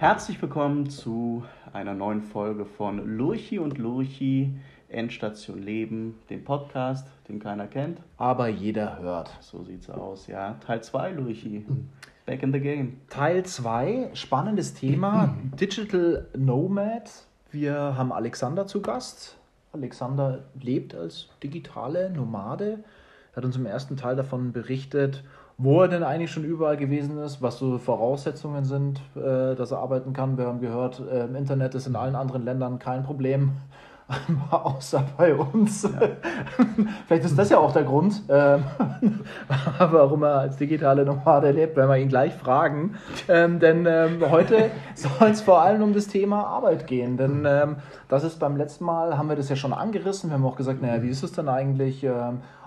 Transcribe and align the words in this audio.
Herzlich 0.00 0.40
willkommen 0.40 0.88
zu 0.88 1.44
einer 1.74 1.92
neuen 1.92 2.22
Folge 2.22 2.64
von 2.64 3.18
Lurchi 3.18 3.58
und 3.58 3.76
Lurchi 3.76 4.58
Endstation 4.88 5.62
Leben, 5.62 6.18
dem 6.30 6.42
Podcast, 6.42 7.06
den 7.28 7.38
keiner 7.38 7.66
kennt. 7.66 8.00
Aber 8.16 8.48
jeder 8.48 8.98
hört. 9.00 9.30
So 9.42 9.62
sieht's 9.62 9.90
aus, 9.90 10.26
ja. 10.26 10.54
Teil 10.66 10.82
2, 10.82 11.10
Lurchi. 11.10 11.66
Back 12.24 12.42
in 12.42 12.50
the 12.50 12.60
game. 12.60 13.02
Teil 13.10 13.44
2, 13.44 14.12
spannendes 14.14 14.72
Thema, 14.72 15.36
Digital 15.60 16.28
Nomad. 16.34 17.10
Wir 17.50 17.74
haben 17.74 18.10
Alexander 18.10 18.66
zu 18.66 18.80
Gast. 18.80 19.36
Alexander 19.74 20.44
lebt 20.58 20.94
als 20.94 21.28
digitale 21.42 22.08
Nomade. 22.08 22.82
Er 23.32 23.36
hat 23.36 23.44
uns 23.44 23.56
im 23.56 23.66
ersten 23.66 23.98
Teil 23.98 24.16
davon 24.16 24.52
berichtet, 24.52 25.22
wo 25.62 25.82
er 25.82 25.88
denn 25.88 26.02
eigentlich 26.02 26.30
schon 26.30 26.44
überall 26.44 26.78
gewesen 26.78 27.18
ist, 27.18 27.42
was 27.42 27.58
so 27.58 27.76
Voraussetzungen 27.76 28.64
sind, 28.64 29.00
äh, 29.14 29.54
dass 29.54 29.72
er 29.72 29.78
arbeiten 29.78 30.14
kann. 30.14 30.38
Wir 30.38 30.46
haben 30.46 30.60
gehört, 30.60 31.02
äh, 31.12 31.24
im 31.24 31.36
Internet 31.36 31.74
ist 31.74 31.86
in 31.86 31.96
allen 31.96 32.16
anderen 32.16 32.46
Ländern 32.46 32.78
kein 32.78 33.02
Problem, 33.02 33.52
außer 34.50 35.04
bei 35.18 35.34
uns. 35.34 35.82
Ja. 35.82 35.90
Vielleicht 37.06 37.26
ist 37.26 37.38
das 37.38 37.50
ja 37.50 37.58
auch 37.58 37.72
der 37.72 37.82
Grund, 37.82 38.22
ähm, 38.30 38.64
warum 39.78 40.22
er 40.22 40.38
als 40.38 40.56
digitale 40.56 41.04
Nomade 41.04 41.50
lebt, 41.50 41.76
wenn 41.76 41.88
wir 41.88 41.98
ihn 41.98 42.08
gleich 42.08 42.32
fragen. 42.32 42.94
Ähm, 43.28 43.60
denn 43.60 43.84
ähm, 43.86 44.30
heute 44.30 44.70
soll 44.94 45.28
es 45.28 45.42
vor 45.42 45.60
allem 45.60 45.82
um 45.82 45.92
das 45.92 46.06
Thema 46.06 46.46
Arbeit 46.46 46.86
gehen. 46.86 47.18
Denn 47.18 47.44
ähm, 47.46 47.76
das 48.08 48.24
ist 48.24 48.40
beim 48.40 48.56
letzten 48.56 48.84
Mal, 48.86 49.18
haben 49.18 49.28
wir 49.28 49.36
das 49.36 49.50
ja 49.50 49.56
schon 49.56 49.74
angerissen. 49.74 50.30
Wir 50.30 50.38
haben 50.38 50.46
auch 50.46 50.56
gesagt, 50.56 50.80
naja, 50.80 51.02
wie 51.02 51.10
ist 51.10 51.22
es 51.22 51.32
denn 51.32 51.50
eigentlich? 51.50 52.06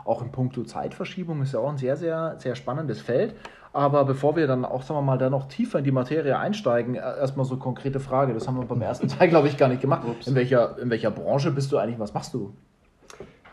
Auch 0.05 0.21
in 0.21 0.31
puncto 0.31 0.63
Zeitverschiebung 0.63 1.41
ist 1.41 1.53
ja 1.53 1.59
auch 1.59 1.69
ein 1.69 1.77
sehr, 1.77 1.97
sehr, 1.97 2.35
sehr 2.39 2.55
spannendes 2.55 3.01
Feld. 3.01 3.35
Aber 3.73 4.05
bevor 4.05 4.35
wir 4.35 4.45
dann 4.45 4.65
auch, 4.65 4.83
sagen 4.83 4.99
wir 4.99 5.01
mal, 5.01 5.17
da 5.17 5.29
noch 5.31 5.47
tiefer 5.47 5.79
in 5.79 5.83
die 5.83 5.91
Materie 5.91 6.37
einsteigen, 6.37 6.95
äh, 6.95 6.99
erstmal 6.99 7.45
so 7.45 7.57
konkrete 7.57 7.99
Frage. 7.99 8.33
Das 8.33 8.47
haben 8.47 8.57
wir 8.57 8.65
beim 8.65 8.81
ersten 8.81 9.07
Teil, 9.07 9.29
glaube 9.29 9.47
ich, 9.47 9.57
gar 9.57 9.67
nicht 9.67 9.81
gemacht. 9.81 10.05
In 10.27 10.35
welcher, 10.35 10.77
in 10.77 10.89
welcher 10.91 11.09
Branche 11.09 11.51
bist 11.51 11.71
du 11.71 11.77
eigentlich? 11.77 11.99
Was 11.99 12.13
machst 12.13 12.33
du? 12.33 12.53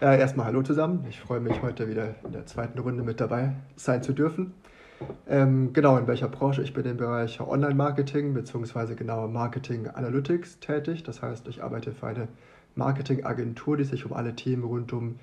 Ja, 0.00 0.14
erstmal 0.14 0.46
hallo 0.46 0.62
zusammen. 0.62 1.04
Ich 1.08 1.20
freue 1.20 1.40
mich, 1.40 1.62
heute 1.62 1.88
wieder 1.88 2.14
in 2.24 2.32
der 2.32 2.46
zweiten 2.46 2.78
Runde 2.78 3.02
mit 3.02 3.20
dabei 3.20 3.52
sein 3.76 4.02
zu 4.02 4.12
dürfen. 4.12 4.54
Ähm, 5.26 5.72
genau, 5.72 5.96
in 5.96 6.06
welcher 6.06 6.28
Branche? 6.28 6.62
Ich 6.62 6.74
bin 6.74 6.84
im 6.84 6.98
Bereich 6.98 7.40
Online-Marketing 7.40 8.34
bzw. 8.34 8.94
genauer 8.94 9.28
Marketing 9.28 9.88
Analytics 9.88 10.60
tätig. 10.60 11.02
Das 11.02 11.22
heißt, 11.22 11.48
ich 11.48 11.62
arbeite 11.62 11.92
für 11.92 12.06
eine 12.06 12.28
Marketingagentur, 12.74 13.76
die 13.76 13.84
sich 13.84 14.04
um 14.04 14.12
alle 14.12 14.34
Themen 14.34 14.64
rund 14.64 14.92
um 14.92 15.18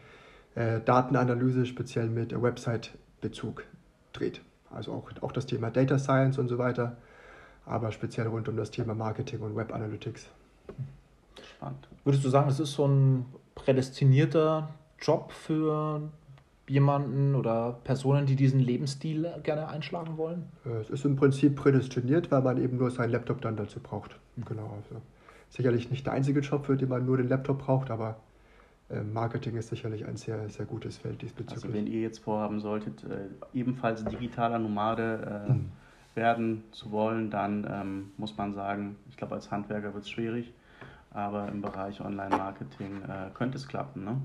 äh, 0.58 0.81
Datenanalyse, 0.83 1.66
speziell 1.66 2.09
mit 2.09 2.39
Website-Bezug 2.39 3.63
dreht. 4.11 4.41
Also 4.72 4.91
auch, 4.91 5.09
auch 5.22 5.31
das 5.31 5.45
Thema 5.45 5.69
Data 5.69 5.99
Science 5.99 6.39
und 6.39 6.47
so 6.47 6.58
weiter, 6.58 6.97
aber 7.66 7.91
speziell 7.91 8.27
rund 8.27 8.49
um 8.49 8.58
das 8.58 8.72
Thema 8.72 8.95
Marketing 8.95 9.39
und 9.41 9.55
Web 9.55 9.73
Analytics. 9.73 10.27
Spannend. 11.55 11.88
Würdest 12.03 12.25
du 12.25 12.30
sagen, 12.30 12.47
das 12.47 12.59
ist 12.59 12.73
so 12.73 12.88
ein 12.88 13.25
prädestinierter 13.55 14.69
Job 14.99 15.31
für 15.31 16.02
jemanden 16.67 17.36
oder 17.36 17.80
Personen, 17.83 18.25
die 18.25 18.36
diesen 18.36 18.59
Lebensstil 18.59 19.31
gerne 19.44 19.67
einschlagen 19.67 20.17
wollen? 20.17 20.45
Äh, 20.66 20.81
es 20.81 20.89
ist 20.89 21.05
im 21.05 21.16
Prinzip 21.16 21.55
prädestiniert, 21.55 22.31
weil 22.31 22.42
man 22.42 22.58
eben 22.58 22.77
nur 22.77 22.89
seinen 22.89 23.11
Laptop 23.11 23.42
dann 23.42 23.55
dazu 23.58 23.80
braucht. 23.80 24.17
Genau. 24.44 24.73
Also 24.75 25.02
sicherlich 25.49 25.92
nicht 25.92 26.08
der 26.08 26.14
einzige 26.14 26.39
Job, 26.39 26.66
für 26.66 26.75
den 26.75 26.89
man 26.89 27.05
nur 27.05 27.17
den 27.17 27.30
Laptop 27.30 27.59
braucht, 27.59 27.92
aber 27.92 28.17
Marketing 28.89 29.57
ist 29.57 29.67
sicherlich 29.67 30.05
ein 30.05 30.16
sehr, 30.16 30.47
sehr 30.49 30.66
gutes 30.66 30.97
Feld 30.97 31.21
diesbezüglich. 31.21 31.66
Also 31.66 31.73
wenn 31.73 31.88
ihr 31.88 32.02
jetzt 32.02 32.19
vorhaben 32.19 32.61
solltet, 32.61 33.03
äh, 33.03 33.27
ebenfalls 33.53 34.05
digitaler 34.05 34.59
Nomade 34.59 35.45
äh, 35.47 35.52
mhm. 35.52 35.71
werden 36.16 36.64
zu 36.71 36.92
wollen, 36.92 37.30
dann 37.30 37.67
ähm, 37.70 38.11
muss 38.15 38.37
man 38.37 38.53
sagen, 38.53 38.95
ich 39.09 39.17
glaube 39.17 39.36
als 39.36 39.52
Handwerker 39.52 39.93
wird 39.93 40.05
es 40.05 40.09
schwierig, 40.09 40.53
aber 41.11 41.49
im 41.49 41.61
Bereich 41.61 41.99
Online-Marketing 41.99 43.02
äh, 43.03 43.30
könnte 43.33 43.58
es 43.58 43.67
klappen. 43.67 44.05
Ne? 44.05 44.21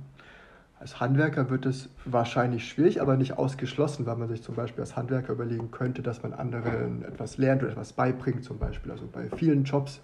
Als 0.79 1.00
Handwerker 1.00 1.50
wird 1.50 1.67
es 1.67 1.89
wahrscheinlich 2.05 2.69
schwierig, 2.69 3.00
aber 3.00 3.17
nicht 3.17 3.39
ausgeschlossen, 3.39 4.06
weil 4.06 4.17
man 4.17 4.29
sich 4.29 4.43
zum 4.43 4.55
Beispiel 4.55 4.81
als 4.81 4.97
Handwerker 4.97 5.33
überlegen 5.33 5.71
könnte, 5.71 6.03
dass 6.03 6.23
man 6.23 6.33
anderen 6.33 7.05
etwas 7.05 7.37
lernt 7.37 7.62
oder 7.62 7.73
etwas 7.73 7.93
beibringt 7.93 8.44
zum 8.44 8.59
Beispiel. 8.59 8.91
Also 8.91 9.09
bei 9.12 9.29
vielen 9.37 9.62
Jobs 9.62 10.00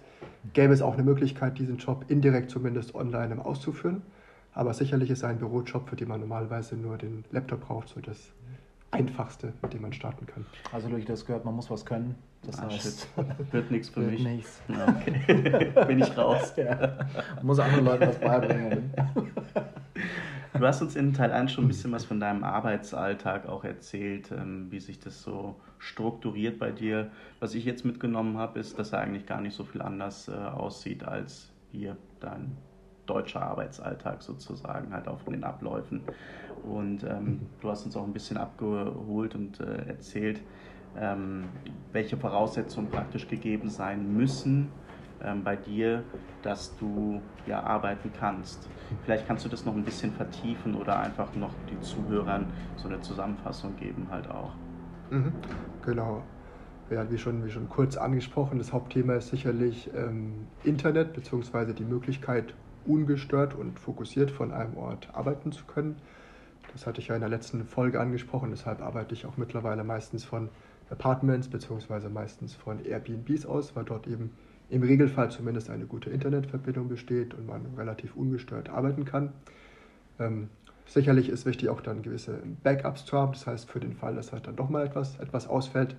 gäbe 0.53 0.73
es 0.73 0.81
auch 0.81 0.93
eine 0.93 1.03
Möglichkeit, 1.03 1.59
diesen 1.59 1.77
Job 1.77 2.05
indirekt 2.07 2.49
zumindest 2.49 2.95
online 2.95 3.43
auszuführen. 3.43 4.01
Aber 4.53 4.73
sicherlich 4.73 5.09
ist 5.09 5.23
ein 5.23 5.37
Bürojob, 5.37 5.89
für 5.89 5.95
den 5.95 6.07
man 6.07 6.19
normalerweise 6.19 6.75
nur 6.75 6.97
den 6.97 7.23
Laptop 7.31 7.61
braucht, 7.61 7.89
so 7.89 7.99
das 7.99 8.33
einfachste, 8.91 9.53
mit 9.61 9.73
dem 9.73 9.83
man 9.83 9.93
starten 9.93 10.25
kann. 10.25 10.45
Also, 10.71 10.89
durch 10.89 11.05
das 11.05 11.25
gehört, 11.25 11.45
man 11.45 11.55
muss 11.55 11.69
was 11.69 11.85
können. 11.85 12.15
Das 12.41 12.59
ah, 12.59 12.69
heißt, 12.69 13.07
wird 13.51 13.69
nichts 13.69 13.89
für 13.89 14.01
wird 14.01 14.11
mich. 14.11 14.23
Nichts. 14.23 14.61
Okay. 14.69 15.71
Bin 15.87 15.99
ich 15.99 16.17
raus. 16.17 16.53
Ja. 16.55 16.97
Muss 17.43 17.59
anderen 17.59 17.85
Leuten 17.85 18.07
was 18.07 18.19
beibringen. 18.19 18.93
Du 20.53 20.65
hast 20.65 20.81
uns 20.81 20.95
in 20.95 21.13
Teil 21.13 21.31
1 21.31 21.51
schon 21.51 21.65
ein 21.65 21.67
bisschen 21.67 21.91
was 21.91 22.05
von 22.05 22.19
deinem 22.19 22.43
Arbeitsalltag 22.43 23.47
auch 23.47 23.63
erzählt, 23.63 24.31
ähm, 24.31 24.67
wie 24.71 24.79
sich 24.79 24.99
das 24.99 25.21
so 25.21 25.55
strukturiert 25.77 26.59
bei 26.59 26.71
dir. 26.71 27.11
Was 27.39 27.53
ich 27.53 27.65
jetzt 27.65 27.85
mitgenommen 27.85 28.37
habe, 28.37 28.59
ist, 28.59 28.79
dass 28.79 28.93
er 28.93 28.99
eigentlich 28.99 29.25
gar 29.25 29.41
nicht 29.41 29.55
so 29.55 29.63
viel 29.63 29.81
anders 29.81 30.27
äh, 30.27 30.31
aussieht 30.31 31.03
als 31.03 31.51
hier 31.71 31.97
dein 32.19 32.57
deutscher 33.09 33.41
Arbeitsalltag 33.41 34.21
sozusagen, 34.21 34.93
halt 34.93 35.07
auch 35.07 35.19
von 35.19 35.33
den 35.33 35.43
Abläufen. 35.43 36.05
Und 36.63 37.03
ähm, 37.03 37.49
du 37.61 37.69
hast 37.69 37.85
uns 37.85 37.95
auch 37.95 38.03
ein 38.03 38.13
bisschen 38.13 38.37
abgeholt 38.37 39.35
und 39.35 39.59
äh, 39.59 39.87
erzählt, 39.87 40.41
ähm, 40.95 41.49
welche 41.91 42.17
Voraussetzungen 42.17 42.89
praktisch 42.89 43.27
gegeben 43.27 43.69
sein 43.69 44.13
müssen 44.15 44.71
ähm, 45.21 45.43
bei 45.43 45.55
dir, 45.55 46.03
dass 46.41 46.75
du 46.75 47.21
ja 47.45 47.63
arbeiten 47.63 48.11
kannst. 48.13 48.67
Vielleicht 49.03 49.27
kannst 49.27 49.45
du 49.45 49.49
das 49.49 49.65
noch 49.65 49.75
ein 49.75 49.85
bisschen 49.85 50.11
vertiefen 50.11 50.75
oder 50.75 50.99
einfach 50.99 51.35
noch 51.35 51.53
die 51.69 51.79
Zuhörern 51.79 52.53
so 52.75 52.87
eine 52.87 53.01
Zusammenfassung 53.01 53.75
geben 53.75 54.09
halt 54.09 54.29
auch. 54.29 54.53
Mhm, 55.09 55.33
genau. 55.81 56.23
Ja, 56.89 57.09
wie 57.11 57.17
schon, 57.17 57.45
wie 57.45 57.51
schon 57.51 57.69
kurz 57.69 57.97
angesprochen, 57.97 58.57
das 58.57 58.73
Hauptthema 58.73 59.15
ist 59.15 59.29
sicherlich 59.29 59.93
ähm, 59.93 60.47
Internet 60.63 61.13
bzw. 61.13 61.73
die 61.73 61.85
Möglichkeit, 61.85 62.55
ungestört 62.85 63.55
und 63.55 63.79
fokussiert 63.79 64.31
von 64.31 64.51
einem 64.51 64.77
Ort 64.77 65.09
arbeiten 65.13 65.51
zu 65.51 65.65
können. 65.65 65.97
Das 66.73 66.85
hatte 66.85 67.01
ich 67.01 67.07
ja 67.07 67.15
in 67.15 67.21
der 67.21 67.29
letzten 67.29 67.65
Folge 67.65 67.99
angesprochen, 67.99 68.51
deshalb 68.51 68.81
arbeite 68.81 69.13
ich 69.13 69.25
auch 69.25 69.37
mittlerweile 69.37 69.83
meistens 69.83 70.23
von 70.23 70.49
Apartments 70.89 71.47
bzw. 71.47 72.09
meistens 72.09 72.55
von 72.55 72.83
Airbnbs 72.83 73.45
aus, 73.45 73.75
weil 73.75 73.85
dort 73.85 74.07
eben 74.07 74.31
im 74.69 74.83
Regelfall 74.83 75.31
zumindest 75.31 75.69
eine 75.69 75.85
gute 75.85 76.09
Internetverbindung 76.09 76.87
besteht 76.87 77.33
und 77.33 77.47
man 77.47 77.65
relativ 77.75 78.15
ungestört 78.15 78.69
arbeiten 78.69 79.05
kann. 79.05 79.33
Ähm, 80.19 80.49
sicherlich 80.85 81.29
ist 81.29 81.45
wichtig 81.45 81.69
auch 81.69 81.81
dann 81.81 82.01
gewisse 82.01 82.41
Backups 82.63 83.05
zu 83.05 83.17
haben, 83.17 83.33
das 83.33 83.47
heißt 83.47 83.69
für 83.69 83.79
den 83.79 83.93
Fall, 83.93 84.15
dass 84.15 84.31
halt 84.31 84.47
dann 84.47 84.55
doch 84.55 84.69
mal 84.69 84.85
etwas, 84.85 85.17
etwas 85.19 85.47
ausfällt. 85.47 85.95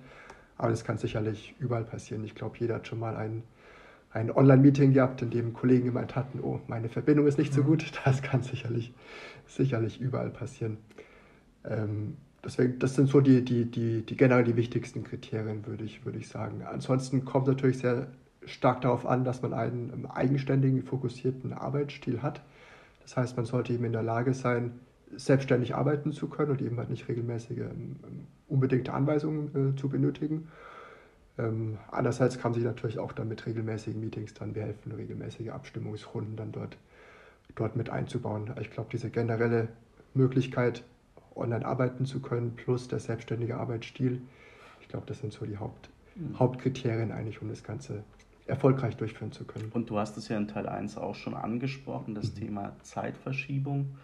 Aber 0.57 0.69
das 0.69 0.83
kann 0.83 0.97
sicherlich 0.97 1.55
überall 1.59 1.83
passieren. 1.83 2.23
Ich 2.23 2.35
glaube, 2.35 2.57
jeder 2.59 2.75
hat 2.75 2.87
schon 2.87 2.99
mal 2.99 3.15
einen 3.15 3.43
ein 4.13 4.31
Online-Meeting 4.31 4.93
gehabt, 4.93 5.21
in 5.21 5.29
dem 5.29 5.53
Kollegen 5.53 5.85
gemeint 5.85 6.15
hatten, 6.15 6.39
oh, 6.41 6.59
meine 6.67 6.89
Verbindung 6.89 7.27
ist 7.27 7.37
nicht 7.37 7.53
so 7.53 7.61
mhm. 7.61 7.67
gut. 7.67 7.91
Das 8.05 8.21
kann 8.21 8.43
sicherlich, 8.43 8.93
sicherlich 9.47 10.01
überall 10.01 10.29
passieren. 10.29 10.77
Ähm, 11.63 12.17
deswegen, 12.43 12.79
das 12.79 12.95
sind 12.95 13.07
so 13.07 13.21
die, 13.21 13.43
die, 13.43 13.65
die, 13.65 14.05
die 14.05 14.17
generell 14.17 14.43
die 14.43 14.55
wichtigsten 14.55 15.03
Kriterien, 15.03 15.65
würde 15.65 15.83
ich, 15.83 16.05
würde 16.05 16.17
ich 16.17 16.27
sagen. 16.27 16.61
Ansonsten 16.63 17.23
kommt 17.23 17.47
natürlich 17.47 17.79
sehr 17.79 18.07
stark 18.45 18.81
darauf 18.81 19.05
an, 19.05 19.23
dass 19.23 19.41
man 19.41 19.53
einen 19.53 20.05
eigenständigen, 20.07 20.83
fokussierten 20.83 21.53
Arbeitsstil 21.53 22.21
hat. 22.21 22.41
Das 23.03 23.15
heißt, 23.15 23.37
man 23.37 23.45
sollte 23.45 23.73
eben 23.73 23.85
in 23.85 23.93
der 23.93 24.03
Lage 24.03 24.33
sein, 24.33 24.79
selbstständig 25.15 25.75
arbeiten 25.75 26.11
zu 26.11 26.27
können 26.27 26.51
und 26.51 26.61
eben 26.61 26.77
halt 26.77 26.89
nicht 26.89 27.07
regelmäßige 27.07 27.57
ähm, 27.59 27.97
unbedingte 28.47 28.93
Anweisungen 28.93 29.73
äh, 29.73 29.79
zu 29.79 29.89
benötigen. 29.89 30.47
Ähm, 31.37 31.77
andererseits 31.89 32.39
kann 32.39 32.53
sich 32.53 32.63
natürlich 32.63 32.99
auch 32.99 33.13
dann 33.13 33.27
mit 33.27 33.45
regelmäßigen 33.45 33.99
Meetings 33.99 34.33
dann 34.33 34.53
behelfen, 34.53 34.91
regelmäßige 34.91 35.49
Abstimmungsrunden 35.49 36.35
dann 36.35 36.51
dort, 36.51 36.77
dort 37.55 37.75
mit 37.75 37.89
einzubauen. 37.89 38.53
Ich 38.59 38.71
glaube, 38.71 38.89
diese 38.91 39.09
generelle 39.09 39.69
Möglichkeit, 40.13 40.83
online 41.35 41.65
arbeiten 41.65 42.05
zu 42.05 42.21
können, 42.21 42.55
plus 42.55 42.87
der 42.87 42.99
selbstständige 42.99 43.57
Arbeitsstil, 43.57 44.21
ich 44.81 44.89
glaube, 44.89 45.05
das 45.07 45.19
sind 45.19 45.31
so 45.31 45.45
die 45.45 45.57
Haupt, 45.57 45.89
mhm. 46.15 46.37
Hauptkriterien 46.37 47.11
eigentlich, 47.11 47.41
um 47.41 47.49
das 47.49 47.63
Ganze 47.63 48.03
erfolgreich 48.45 48.97
durchführen 48.97 49.31
zu 49.31 49.45
können. 49.45 49.71
Und 49.73 49.89
du 49.89 49.97
hast 49.97 50.17
es 50.17 50.27
ja 50.27 50.37
in 50.37 50.47
Teil 50.47 50.67
1 50.67 50.97
auch 50.97 51.15
schon 51.15 51.35
angesprochen, 51.35 52.15
das 52.15 52.35
mhm. 52.35 52.39
Thema 52.39 52.75
Zeitverschiebung. 52.81 53.95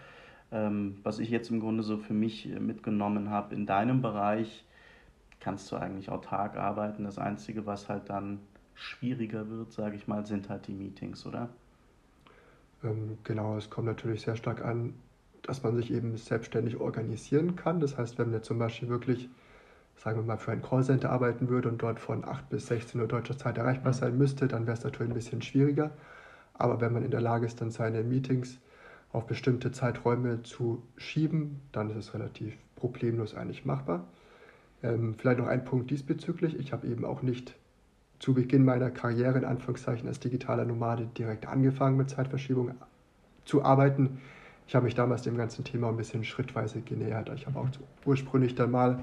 Ähm, 0.51 0.97
was 1.03 1.19
ich 1.19 1.29
jetzt 1.29 1.51
im 1.51 1.59
Grunde 1.59 1.83
so 1.83 1.97
für 1.97 2.13
mich 2.13 2.47
mitgenommen 2.59 3.29
habe, 3.29 3.53
in 3.53 3.65
deinem 3.65 4.01
Bereich 4.01 4.63
kannst 5.39 5.71
du 5.71 5.75
eigentlich 5.75 6.09
autark 6.09 6.57
arbeiten. 6.57 7.03
Das 7.03 7.17
Einzige, 7.17 7.65
was 7.65 7.89
halt 7.89 8.09
dann 8.09 8.39
schwieriger 8.73 9.49
wird, 9.49 9.71
sage 9.71 9.95
ich 9.95 10.07
mal, 10.07 10.25
sind 10.25 10.49
halt 10.49 10.67
die 10.67 10.73
Meetings, 10.73 11.25
oder? 11.25 11.49
Ähm, 12.83 13.17
genau, 13.23 13.57
es 13.57 13.69
kommt 13.69 13.87
natürlich 13.87 14.21
sehr 14.21 14.35
stark 14.35 14.63
an, 14.63 14.93
dass 15.41 15.63
man 15.63 15.75
sich 15.75 15.91
eben 15.91 16.17
selbstständig 16.17 16.77
organisieren 16.77 17.55
kann. 17.55 17.79
Das 17.79 17.97
heißt, 17.97 18.17
wenn 18.19 18.31
wir 18.31 18.43
zum 18.43 18.59
Beispiel 18.59 18.89
wirklich 18.89 19.29
sagen 19.97 20.19
wir 20.19 20.23
mal, 20.23 20.37
für 20.37 20.51
ein 20.51 20.61
Callcenter 20.61 21.09
arbeiten 21.09 21.49
würde 21.49 21.69
und 21.69 21.81
dort 21.81 21.99
von 21.99 22.23
8 22.23 22.49
bis 22.49 22.67
16 22.67 23.01
Uhr 23.01 23.07
deutscher 23.07 23.37
Zeit 23.37 23.57
erreichbar 23.57 23.93
sein 23.93 24.17
müsste, 24.17 24.47
dann 24.47 24.67
wäre 24.67 24.77
es 24.77 24.83
natürlich 24.83 25.11
ein 25.11 25.15
bisschen 25.15 25.41
schwieriger. 25.41 25.91
Aber 26.53 26.81
wenn 26.81 26.93
man 26.93 27.03
in 27.03 27.11
der 27.11 27.21
Lage 27.21 27.45
ist, 27.45 27.61
dann 27.61 27.71
seine 27.71 28.03
Meetings 28.03 28.59
auf 29.11 29.25
bestimmte 29.25 29.71
Zeiträume 29.71 30.43
zu 30.43 30.83
schieben, 30.97 31.61
dann 31.71 31.89
ist 31.89 31.97
es 31.97 32.13
relativ 32.13 32.55
problemlos 32.75 33.35
eigentlich 33.35 33.65
machbar. 33.65 34.05
Ähm, 34.83 35.15
vielleicht 35.17 35.39
noch 35.39 35.47
ein 35.47 35.65
Punkt 35.65 35.89
diesbezüglich. 35.91 36.57
Ich 36.57 36.71
habe 36.73 36.87
eben 36.87 37.05
auch 37.05 37.21
nicht 37.21 37.55
zu 38.19 38.33
Beginn 38.33 38.65
meiner 38.65 38.89
Karriere 38.89 39.37
in 39.37 39.45
Anführungszeichen 39.45 40.07
als 40.07 40.19
digitaler 40.19 40.65
Nomade 40.65 41.07
direkt 41.17 41.47
angefangen 41.47 41.97
mit 41.97 42.09
Zeitverschiebung 42.09 42.71
zu 43.45 43.63
arbeiten. 43.63 44.19
Ich 44.67 44.75
habe 44.75 44.85
mich 44.85 44.95
damals 44.95 45.21
dem 45.21 45.37
ganzen 45.37 45.63
Thema 45.63 45.89
ein 45.89 45.97
bisschen 45.97 46.23
schrittweise 46.23 46.81
genähert. 46.81 47.29
Ich 47.35 47.47
habe 47.47 47.59
auch 47.59 47.69
ursprünglich 48.05 48.55
dann 48.55 48.71
mal 48.71 48.99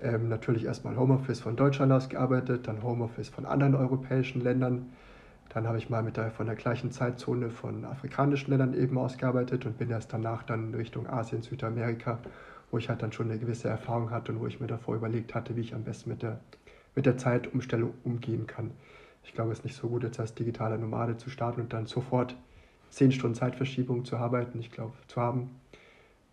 ähm, 0.00 0.28
natürlich 0.28 0.64
erstmal 0.64 0.96
Homeoffice 0.96 1.40
von 1.40 1.56
Deutschland 1.56 1.92
aus 1.92 2.08
gearbeitet, 2.08 2.68
dann 2.68 2.82
Homeoffice 2.82 3.28
von 3.28 3.44
anderen 3.44 3.74
europäischen 3.74 4.40
Ländern. 4.40 4.86
Dann 5.50 5.66
habe 5.66 5.78
ich 5.78 5.90
mal 5.90 6.02
mit 6.02 6.16
der, 6.16 6.30
von 6.30 6.46
der 6.46 6.54
gleichen 6.54 6.92
Zeitzone 6.92 7.50
von 7.50 7.84
afrikanischen 7.84 8.50
Ländern 8.50 8.74
eben 8.74 8.96
ausgearbeitet 8.98 9.66
und 9.66 9.78
bin 9.78 9.90
erst 9.90 10.12
danach 10.12 10.42
dann 10.42 10.74
Richtung 10.74 11.06
Asien, 11.06 11.42
Südamerika, 11.42 12.18
wo 12.70 12.78
ich 12.78 12.88
halt 12.88 13.02
dann 13.02 13.12
schon 13.12 13.30
eine 13.30 13.38
gewisse 13.38 13.68
Erfahrung 13.68 14.10
hatte 14.10 14.32
und 14.32 14.40
wo 14.40 14.46
ich 14.46 14.60
mir 14.60 14.66
davor 14.66 14.96
überlegt 14.96 15.34
hatte, 15.34 15.56
wie 15.56 15.60
ich 15.60 15.74
am 15.74 15.84
besten 15.84 16.10
mit 16.10 16.22
der, 16.22 16.40
mit 16.94 17.06
der 17.06 17.16
Zeitumstellung 17.16 17.94
umgehen 18.04 18.46
kann. 18.46 18.70
Ich 19.24 19.34
glaube, 19.34 19.52
es 19.52 19.58
ist 19.58 19.64
nicht 19.64 19.76
so 19.76 19.88
gut, 19.88 20.02
jetzt 20.04 20.20
als 20.20 20.34
digitaler 20.34 20.78
Nomade 20.78 21.16
zu 21.16 21.30
starten 21.30 21.60
und 21.60 21.72
dann 21.72 21.86
sofort 21.86 22.34
zehn 22.90 23.12
Stunden 23.12 23.34
Zeitverschiebung 23.34 24.04
zu 24.04 24.16
arbeiten, 24.16 24.58
ich 24.60 24.70
glaube, 24.70 24.94
zu 25.06 25.20
haben. 25.20 25.50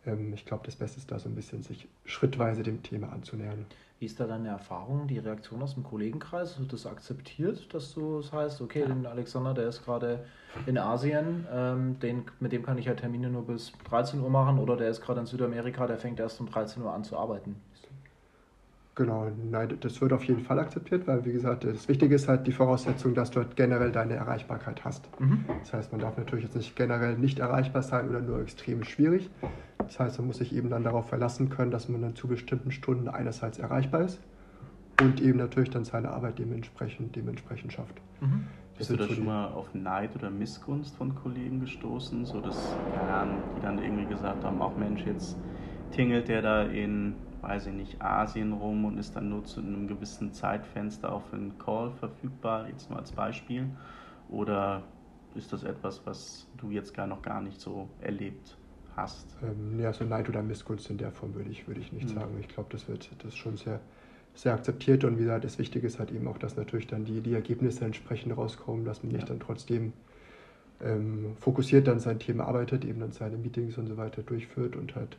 Ähm, 0.05 0.33
ich 0.33 0.45
glaube, 0.45 0.63
das 0.65 0.75
Beste 0.75 0.99
ist 0.99 1.11
da 1.11 1.19
so 1.19 1.29
ein 1.29 1.35
bisschen 1.35 1.63
sich 1.63 1.87
schrittweise 2.05 2.63
dem 2.63 2.83
Thema 2.83 3.11
anzunähern. 3.11 3.65
Wie 4.05 4.07
ist 4.07 4.19
da 4.19 4.27
deine 4.27 4.49
Erfahrung, 4.49 5.07
die 5.07 5.17
Reaktion 5.17 5.63
aus 5.63 5.73
dem 5.73 5.83
Kollegenkreis? 5.83 6.59
Wird 6.59 6.71
das 6.71 6.85
akzeptiert, 6.85 7.73
dass 7.73 7.95
du 7.95 8.19
es 8.19 8.29
das 8.29 8.33
heißt, 8.33 8.61
okay, 8.61 8.81
ja. 8.81 8.85
den 8.85 9.07
Alexander, 9.07 9.55
der 9.55 9.67
ist 9.67 9.83
gerade 9.83 10.23
in 10.67 10.77
Asien, 10.77 11.47
ähm, 11.51 11.97
den, 11.97 12.25
mit 12.39 12.51
dem 12.51 12.61
kann 12.61 12.77
ich 12.77 12.85
ja 12.85 12.93
Termine 12.93 13.31
nur 13.31 13.47
bis 13.47 13.71
13 13.89 14.19
Uhr 14.21 14.29
machen 14.29 14.59
oder 14.59 14.77
der 14.77 14.91
ist 14.91 15.01
gerade 15.01 15.21
in 15.21 15.25
Südamerika, 15.25 15.87
der 15.87 15.97
fängt 15.97 16.19
erst 16.19 16.39
um 16.39 16.47
13 16.47 16.83
Uhr 16.83 16.93
an 16.93 17.03
zu 17.03 17.17
arbeiten? 17.17 17.55
Genau, 18.93 19.31
nein, 19.49 19.75
das 19.81 19.99
wird 19.99 20.13
auf 20.13 20.23
jeden 20.25 20.41
Fall 20.41 20.59
akzeptiert, 20.59 21.07
weil 21.07 21.25
wie 21.25 21.33
gesagt, 21.33 21.63
das 21.63 21.87
Wichtige 21.87 22.13
ist 22.13 22.27
halt 22.27 22.45
die 22.45 22.51
Voraussetzung, 22.51 23.15
dass 23.15 23.31
du 23.31 23.39
halt 23.39 23.55
generell 23.55 23.91
deine 23.91 24.13
Erreichbarkeit 24.13 24.85
hast. 24.85 25.09
Mhm. 25.19 25.45
Das 25.61 25.73
heißt, 25.73 25.91
man 25.91 25.99
darf 25.99 26.15
natürlich 26.15 26.45
jetzt 26.45 26.55
nicht 26.55 26.75
generell 26.75 27.17
nicht 27.17 27.39
erreichbar 27.39 27.81
sein 27.81 28.07
oder 28.07 28.21
nur 28.21 28.39
extrem 28.39 28.83
schwierig. 28.83 29.31
Das 29.87 29.99
heißt, 29.99 30.17
man 30.19 30.27
muss 30.27 30.37
sich 30.37 30.55
eben 30.55 30.69
dann 30.69 30.83
darauf 30.83 31.09
verlassen 31.09 31.49
können, 31.49 31.71
dass 31.71 31.89
man 31.89 32.01
dann 32.01 32.15
zu 32.15 32.27
bestimmten 32.27 32.71
Stunden 32.71 33.07
einerseits 33.07 33.59
erreichbar 33.59 34.01
ist 34.01 34.19
und 34.99 35.21
eben 35.21 35.37
natürlich 35.37 35.69
dann 35.69 35.85
seine 35.85 36.09
Arbeit 36.09 36.39
dementsprechend, 36.39 37.15
dementsprechend 37.15 37.73
schafft. 37.73 37.95
Mhm. 38.21 38.45
Bist 38.77 38.89
du 38.89 38.97
da 38.97 39.07
schon 39.07 39.25
mal 39.25 39.47
auf 39.49 39.73
Neid 39.73 40.15
oder 40.15 40.29
Missgunst 40.29 40.95
von 40.95 41.15
Kollegen 41.15 41.61
gestoßen, 41.61 42.25
so 42.25 42.41
dass, 42.41 42.75
die 43.55 43.59
dann 43.61 43.79
irgendwie 43.79 44.05
gesagt 44.05 44.43
haben, 44.43 44.61
auch 44.61 44.75
Mensch, 44.75 45.05
jetzt 45.05 45.37
tingelt 45.91 46.27
der 46.27 46.41
da 46.41 46.63
in 46.63 47.15
weiß 47.45 47.67
ich 47.67 47.73
nicht, 47.73 48.01
Asien 48.01 48.53
rum 48.53 48.85
und 48.85 48.97
ist 48.97 49.15
dann 49.15 49.29
nur 49.29 49.45
zu 49.45 49.59
einem 49.59 49.87
gewissen 49.87 50.33
Zeitfenster 50.33 51.13
auf 51.13 51.31
einen 51.31 51.57
Call 51.59 51.91
verfügbar, 51.91 52.67
jetzt 52.67 52.89
nur 52.89 52.97
als 52.97 53.11
Beispiel? 53.11 53.69
Oder 54.29 54.81
ist 55.35 55.53
das 55.53 55.63
etwas, 55.63 56.05
was 56.05 56.47
du 56.57 56.71
jetzt 56.71 56.93
gar 56.93 57.05
noch 57.05 57.21
gar 57.21 57.41
nicht 57.41 57.61
so 57.61 57.87
erlebt 57.99 58.57
hast? 58.95 59.25
Ähm, 59.43 59.79
ja, 59.79 59.93
so 59.93 60.05
Neid 60.05 60.29
oder 60.29 60.41
Missgunst 60.41 60.89
in 60.89 60.97
der 60.97 61.11
Form 61.11 61.35
würde 61.35 61.49
ich, 61.49 61.67
würde 61.67 61.81
ich 61.81 61.91
nicht 61.91 62.09
mhm. 62.09 62.13
sagen. 62.13 62.37
Ich 62.39 62.47
glaube, 62.47 62.69
das 62.71 62.87
wird 62.87 63.09
das 63.23 63.35
schon 63.35 63.57
sehr, 63.57 63.79
sehr 64.33 64.53
akzeptiert 64.53 65.03
und 65.03 65.17
wie 65.17 65.23
gesagt, 65.23 65.45
das 65.45 65.57
Wichtige 65.59 65.87
ist 65.87 65.99
halt 65.99 66.11
eben 66.11 66.27
auch, 66.27 66.37
dass 66.37 66.55
natürlich 66.55 66.87
dann 66.87 67.05
die, 67.05 67.21
die 67.21 67.33
Ergebnisse 67.33 67.85
entsprechend 67.85 68.35
rauskommen, 68.35 68.85
dass 68.85 69.03
man 69.03 69.11
ja. 69.11 69.17
nicht 69.17 69.29
dann 69.29 69.39
trotzdem 69.39 69.93
ähm, 70.81 71.35
fokussiert 71.39 71.87
dann 71.87 71.99
sein 71.99 72.19
Thema 72.19 72.45
arbeitet, 72.45 72.85
eben 72.85 72.99
dann 72.99 73.11
seine 73.11 73.37
Meetings 73.37 73.77
und 73.77 73.87
so 73.87 73.97
weiter 73.97 74.23
durchführt 74.23 74.75
und 74.75 74.95
halt 74.95 75.17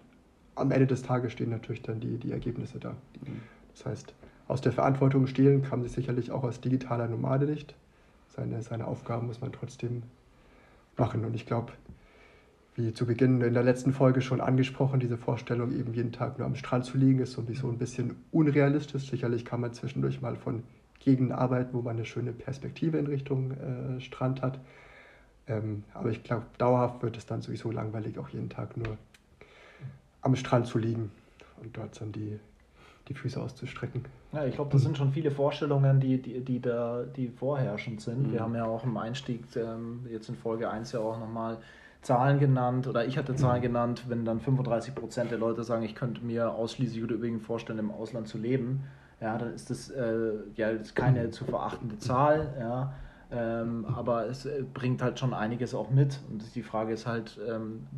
am 0.55 0.71
Ende 0.71 0.87
des 0.87 1.03
Tages 1.03 1.33
stehen 1.33 1.51
natürlich 1.51 1.83
dann 1.83 2.01
die, 2.01 2.19
die 2.19 2.33
Ergebnisse 2.33 2.79
da. 2.79 2.91
Mhm. 2.91 3.41
Das 3.73 3.87
heißt, 3.87 4.15
aus 4.49 4.61
der 4.61 4.73
Verantwortung 4.73 5.27
stehlen 5.27 5.63
kann 5.63 5.83
sich 5.83 5.93
sicherlich 5.93 6.31
auch 6.31 6.45
als 6.45 6.61
digitaler 6.61 7.09
Nomade 7.09 7.47
nicht. 7.47 7.75
Seine, 8.29 8.63
seine 8.63 8.87
Aufgaben 8.87 9.27
muss 9.27 9.41
man 9.41 9.53
trotzdem 9.53 10.03
machen. 10.97 11.25
Und 11.25 11.35
ich 11.35 11.47
glaube, 11.47 11.73
wie 12.77 12.93
zu 12.93 13.07
Beginn 13.07 13.41
in 13.41 13.55
der 13.55 13.63
letzten 13.63 13.93
Folge 13.93 14.21
schon 14.21 14.41
angesprochen, 14.41 15.01
diese 15.01 15.17
Vorstellung, 15.17 15.73
eben 15.73 15.95
jeden 15.95 16.13
Tag 16.13 16.39
nur 16.39 16.47
am 16.47 16.57
Strand 16.57 16.85
zu 16.85 16.99
liegen, 16.99 17.21
ist 17.21 17.33
sowieso 17.33 17.69
ein 17.69 17.79
bisschen 17.79 18.17
unrealistisch. 18.33 19.09
Sicherlich 19.09 19.47
kann 19.47 19.61
man 19.63 19.73
zwischendurch 19.73 20.21
mal 20.21 20.37
von 20.37 20.63
Gegenden 21.01 21.35
arbeiten, 21.35 21.73
wo 21.73 21.81
man 21.81 21.97
eine 21.97 22.05
schöne 22.05 22.33
Perspektive 22.33 22.99
in 22.99 23.07
Richtung 23.07 23.53
äh, 23.53 24.01
Strand 24.01 24.43
hat. 24.43 24.61
Ähm, 25.49 25.85
aber 25.95 26.11
ich 26.11 26.23
glaube, 26.23 26.45
dauerhaft 26.59 27.03
wird 27.03 27.17
es 27.17 27.25
dann 27.25 27.41
sowieso 27.41 27.71
langweilig, 27.71 28.19
auch 28.19 28.29
jeden 28.29 28.51
Tag 28.51 28.77
nur 28.77 28.99
am 30.21 30.37
Strand 30.37 30.67
zu 30.67 30.79
liegen 30.79 31.11
und 31.63 31.77
dort 31.77 31.99
dann 32.01 32.13
die, 32.13 32.39
die 33.09 33.15
Füße 33.15 33.41
auszustrecken. 33.41 34.05
Ja, 34.33 34.45
ich 34.45 34.57
glaube, 34.57 34.71
das 34.73 34.83
sind 34.83 34.99
schon 34.99 35.13
viele 35.13 35.31
Vorstellungen, 35.31 36.01
die, 36.01 36.21
die, 36.21 36.41
die 36.41 36.61
da 36.61 37.05
die 37.05 37.29
vorherrschend 37.29 38.03
sind. 38.03 38.29
Mhm. 38.29 38.33
Wir 38.33 38.41
haben 38.41 38.55
ja 38.55 38.67
auch 38.67 38.85
im 38.85 38.97
Einstieg 38.97 39.45
ähm, 39.57 40.05
jetzt 40.11 40.29
in 40.29 40.35
Folge 40.35 40.69
1 40.69 40.93
ja 40.93 41.01
auch 41.01 41.19
nochmal 41.19 41.59
Zahlen 42.07 42.39
genannt 42.39 42.87
oder 42.87 43.05
ich 43.05 43.19
hatte 43.19 43.35
Zahlen 43.35 43.61
genannt, 43.61 44.05
wenn 44.07 44.25
dann 44.25 44.39
35 44.39 44.95
Prozent 44.95 45.33
der 45.33 45.39
Leute 45.39 45.65
sagen, 45.65 45.83
ich 45.83 45.97
könnte 45.97 46.25
mir 46.25 46.53
ausschließlich 46.53 47.03
oder 47.03 47.17
übrigens 47.17 47.45
vorstellen, 47.45 47.81
im 47.81 47.91
Ausland 47.91 48.29
zu 48.29 48.39
leben, 48.39 48.85
ja, 49.21 49.37
dann 49.37 49.53
ist 49.53 49.71
das 49.71 49.91
äh, 49.91 50.35
ja 50.55 50.69
ist 50.69 50.95
keine 50.95 51.31
zu 51.31 51.45
verachtende 51.45 51.99
Zahl, 51.99 52.55
ja. 52.61 52.93
Ähm, 53.33 53.87
aber 53.87 54.29
es 54.29 54.47
äh, 54.47 54.63
bringt 54.73 55.03
halt 55.03 55.19
schon 55.19 55.35
einiges 55.35 55.75
auch 55.75 55.91
mit. 55.91 56.21
Und 56.31 56.55
die 56.55 56.63
Frage 56.63 56.93
ist 56.93 57.09
halt, 57.09 57.41
ähm, 57.49 57.89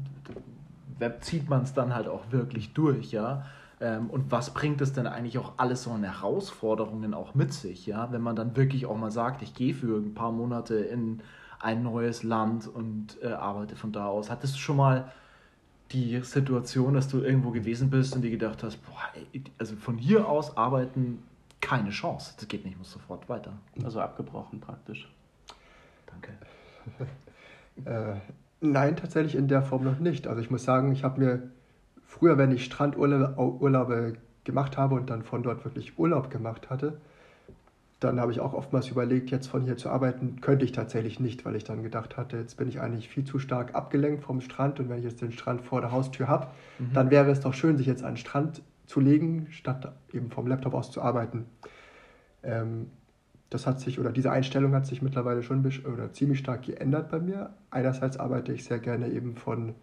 zieht 1.20 1.50
man 1.50 1.64
es 1.64 1.74
dann 1.74 1.94
halt 1.94 2.08
auch 2.08 2.32
wirklich 2.32 2.72
durch, 2.72 3.12
ja. 3.12 3.44
Ähm, 3.78 4.08
und 4.08 4.32
was 4.32 4.54
bringt 4.54 4.80
es 4.80 4.94
denn 4.94 5.06
eigentlich 5.06 5.36
auch 5.36 5.52
alles 5.58 5.82
so 5.82 5.90
an 5.90 6.02
Herausforderungen 6.02 7.12
auch 7.12 7.34
mit 7.34 7.52
sich, 7.52 7.86
ja, 7.86 8.10
wenn 8.10 8.22
man 8.22 8.36
dann 8.36 8.56
wirklich 8.56 8.86
auch 8.86 8.96
mal 8.96 9.10
sagt, 9.10 9.42
ich 9.42 9.52
gehe 9.52 9.74
für 9.74 9.98
ein 9.98 10.14
paar 10.14 10.32
Monate 10.32 10.76
in 10.76 11.20
ein 11.60 11.82
neues 11.82 12.22
Land 12.22 12.66
und 12.66 13.18
äh, 13.22 13.28
arbeite 13.28 13.76
von 13.76 13.92
da 13.92 14.06
aus. 14.06 14.30
Hattest 14.30 14.54
du 14.54 14.58
schon 14.58 14.76
mal 14.76 15.12
die 15.92 16.20
Situation, 16.20 16.94
dass 16.94 17.08
du 17.08 17.20
irgendwo 17.20 17.50
gewesen 17.50 17.90
bist 17.90 18.14
und 18.14 18.22
dir 18.22 18.30
gedacht 18.30 18.62
hast, 18.62 18.76
boah, 18.84 19.02
ey, 19.32 19.42
also 19.58 19.76
von 19.76 19.96
hier 19.96 20.28
aus 20.28 20.56
arbeiten 20.56 21.22
keine 21.60 21.90
Chance, 21.90 22.34
das 22.36 22.46
geht 22.46 22.64
nicht, 22.64 22.74
ich 22.74 22.78
muss 22.78 22.92
sofort 22.92 23.28
weiter. 23.28 23.52
Also 23.82 24.00
abgebrochen 24.00 24.60
praktisch. 24.60 25.10
Danke. 26.06 26.32
äh, 27.84 28.20
Nein, 28.60 28.96
tatsächlich 28.96 29.36
in 29.36 29.46
der 29.46 29.62
Form 29.62 29.84
noch 29.84 30.00
nicht. 30.00 30.26
Also 30.26 30.40
ich 30.40 30.50
muss 30.50 30.64
sagen, 30.64 30.90
ich 30.92 31.04
habe 31.04 31.20
mir 31.20 31.42
früher, 32.06 32.38
wenn 32.38 32.50
ich 32.50 32.64
Strandurlaube 32.64 34.14
gemacht 34.44 34.76
habe 34.76 34.96
und 34.96 35.10
dann 35.10 35.22
von 35.22 35.42
dort 35.42 35.64
wirklich 35.64 35.98
Urlaub 35.98 36.30
gemacht 36.30 36.70
hatte, 36.70 37.00
dann 38.00 38.20
habe 38.20 38.30
ich 38.30 38.40
auch 38.40 38.54
oftmals 38.54 38.88
überlegt, 38.88 39.30
jetzt 39.30 39.48
von 39.48 39.62
hier 39.62 39.76
zu 39.76 39.90
arbeiten, 39.90 40.40
könnte 40.40 40.64
ich 40.64 40.72
tatsächlich 40.72 41.18
nicht, 41.18 41.44
weil 41.44 41.56
ich 41.56 41.64
dann 41.64 41.82
gedacht 41.82 42.16
hatte, 42.16 42.36
jetzt 42.36 42.56
bin 42.56 42.68
ich 42.68 42.80
eigentlich 42.80 43.08
viel 43.08 43.24
zu 43.24 43.38
stark 43.40 43.74
abgelenkt 43.74 44.22
vom 44.22 44.40
Strand 44.40 44.78
und 44.78 44.88
wenn 44.88 44.98
ich 44.98 45.04
jetzt 45.04 45.20
den 45.20 45.32
Strand 45.32 45.62
vor 45.62 45.80
der 45.80 45.90
Haustür 45.90 46.28
habe, 46.28 46.48
mhm. 46.78 46.92
dann 46.94 47.10
wäre 47.10 47.30
es 47.30 47.40
doch 47.40 47.54
schön, 47.54 47.76
sich 47.76 47.86
jetzt 47.86 48.04
an 48.04 48.12
den 48.12 48.18
Strand 48.18 48.62
zu 48.86 49.00
legen, 49.00 49.48
statt 49.50 49.92
eben 50.12 50.30
vom 50.30 50.46
Laptop 50.46 50.74
aus 50.74 50.92
zu 50.92 51.02
arbeiten. 51.02 51.46
Ähm, 52.44 52.90
das 53.50 53.66
hat 53.66 53.80
sich, 53.80 53.98
oder 53.98 54.12
diese 54.12 54.30
Einstellung 54.30 54.74
hat 54.74 54.86
sich 54.86 55.02
mittlerweile 55.02 55.42
schon 55.42 55.66
oder 55.66 56.12
ziemlich 56.12 56.38
stark 56.38 56.62
geändert 56.62 57.10
bei 57.10 57.18
mir. 57.18 57.54
Einerseits 57.70 58.18
arbeite 58.18 58.52
ich 58.52 58.64
sehr 58.64 58.78
gerne 58.78 59.08
eben 59.08 59.36
von, 59.36 59.74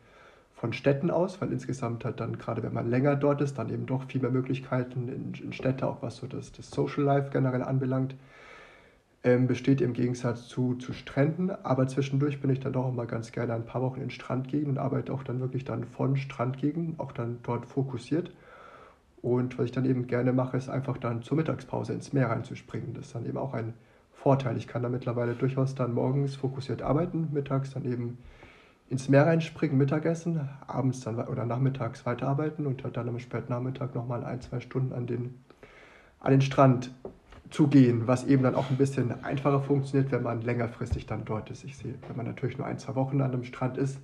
von 0.55 0.71
Städten 0.71 1.11
aus, 1.11 1.41
weil 1.41 1.51
insgesamt 1.51 2.05
halt 2.05 2.19
dann, 2.19 2.37
gerade 2.37 2.63
wenn 2.63 2.73
man 2.73 2.89
länger 2.89 3.15
dort 3.15 3.41
ist, 3.41 3.57
dann 3.57 3.69
eben 3.69 3.85
doch 3.85 4.03
viel 4.03 4.21
mehr 4.21 4.31
Möglichkeiten 4.31 5.09
in, 5.09 5.33
in 5.33 5.53
Städte, 5.53 5.85
auch 5.85 6.01
was 6.01 6.15
so 6.17 6.27
das, 6.27 6.53
das 6.53 6.71
Social 6.71 7.03
Life 7.03 7.29
generell 7.31 7.61
anbelangt, 7.61 8.15
ähm, 9.23 9.47
besteht 9.47 9.81
im 9.81 9.91
Gegensatz 9.91 10.47
zu, 10.47 10.75
zu 10.75 10.93
Stränden. 10.93 11.51
Aber 11.51 11.87
zwischendurch 11.87 12.39
bin 12.39 12.49
ich 12.51 12.61
dann 12.61 12.71
doch 12.71 12.87
immer 12.87 13.05
ganz 13.05 13.33
gerne 13.33 13.53
ein 13.53 13.65
paar 13.65 13.81
Wochen 13.81 13.99
in 13.99 14.09
Strandgegenden 14.09 14.77
und 14.77 14.83
arbeite 14.83 15.13
auch 15.13 15.23
dann 15.23 15.41
wirklich 15.41 15.65
dann 15.65 15.83
von 15.83 16.15
Strandgegenden, 16.15 16.99
auch 16.99 17.11
dann 17.11 17.39
dort 17.43 17.65
fokussiert. 17.65 18.31
Und 19.21 19.57
was 19.57 19.65
ich 19.65 19.71
dann 19.71 19.85
eben 19.85 20.07
gerne 20.07 20.31
mache, 20.31 20.55
ist 20.55 20.69
einfach 20.69 20.97
dann 20.97 21.21
zur 21.21 21.35
Mittagspause 21.35 21.91
ins 21.91 22.13
Meer 22.13 22.29
reinzuspringen. 22.29 22.93
Das 22.93 23.07
ist 23.07 23.15
dann 23.15 23.25
eben 23.25 23.37
auch 23.37 23.53
ein 23.53 23.73
Vorteil. 24.13 24.55
Ich 24.55 24.67
kann 24.67 24.83
da 24.83 24.89
mittlerweile 24.89 25.33
durchaus 25.33 25.75
dann 25.75 25.93
morgens 25.93 26.35
fokussiert 26.35 26.81
arbeiten, 26.81 27.29
mittags 27.33 27.71
dann 27.71 27.83
eben 27.85 28.19
ins 28.89 29.09
Meer 29.09 29.25
reinspringen, 29.25 29.77
Mittagessen, 29.77 30.47
abends 30.67 31.01
dann 31.01 31.19
oder 31.27 31.45
nachmittags 31.45 32.05
weiterarbeiten 32.05 32.67
und 32.67 32.83
halt 32.83 32.97
dann 32.97 33.09
am 33.09 33.19
Spätnachmittag 33.19 33.95
nochmal 33.95 34.23
ein, 34.23 34.41
zwei 34.41 34.59
Stunden 34.59 34.93
an 34.93 35.07
den, 35.07 35.35
an 36.19 36.31
den 36.31 36.41
Strand 36.41 36.91
zu 37.49 37.67
gehen, 37.67 38.07
was 38.07 38.25
eben 38.25 38.43
dann 38.43 38.55
auch 38.55 38.69
ein 38.69 38.77
bisschen 38.77 39.23
einfacher 39.23 39.61
funktioniert, 39.61 40.11
wenn 40.11 40.23
man 40.23 40.41
längerfristig 40.41 41.05
dann 41.05 41.25
dort 41.25 41.49
ist. 41.49 41.63
Ich 41.63 41.77
sehe, 41.77 41.95
wenn 42.07 42.17
man 42.17 42.25
natürlich 42.25 42.57
nur 42.57 42.67
ein, 42.67 42.77
zwei 42.79 42.95
Wochen 42.95 43.21
an 43.21 43.31
einem 43.31 43.43
Strand 43.43 43.77
ist, 43.77 43.99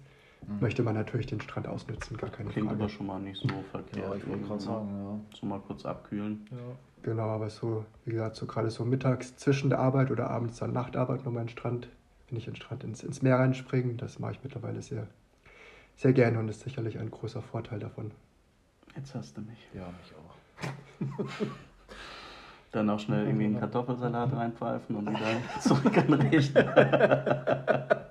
mhm. 0.48 0.60
möchte 0.60 0.84
man 0.84 0.96
natürlich 0.96 1.28
den 1.28 1.42
Strand 1.42 1.68
ausnutzen, 1.68 2.18
gar 2.18 2.30
keine 2.30 2.50
Klingt 2.50 2.68
Frage. 2.68 2.82
aber 2.82 2.90
schon 2.90 3.08
mal 3.08 3.20
nicht 3.20 3.40
so 3.40 3.48
verkehrt. 3.72 4.08
Ja, 4.08 4.16
ich 4.16 4.28
wollte 4.28 4.46
gerade 4.46 4.62
sagen, 4.62 4.90
ja. 4.90 5.38
So 5.40 5.46
mal 5.46 5.60
kurz 5.60 5.86
abkühlen. 5.86 6.46
ja. 6.52 6.58
Genau, 7.04 7.30
aber 7.30 7.50
so, 7.50 7.86
wie 8.06 8.12
gesagt, 8.12 8.36
so 8.36 8.46
gerade 8.46 8.70
so 8.70 8.86
mittags 8.86 9.36
zwischen 9.36 9.70
der 9.70 9.80
Arbeit 9.80 10.12
oder 10.12 10.30
abends 10.30 10.60
dann 10.60 10.72
Nachtarbeit 10.72 11.26
nochmal 11.26 11.42
in 11.42 11.48
den 11.48 11.58
Strand, 11.58 11.88
wenn 12.32 12.38
ich 12.38 12.48
in 12.48 12.54
den 12.54 12.62
Strand 12.62 12.84
ins, 12.84 13.04
ins 13.04 13.22
Meer 13.22 13.38
reinspringen, 13.38 13.98
das 13.98 14.18
mache 14.18 14.32
ich 14.32 14.40
mittlerweile 14.44 14.82
sehr, 14.82 15.08
sehr 15.98 16.14
gerne 16.14 16.40
und 16.40 16.48
ist 16.48 16.62
sicherlich 16.62 16.98
ein 16.98 17.12
großer 17.12 17.42
Vorteil 17.42 17.80
davon. 17.80 18.12
Jetzt 18.96 19.14
hast 19.14 19.38
du 19.38 19.42
mich. 19.42 19.68
Ja, 19.74 19.88
mich 19.88 20.14
auch. 20.16 20.36
Dann 22.72 22.90
auch 22.90 23.00
schnell 23.00 23.26
irgendwie 23.26 23.46
einen 23.46 23.60
Kartoffelsalat 23.60 24.34
reinpfeifen 24.34 24.96
und 24.96 25.10
wieder 25.10 25.42
zurück 25.60 25.98
an 25.98 26.08
den 26.08 26.22
Rechner. 26.22 28.08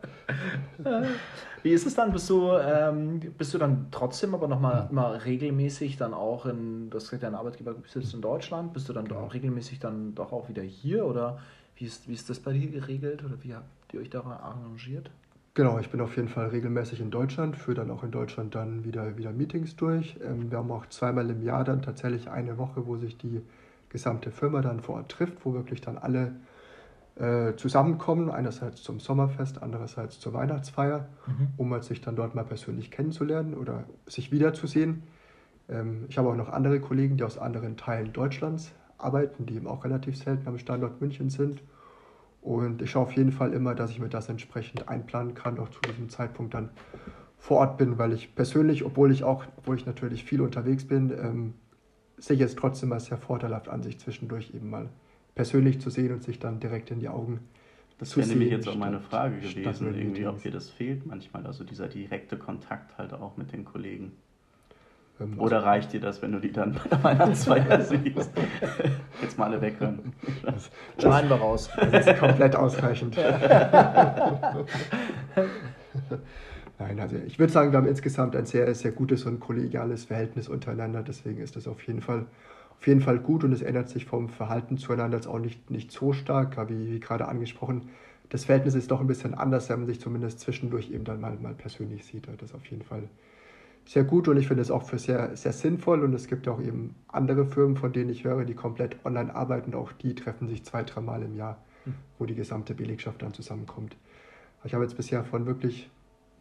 Wie 1.62 1.72
ist 1.72 1.86
es 1.86 1.94
dann? 1.94 2.10
Bist 2.12 2.28
du, 2.30 2.52
ähm, 2.56 3.20
bist 3.36 3.52
du 3.52 3.58
dann 3.58 3.88
trotzdem 3.90 4.34
aber 4.34 4.48
nochmal 4.48 4.88
immer 4.90 5.24
regelmäßig 5.24 5.98
dann 5.98 6.14
auch 6.14 6.46
in, 6.46 6.88
du 6.88 6.96
hast 6.96 7.04
gesagt, 7.04 7.22
dein 7.22 7.34
Arbeitgeber 7.34 7.74
sitzt 7.86 8.14
in 8.14 8.22
Deutschland, 8.22 8.72
bist 8.72 8.88
du 8.88 8.94
dann 8.94 9.10
auch 9.12 9.34
regelmäßig 9.34 9.78
dann 9.78 10.14
doch 10.14 10.32
auch 10.32 10.48
wieder 10.48 10.62
hier 10.62 11.04
oder 11.04 11.38
wie 11.80 11.86
ist, 11.86 12.06
wie 12.08 12.12
ist 12.12 12.28
das 12.28 12.38
bei 12.38 12.52
dir 12.52 12.68
geregelt 12.70 13.24
oder 13.24 13.42
wie 13.42 13.54
habt 13.54 13.94
ihr 13.94 14.00
euch 14.00 14.10
da 14.10 14.20
arrangiert? 14.20 15.10
Genau, 15.54 15.78
ich 15.78 15.90
bin 15.90 16.00
auf 16.00 16.14
jeden 16.16 16.28
Fall 16.28 16.48
regelmäßig 16.48 17.00
in 17.00 17.10
Deutschland, 17.10 17.56
führe 17.56 17.76
dann 17.76 17.90
auch 17.90 18.04
in 18.04 18.10
Deutschland 18.12 18.54
dann 18.54 18.84
wieder, 18.84 19.16
wieder 19.16 19.32
Meetings 19.32 19.74
durch. 19.76 20.16
Ähm, 20.22 20.50
wir 20.50 20.58
haben 20.58 20.70
auch 20.70 20.86
zweimal 20.86 21.28
im 21.30 21.42
Jahr 21.42 21.64
dann 21.64 21.82
tatsächlich 21.82 22.30
eine 22.30 22.56
Woche, 22.58 22.86
wo 22.86 22.96
sich 22.96 23.16
die 23.16 23.40
gesamte 23.88 24.30
Firma 24.30 24.60
dann 24.60 24.80
vor 24.80 24.96
Ort 24.96 25.10
trifft, 25.10 25.44
wo 25.44 25.54
wirklich 25.54 25.80
dann 25.80 25.98
alle 25.98 26.36
äh, 27.16 27.56
zusammenkommen, 27.56 28.30
einerseits 28.30 28.82
zum 28.82 29.00
Sommerfest, 29.00 29.62
andererseits 29.62 30.20
zur 30.20 30.32
Weihnachtsfeier, 30.34 31.08
Mhm. 31.26 31.48
um 31.56 31.72
halt 31.72 31.84
sich 31.84 32.00
dann 32.00 32.14
dort 32.14 32.34
mal 32.34 32.44
persönlich 32.44 32.90
kennenzulernen 32.90 33.54
oder 33.54 33.84
sich 34.06 34.30
wiederzusehen. 34.30 35.02
Ähm, 35.68 36.04
ich 36.08 36.16
habe 36.18 36.28
auch 36.28 36.36
noch 36.36 36.50
andere 36.50 36.78
Kollegen, 36.80 37.16
die 37.16 37.24
aus 37.24 37.38
anderen 37.38 37.76
Teilen 37.76 38.12
Deutschlands 38.12 38.72
arbeiten, 39.02 39.46
die 39.46 39.54
eben 39.54 39.66
auch 39.66 39.84
relativ 39.84 40.16
selten 40.16 40.46
am 40.48 40.58
Standort 40.58 41.00
München 41.00 41.30
sind. 41.30 41.62
Und 42.42 42.80
ich 42.80 42.90
schaue 42.90 43.02
auf 43.02 43.12
jeden 43.12 43.32
Fall 43.32 43.52
immer, 43.52 43.74
dass 43.74 43.90
ich 43.90 44.00
mir 44.00 44.08
das 44.08 44.28
entsprechend 44.28 44.88
einplanen 44.88 45.34
kann, 45.34 45.58
auch 45.58 45.68
zu 45.68 45.80
diesem 45.82 46.08
Zeitpunkt 46.08 46.54
dann 46.54 46.70
vor 47.36 47.58
Ort 47.58 47.78
bin, 47.78 47.98
weil 47.98 48.12
ich 48.12 48.34
persönlich, 48.34 48.84
obwohl 48.84 49.10
ich 49.12 49.24
auch, 49.24 49.44
obwohl 49.56 49.76
ich 49.76 49.86
natürlich 49.86 50.24
viel 50.24 50.40
unterwegs 50.40 50.86
bin, 50.86 51.10
ähm, 51.10 51.54
sehe 52.18 52.42
es 52.44 52.54
trotzdem 52.54 52.92
als 52.92 53.06
sehr 53.06 53.18
vorteilhaft 53.18 53.68
an, 53.68 53.82
sich 53.82 53.98
zwischendurch 53.98 54.54
eben 54.54 54.70
mal 54.70 54.88
persönlich 55.34 55.80
zu 55.80 55.90
sehen 55.90 56.12
und 56.12 56.22
sich 56.22 56.38
dann 56.38 56.60
direkt 56.60 56.90
in 56.90 57.00
die 57.00 57.08
Augen 57.08 57.40
Das 57.98 58.10
zu 58.10 58.18
wäre 58.18 58.28
nämlich 58.28 58.50
sehen, 58.50 58.58
jetzt 58.58 58.68
auch 58.68 58.76
meine 58.76 59.00
Frage 59.00 59.36
gewesen, 59.40 59.94
irgendwie, 59.94 60.26
ob 60.26 60.42
dir 60.42 60.50
das 60.50 60.68
fehlt 60.68 61.06
manchmal, 61.06 61.46
also 61.46 61.64
dieser 61.64 61.88
direkte 61.88 62.36
Kontakt 62.36 62.98
halt 62.98 63.14
auch 63.14 63.36
mit 63.36 63.52
den 63.52 63.64
Kollegen. 63.64 64.12
Ähm, 65.20 65.38
Oder 65.38 65.62
reicht 65.62 65.92
dir 65.92 66.00
das, 66.00 66.22
wenn 66.22 66.32
du 66.32 66.40
die 66.40 66.50
dann 66.52 66.72
bei 66.72 66.88
der 66.88 67.04
Weihnachtsfeier 67.04 67.80
siehst? 67.84 68.30
Jetzt 69.22 69.38
mal 69.38 69.46
alle 69.46 69.60
weghören. 69.60 70.14
Schneiden 70.98 71.30
wir 71.30 71.36
raus. 71.36 71.68
Das 71.92 72.06
ist 72.06 72.18
komplett 72.18 72.56
ausreichend. 72.56 73.16
Nein, 76.78 76.98
also 76.98 77.16
ich 77.26 77.38
würde 77.38 77.52
sagen, 77.52 77.72
wir 77.72 77.76
haben 77.78 77.86
insgesamt 77.86 78.34
ein 78.34 78.46
sehr, 78.46 78.74
sehr 78.74 78.92
gutes 78.92 79.26
und 79.26 79.38
kollegiales 79.40 80.06
Verhältnis 80.06 80.48
untereinander. 80.48 81.02
Deswegen 81.02 81.42
ist 81.42 81.56
das 81.56 81.68
auf 81.68 81.82
jeden 81.82 82.00
Fall, 82.00 82.24
auf 82.78 82.86
jeden 82.86 83.02
Fall 83.02 83.18
gut 83.18 83.44
und 83.44 83.52
es 83.52 83.60
ändert 83.60 83.90
sich 83.90 84.06
vom 84.06 84.30
Verhalten 84.30 84.78
zueinander 84.78 85.18
jetzt 85.18 85.26
auch 85.26 85.38
nicht, 85.38 85.70
nicht 85.70 85.92
so 85.92 86.14
stark, 86.14 86.56
wie, 86.70 86.92
wie 86.92 87.00
gerade 87.00 87.28
angesprochen. 87.28 87.90
Das 88.30 88.46
Verhältnis 88.46 88.74
ist 88.74 88.90
doch 88.90 89.00
ein 89.00 89.08
bisschen 89.08 89.34
anders, 89.34 89.68
wenn 89.68 89.80
man 89.80 89.86
sich 89.86 90.00
zumindest 90.00 90.40
zwischendurch 90.40 90.90
eben 90.90 91.04
dann 91.04 91.20
mal, 91.20 91.36
mal 91.42 91.52
persönlich 91.52 92.06
sieht. 92.06 92.28
Das 92.28 92.50
ist 92.50 92.54
auf 92.54 92.64
jeden 92.66 92.82
Fall 92.82 93.02
sehr 93.90 94.04
gut 94.04 94.28
und 94.28 94.36
ich 94.36 94.46
finde 94.46 94.62
es 94.62 94.70
auch 94.70 94.84
für 94.84 95.00
sehr, 95.00 95.36
sehr 95.36 95.52
sinnvoll. 95.52 96.04
Und 96.04 96.14
es 96.14 96.28
gibt 96.28 96.46
auch 96.46 96.60
eben 96.60 96.94
andere 97.08 97.44
Firmen, 97.44 97.76
von 97.76 97.92
denen 97.92 98.08
ich 98.08 98.22
höre, 98.22 98.44
die 98.44 98.54
komplett 98.54 99.04
online 99.04 99.34
arbeiten. 99.34 99.74
Auch 99.74 99.90
die 99.90 100.14
treffen 100.14 100.46
sich 100.46 100.62
zwei, 100.62 100.84
dreimal 100.84 101.24
im 101.24 101.34
Jahr, 101.34 101.60
wo 102.16 102.24
die 102.24 102.36
gesamte 102.36 102.72
Belegschaft 102.72 103.20
dann 103.20 103.34
zusammenkommt. 103.34 103.96
Ich 104.62 104.74
habe 104.74 104.84
jetzt 104.84 104.96
bisher 104.96 105.24
von 105.24 105.44
wirklich 105.46 105.90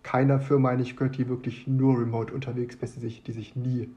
keiner 0.03 0.39
Firma 0.39 0.69
eigentlich 0.69 0.95
gehört, 0.95 1.17
die 1.17 1.27
wirklich 1.27 1.65
nur 1.65 1.99
remote 1.99 2.31
unterwegs 2.31 2.75
ist, 2.75 2.97
die 2.97 2.99
sich, 2.99 3.23
die 3.23 3.31
sich 3.31 3.55
nie 3.55 3.89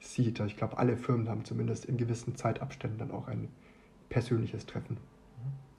sieht. 0.00 0.40
Ich 0.40 0.56
glaube, 0.56 0.78
alle 0.78 0.96
Firmen 0.96 1.28
haben 1.28 1.44
zumindest 1.44 1.84
in 1.84 1.98
gewissen 1.98 2.36
Zeitabständen 2.36 2.98
dann 2.98 3.10
auch 3.10 3.28
ein 3.28 3.48
persönliches 4.08 4.64
Treffen. 4.64 4.96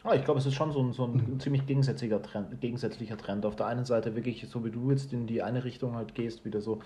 Ah, 0.03 0.15
ich 0.15 0.23
glaube, 0.23 0.39
es 0.39 0.45
ist 0.45 0.53
schon 0.53 0.71
so 0.71 0.81
ein, 0.81 0.93
so 0.93 1.05
ein 1.05 1.39
ziemlich 1.39 1.65
gegensätzlicher 1.65 2.21
Trend, 2.21 2.61
gegensätzlicher 2.61 3.17
Trend. 3.17 3.45
Auf 3.45 3.55
der 3.55 3.65
einen 3.65 3.85
Seite 3.85 4.15
wirklich, 4.15 4.47
so 4.47 4.63
wie 4.63 4.71
du 4.71 4.91
jetzt 4.91 5.11
in 5.11 5.27
die 5.27 5.43
eine 5.43 5.63
Richtung 5.63 5.95
halt 5.95 6.15
gehst, 6.15 6.45
wieder 6.45 6.61
so 6.61 6.79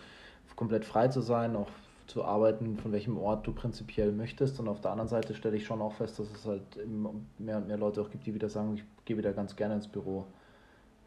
komplett 0.55 0.83
frei 0.83 1.07
zu 1.09 1.21
sein, 1.21 1.55
auch 1.55 1.69
zu 2.07 2.25
arbeiten, 2.25 2.77
von 2.77 2.91
welchem 2.91 3.17
Ort 3.17 3.45
du 3.45 3.53
prinzipiell 3.53 4.11
möchtest. 4.11 4.59
Und 4.59 4.67
auf 4.67 4.81
der 4.81 4.91
anderen 4.91 5.07
Seite 5.07 5.35
stelle 5.35 5.55
ich 5.55 5.65
schon 5.65 5.81
auch 5.81 5.93
fest, 5.93 6.19
dass 6.19 6.31
es 6.31 6.45
halt 6.45 6.75
immer 6.77 7.13
mehr 7.37 7.57
und 7.57 7.67
mehr 7.67 7.77
Leute 7.77 8.01
auch 8.01 8.09
gibt, 8.09 8.25
die 8.25 8.33
wieder 8.33 8.49
sagen, 8.49 8.75
ich 8.75 8.83
gehe 9.05 9.17
wieder 9.17 9.31
ganz 9.33 9.55
gerne 9.55 9.75
ins 9.75 9.87
Büro. 9.87 10.25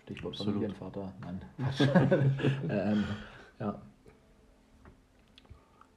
Stichwort 0.05 0.35
Absolut. 0.35 0.55
Familienvater. 0.55 1.13
Nein. 1.21 1.41
ähm, 2.71 3.05
ja. 3.59 3.83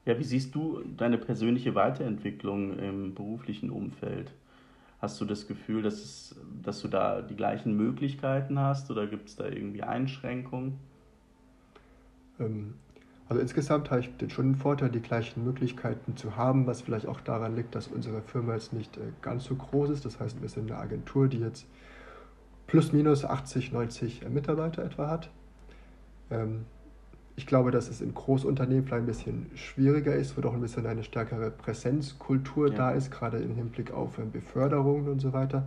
Ja, 0.06 0.18
wie 0.18 0.24
siehst 0.24 0.56
du 0.56 0.82
deine 0.98 1.20
persönliche 1.20 1.76
Weiterentwicklung 1.76 2.80
im 2.80 3.14
beruflichen 3.14 3.70
Umfeld? 3.70 4.32
Hast 5.00 5.20
du 5.22 5.26
das 5.26 5.48
Gefühl, 5.48 5.82
dass, 5.82 5.96
es, 5.96 6.36
dass 6.62 6.82
du 6.82 6.88
da 6.90 7.22
die 7.22 7.36
gleichen 7.36 7.76
Möglichkeiten 7.76 8.60
hast 8.60 8.92
oder 8.92 9.08
gibt 9.08 9.30
es 9.30 9.36
da 9.36 9.46
irgendwie 9.48 9.84
Einschränkungen? 9.84 10.80
Ähm, 12.40 12.76
Also 13.28 13.42
insgesamt 13.42 13.92
habe 13.92 14.02
ich 14.02 14.16
den 14.18 14.30
schon 14.32 14.54
den 14.54 14.56
Vorteil, 14.56 14.90
die 14.90 15.02
gleichen 15.02 15.44
Möglichkeiten 15.46 16.18
zu 16.18 16.36
haben, 16.36 16.66
was 16.68 16.82
vielleicht 16.82 17.06
auch 17.08 17.22
daran 17.22 17.56
liegt, 17.56 17.76
dass 17.76 17.88
unsere 17.88 18.22
Firma 18.24 18.54
jetzt 18.56 18.74
nicht 18.74 18.98
äh, 18.98 19.12
ganz 19.22 19.46
so 19.46 19.56
groß 19.56 19.92
ist. 19.92 20.06
Das 20.06 20.20
heißt, 20.20 20.42
wir 20.42 20.50
sind 20.50 20.72
eine 20.72 20.80
Agentur, 20.82 21.28
die 21.28 21.40
jetzt 21.40 21.68
plus 22.68 22.92
minus 22.94 23.26
80, 23.26 23.72
90 23.72 24.28
Mitarbeiter 24.30 24.84
etwa 24.84 25.10
hat. 25.10 25.30
Ich 27.40 27.48
glaube, 27.48 27.72
dass 27.72 27.90
es 27.90 28.02
in 28.02 28.14
Großunternehmen 28.14 28.84
vielleicht 28.84 29.04
ein 29.04 29.06
bisschen 29.06 29.46
schwieriger 29.56 30.14
ist, 30.14 30.36
wo 30.36 30.42
doch 30.42 30.54
ein 30.54 30.60
bisschen 30.60 30.86
eine 30.86 31.06
stärkere 31.06 31.52
Präsenzkultur 31.52 32.68
Ja. 32.70 32.76
da 32.76 32.92
ist, 32.92 33.12
gerade 33.12 33.38
im 33.38 33.56
Hinblick 33.56 33.92
auf 33.92 34.20
ähm, 34.20 34.30
Beförderungen 34.30 35.08
und 35.08 35.22
so 35.22 35.32
weiter. 35.32 35.66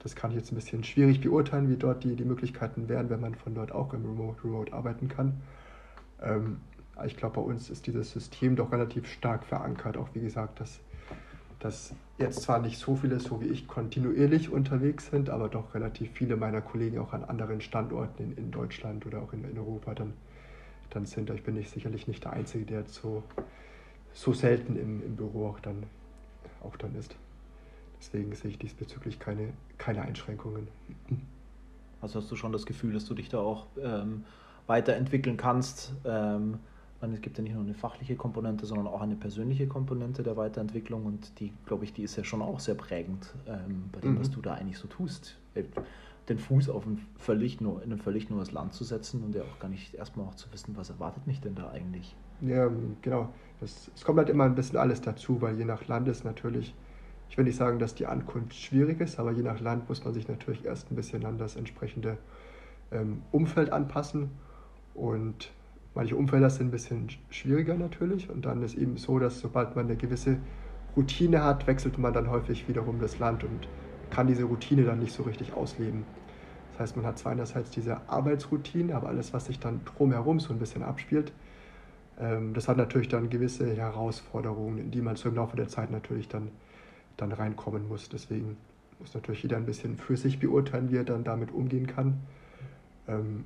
Das 0.00 0.14
kann 0.14 0.30
ich 0.32 0.36
jetzt 0.36 0.52
ein 0.52 0.56
bisschen 0.56 0.84
schwierig 0.84 1.22
beurteilen, 1.22 1.70
wie 1.70 1.78
dort 1.78 2.04
die, 2.04 2.16
die 2.16 2.24
Möglichkeiten 2.26 2.90
wären, 2.90 3.08
wenn 3.08 3.22
man 3.22 3.34
von 3.34 3.54
dort 3.54 3.72
auch 3.72 3.94
im 3.94 4.04
Remote, 4.04 4.44
Remote 4.44 4.74
arbeiten 4.74 5.08
kann. 5.08 5.40
Ähm, 6.22 6.58
ich 7.06 7.16
glaube, 7.16 7.36
bei 7.36 7.40
uns 7.40 7.70
ist 7.70 7.86
dieses 7.86 8.10
System 8.10 8.54
doch 8.54 8.70
relativ 8.70 9.10
stark 9.10 9.46
verankert. 9.46 9.96
Auch 9.96 10.10
wie 10.12 10.20
gesagt, 10.20 10.60
dass, 10.60 10.80
dass 11.60 11.94
jetzt 12.18 12.42
zwar 12.42 12.58
nicht 12.58 12.78
so 12.78 12.94
viele, 12.94 13.20
so 13.20 13.40
wie 13.40 13.46
ich, 13.46 13.66
kontinuierlich 13.66 14.52
unterwegs 14.52 15.06
sind, 15.06 15.30
aber 15.30 15.48
doch 15.48 15.72
relativ 15.74 16.10
viele 16.10 16.36
meiner 16.36 16.60
Kollegen 16.60 16.98
auch 16.98 17.14
an 17.14 17.24
anderen 17.24 17.62
Standorten 17.62 18.22
in, 18.22 18.36
in 18.36 18.50
Deutschland 18.50 19.06
oder 19.06 19.22
auch 19.22 19.32
in, 19.32 19.44
in 19.50 19.56
Europa 19.58 19.94
dann, 19.94 20.12
dann 20.90 21.06
sind. 21.06 21.30
Ich 21.30 21.42
bin 21.42 21.54
nicht, 21.54 21.70
sicherlich 21.70 22.08
nicht 22.08 22.24
der 22.24 22.32
Einzige, 22.32 22.64
der 22.64 22.84
so, 22.86 23.22
so 24.12 24.32
selten 24.32 24.76
im, 24.76 25.02
im 25.02 25.16
Büro 25.16 25.48
auch 25.48 25.60
dann, 25.60 25.84
auch 26.62 26.76
dann 26.76 26.94
ist. 26.96 27.16
Deswegen 27.98 28.34
sehe 28.34 28.50
ich 28.50 28.58
diesbezüglich 28.58 29.18
keine, 29.18 29.52
keine 29.78 30.02
Einschränkungen. 30.02 30.68
Also 32.00 32.20
hast 32.20 32.30
du 32.30 32.36
schon 32.36 32.52
das 32.52 32.66
Gefühl, 32.66 32.92
dass 32.92 33.06
du 33.06 33.14
dich 33.14 33.28
da 33.28 33.38
auch 33.38 33.66
ähm, 33.82 34.24
weiterentwickeln 34.66 35.36
kannst. 35.36 35.94
Ähm, 36.04 36.58
es 37.00 37.20
gibt 37.20 37.38
ja 37.38 37.44
nicht 37.44 37.54
nur 37.54 37.62
eine 37.62 37.74
fachliche 37.74 38.16
Komponente, 38.16 38.66
sondern 38.66 38.88
auch 38.88 39.00
eine 39.00 39.14
persönliche 39.14 39.68
Komponente 39.68 40.24
der 40.24 40.36
Weiterentwicklung 40.36 41.06
und 41.06 41.38
die, 41.38 41.52
glaube 41.66 41.84
ich, 41.84 41.92
die 41.92 42.02
ist 42.02 42.16
ja 42.16 42.24
schon 42.24 42.42
auch 42.42 42.58
sehr 42.58 42.74
prägend 42.74 43.32
ähm, 43.46 43.84
bei 43.92 44.00
dem, 44.00 44.14
Mhm. 44.14 44.20
was 44.20 44.30
du 44.30 44.40
da 44.40 44.54
eigentlich 44.54 44.78
so 44.78 44.88
tust. 44.88 45.36
Den 46.28 46.38
Fuß 46.38 46.68
auf 46.70 46.86
ein 46.86 46.98
völlig 47.16 47.60
in 47.60 47.68
ein 47.68 47.98
völlig 47.98 48.30
neues 48.30 48.52
Land 48.52 48.74
zu 48.74 48.84
setzen 48.84 49.22
und 49.22 49.34
ja 49.34 49.44
auch 49.44 49.58
gar 49.58 49.68
nicht 49.68 49.94
erstmal 49.94 50.26
auch 50.26 50.34
zu 50.34 50.52
wissen, 50.52 50.76
was 50.76 50.90
erwartet 50.90 51.26
mich 51.26 51.40
denn 51.40 51.54
da 51.54 51.70
eigentlich. 51.70 52.16
Ja, 52.40 52.70
genau. 53.02 53.32
Das, 53.60 53.90
es 53.94 54.04
kommt 54.04 54.18
halt 54.18 54.28
immer 54.28 54.44
ein 54.44 54.54
bisschen 54.54 54.78
alles 54.78 55.00
dazu, 55.00 55.40
weil 55.40 55.56
je 55.58 55.64
nach 55.64 55.86
Land 55.88 56.08
ist 56.08 56.24
natürlich, 56.24 56.74
ich 57.28 57.36
will 57.38 57.44
nicht 57.44 57.56
sagen, 57.56 57.78
dass 57.78 57.94
die 57.94 58.06
Ankunft 58.06 58.54
schwierig 58.54 59.00
ist, 59.00 59.18
aber 59.18 59.32
je 59.32 59.42
nach 59.42 59.60
Land 59.60 59.88
muss 59.88 60.04
man 60.04 60.12
sich 60.12 60.28
natürlich 60.28 60.64
erst 60.64 60.90
ein 60.90 60.96
bisschen 60.96 61.24
an 61.24 61.38
das 61.38 61.56
entsprechende 61.56 62.18
ähm, 62.92 63.22
Umfeld 63.32 63.72
anpassen. 63.72 64.30
Und 64.94 65.52
manche 65.94 66.16
Umfelder 66.16 66.50
sind 66.50 66.68
ein 66.68 66.72
bisschen 66.72 67.08
sch- 67.08 67.18
schwieriger 67.30 67.76
natürlich. 67.76 68.30
Und 68.30 68.46
dann 68.46 68.62
ist 68.62 68.74
eben 68.76 68.96
so, 68.98 69.18
dass 69.18 69.40
sobald 69.40 69.76
man 69.76 69.86
eine 69.86 69.96
gewisse 69.96 70.38
Routine 70.96 71.44
hat, 71.44 71.66
wechselt 71.66 71.98
man 71.98 72.12
dann 72.12 72.30
häufig 72.30 72.68
wiederum 72.68 72.98
das 73.00 73.18
Land 73.18 73.44
und 73.44 73.68
kann 74.10 74.26
diese 74.26 74.44
Routine 74.44 74.84
dann 74.84 74.98
nicht 74.98 75.12
so 75.12 75.22
richtig 75.22 75.52
ausleben. 75.52 76.06
Das 76.72 76.80
heißt, 76.80 76.96
man 76.96 77.06
hat 77.06 77.18
zwar 77.18 77.32
einerseits 77.32 77.70
diese 77.70 78.08
Arbeitsroutine, 78.08 78.94
aber 78.94 79.08
alles, 79.08 79.32
was 79.32 79.46
sich 79.46 79.58
dann 79.58 79.84
drumherum 79.84 80.40
so 80.40 80.52
ein 80.52 80.58
bisschen 80.58 80.82
abspielt, 80.82 81.32
ähm, 82.18 82.54
das 82.54 82.68
hat 82.68 82.76
natürlich 82.76 83.08
dann 83.08 83.30
gewisse 83.30 83.74
Herausforderungen, 83.74 84.78
in 84.78 84.90
die 84.90 85.00
man 85.00 85.16
so 85.16 85.28
im 85.28 85.34
Laufe 85.34 85.56
der 85.56 85.68
Zeit 85.68 85.90
natürlich 85.90 86.28
dann, 86.28 86.50
dann 87.16 87.32
reinkommen 87.32 87.88
muss. 87.88 88.08
Deswegen 88.08 88.56
muss 88.98 89.14
natürlich 89.14 89.42
jeder 89.42 89.56
ein 89.56 89.66
bisschen 89.66 89.96
für 89.96 90.16
sich 90.16 90.38
beurteilen, 90.38 90.90
wie 90.90 90.96
er 90.96 91.04
dann 91.04 91.24
damit 91.24 91.52
umgehen 91.52 91.86
kann. 91.86 92.20
Ähm, 93.08 93.44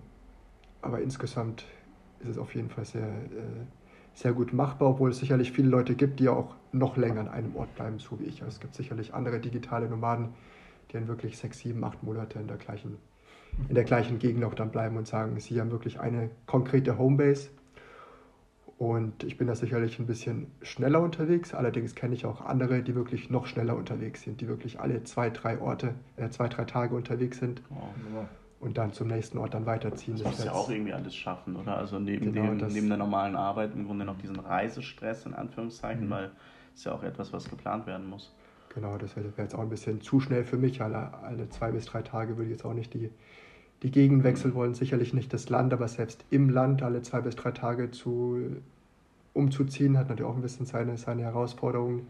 aber 0.82 1.00
insgesamt 1.00 1.64
ist 2.20 2.30
es 2.30 2.38
auf 2.38 2.54
jeden 2.54 2.70
Fall 2.70 2.84
sehr, 2.84 3.08
äh, 3.08 3.64
sehr 4.14 4.32
gut 4.32 4.52
machbar, 4.52 4.90
obwohl 4.90 5.10
es 5.10 5.18
sicherlich 5.18 5.52
viele 5.52 5.68
Leute 5.68 5.94
gibt, 5.94 6.20
die 6.20 6.28
auch 6.28 6.54
noch 6.72 6.96
länger 6.96 7.20
an 7.20 7.28
einem 7.28 7.56
Ort 7.56 7.74
bleiben, 7.74 7.98
so 7.98 8.18
wie 8.20 8.24
ich. 8.24 8.42
Also 8.42 8.54
es 8.54 8.60
gibt 8.60 8.74
sicherlich 8.74 9.14
andere 9.14 9.40
digitale 9.40 9.88
Nomaden, 9.88 10.30
die 10.88 10.94
dann 10.94 11.08
wirklich 11.08 11.38
sechs, 11.38 11.60
sieben, 11.60 11.82
acht 11.84 12.02
Monate 12.02 12.38
in 12.38 12.46
der 12.46 12.56
gleichen, 12.56 12.98
in 13.68 13.74
der 13.74 13.84
gleichen 13.84 14.18
Gegend 14.18 14.44
auch 14.44 14.54
dann 14.54 14.70
bleiben 14.70 14.96
und 14.96 15.06
sagen, 15.06 15.38
sie 15.40 15.60
haben 15.60 15.70
wirklich 15.70 16.00
eine 16.00 16.30
konkrete 16.46 16.98
Homebase. 16.98 17.50
Und 18.78 19.24
ich 19.24 19.36
bin 19.36 19.46
da 19.46 19.54
sicherlich 19.54 19.98
ein 19.98 20.06
bisschen 20.06 20.46
schneller 20.62 21.02
unterwegs. 21.02 21.52
Allerdings 21.52 21.94
kenne 21.94 22.14
ich 22.14 22.24
auch 22.24 22.40
andere, 22.40 22.82
die 22.82 22.94
wirklich 22.94 23.28
noch 23.28 23.46
schneller 23.46 23.76
unterwegs 23.76 24.22
sind, 24.22 24.40
die 24.40 24.48
wirklich 24.48 24.80
alle 24.80 25.04
zwei, 25.04 25.28
drei 25.28 25.60
Orte, 25.60 25.94
äh, 26.16 26.30
zwei, 26.30 26.48
drei 26.48 26.64
Tage 26.64 26.94
unterwegs 26.94 27.38
sind. 27.38 27.60
Oh 27.70 28.24
und 28.60 28.76
dann 28.76 28.92
zum 28.92 29.08
nächsten 29.08 29.38
Ort 29.38 29.54
dann 29.54 29.66
weiterziehen. 29.66 30.16
Das 30.16 30.24
muss 30.24 30.44
ja 30.44 30.52
auch 30.52 30.70
irgendwie 30.70 30.92
alles 30.92 31.16
schaffen, 31.16 31.56
oder? 31.56 31.78
Also 31.78 31.98
neben, 31.98 32.32
genau, 32.32 32.54
dem, 32.54 32.68
neben 32.68 32.88
der 32.88 32.98
normalen 32.98 33.34
Arbeit 33.34 33.74
im 33.74 33.86
Grunde 33.86 34.04
noch 34.04 34.18
diesen 34.18 34.38
Reisestress 34.38 35.24
in 35.24 35.34
Anführungszeichen, 35.34 36.06
mhm. 36.06 36.10
weil 36.10 36.30
es 36.74 36.84
ja 36.84 36.92
auch 36.92 37.02
etwas, 37.02 37.32
was 37.32 37.48
geplant 37.48 37.86
werden 37.86 38.08
muss. 38.08 38.34
Genau, 38.74 38.96
das 38.98 39.16
wäre 39.16 39.26
jetzt 39.36 39.54
auch 39.54 39.60
ein 39.60 39.68
bisschen 39.68 40.00
zu 40.00 40.20
schnell 40.20 40.44
für 40.44 40.56
mich. 40.56 40.80
Alle, 40.80 41.12
alle 41.22 41.48
zwei 41.48 41.72
bis 41.72 41.86
drei 41.86 42.02
Tage 42.02 42.36
würde 42.36 42.44
ich 42.44 42.56
jetzt 42.56 42.64
auch 42.64 42.74
nicht 42.74 42.94
die, 42.94 43.10
die 43.82 43.90
Gegend 43.90 44.22
wechseln 44.22 44.54
wollen. 44.54 44.74
Sicherlich 44.74 45.12
nicht 45.12 45.32
das 45.32 45.48
Land, 45.48 45.72
aber 45.72 45.88
selbst 45.88 46.24
im 46.30 46.50
Land 46.50 46.82
alle 46.82 47.02
zwei 47.02 47.20
bis 47.20 47.34
drei 47.34 47.50
Tage 47.50 47.90
zu, 47.90 48.38
umzuziehen, 49.34 49.98
hat 49.98 50.08
natürlich 50.08 50.30
auch 50.30 50.36
ein 50.36 50.42
bisschen 50.42 50.66
seine, 50.66 50.96
seine 50.98 51.22
Herausforderungen 51.22 52.06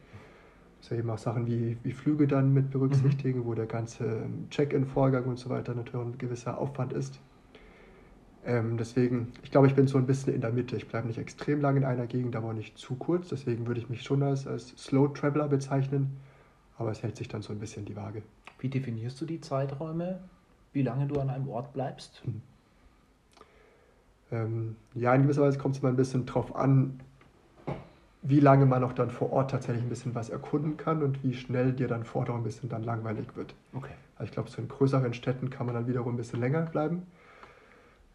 muss 0.80 0.90
ja 0.90 0.96
eben 0.96 1.10
auch 1.10 1.18
Sachen 1.18 1.46
wie, 1.46 1.76
wie 1.82 1.92
Flüge 1.92 2.26
dann 2.26 2.54
mit 2.54 2.70
berücksichtigen, 2.70 3.40
mhm. 3.40 3.44
wo 3.44 3.54
der 3.54 3.66
ganze 3.66 4.22
Check-in-Vorgang 4.48 5.24
und 5.24 5.38
so 5.38 5.50
weiter 5.50 5.74
natürlich 5.74 6.06
ein 6.06 6.18
gewisser 6.18 6.58
Aufwand 6.58 6.94
ist. 6.94 7.20
Ähm, 8.44 8.78
deswegen, 8.78 9.32
ich 9.42 9.50
glaube, 9.50 9.66
ich 9.66 9.74
bin 9.74 9.86
so 9.86 9.98
ein 9.98 10.06
bisschen 10.06 10.34
in 10.34 10.40
der 10.40 10.50
Mitte. 10.50 10.76
Ich 10.76 10.88
bleibe 10.88 11.06
nicht 11.06 11.18
extrem 11.18 11.60
lang 11.60 11.76
in 11.76 11.84
einer 11.84 12.06
Gegend, 12.06 12.34
aber 12.36 12.48
auch 12.48 12.54
nicht 12.54 12.78
zu 12.78 12.94
kurz. 12.96 13.28
Deswegen 13.28 13.66
würde 13.66 13.80
ich 13.80 13.90
mich 13.90 14.02
schon 14.02 14.22
als, 14.22 14.46
als 14.46 14.68
Slow 14.78 15.12
Traveler 15.12 15.48
bezeichnen. 15.48 16.16
Aber 16.78 16.90
es 16.90 17.02
hält 17.02 17.16
sich 17.16 17.28
dann 17.28 17.42
so 17.42 17.52
ein 17.52 17.58
bisschen 17.58 17.84
die 17.84 17.96
Waage. 17.96 18.22
Wie 18.58 18.68
definierst 18.68 19.20
du 19.20 19.26
die 19.26 19.40
Zeiträume, 19.40 20.20
wie 20.72 20.82
lange 20.82 21.06
du 21.06 21.20
an 21.20 21.28
einem 21.28 21.48
Ort 21.48 21.72
bleibst? 21.72 22.22
Hm. 22.24 22.42
Ähm, 24.32 24.76
ja, 24.94 25.14
in 25.14 25.22
gewisser 25.22 25.42
Weise 25.42 25.58
kommt 25.58 25.76
es 25.76 25.82
mal 25.82 25.88
ein 25.88 25.96
bisschen 25.96 26.24
drauf 26.24 26.54
an, 26.54 27.00
wie 28.22 28.40
lange 28.40 28.66
man 28.66 28.84
auch 28.84 28.92
dann 28.92 29.10
vor 29.10 29.32
Ort 29.32 29.50
tatsächlich 29.50 29.82
ein 29.82 29.88
bisschen 29.88 30.14
was 30.14 30.30
erkunden 30.30 30.76
kann 30.76 31.02
und 31.02 31.22
wie 31.24 31.34
schnell 31.34 31.72
dir 31.72 31.88
dann 31.88 32.04
vor 32.04 32.20
Ort 32.20 32.30
ein 32.30 32.42
bisschen 32.42 32.68
dann 32.68 32.84
langweilig 32.84 33.34
wird. 33.34 33.54
Okay. 33.72 33.92
Also 34.16 34.24
ich 34.24 34.32
glaube, 34.32 34.50
so 34.50 34.60
in 34.60 34.68
größeren 34.68 35.14
Städten 35.14 35.50
kann 35.50 35.66
man 35.66 35.74
dann 35.74 35.86
wiederum 35.86 36.14
ein 36.14 36.16
bisschen 36.16 36.40
länger 36.40 36.62
bleiben. 36.62 37.02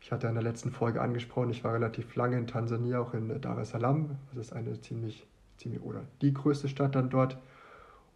Ich 0.05 0.11
hatte 0.11 0.27
in 0.27 0.35
der 0.35 0.43
letzten 0.43 0.69
Folge 0.69 1.01
angesprochen, 1.01 1.49
ich 1.49 1.63
war 1.63 1.73
relativ 1.73 2.15
lange 2.15 2.37
in 2.37 2.45
Tansania, 2.45 2.99
auch 2.99 3.15
in 3.15 3.41
Dar 3.41 3.57
es 3.57 3.71
Salaam. 3.71 4.11
Das 4.35 4.45
ist 4.45 4.53
eine 4.53 4.79
ziemlich, 4.79 5.25
ziemlich 5.57 5.81
oder 5.81 6.01
die 6.21 6.31
größte 6.31 6.69
Stadt 6.69 6.93
dann 6.93 7.09
dort. 7.09 7.39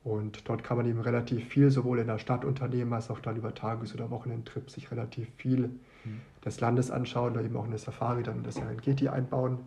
Und 0.03 0.48
dort 0.48 0.63
kann 0.63 0.77
man 0.77 0.86
eben 0.86 1.00
relativ 1.00 1.48
viel, 1.48 1.72
sowohl 1.72 1.98
in 1.98 2.05
der 2.05 2.19
Stadt 2.19 2.46
unternehmen, 2.46 2.93
als 2.93 3.10
auch 3.10 3.19
dann 3.19 3.38
über 3.38 3.55
Tages- 3.55 3.96
oder 3.96 4.12
Wochenendtrips 4.12 4.74
sich 4.74 4.91
relativ 4.91 5.29
viel 5.38 5.69
mhm. 6.05 6.22
des 6.46 6.60
Landes 6.60 6.91
anschauen 6.91 7.31
oder 7.31 7.41
eben 7.41 7.58
auch 7.58 7.65
eine 7.65 7.79
Safari 7.79 8.22
dann 8.22 8.38
in 8.38 8.43
das 8.43 8.53
Serengeti 8.53 9.10
einbauen. 9.10 9.58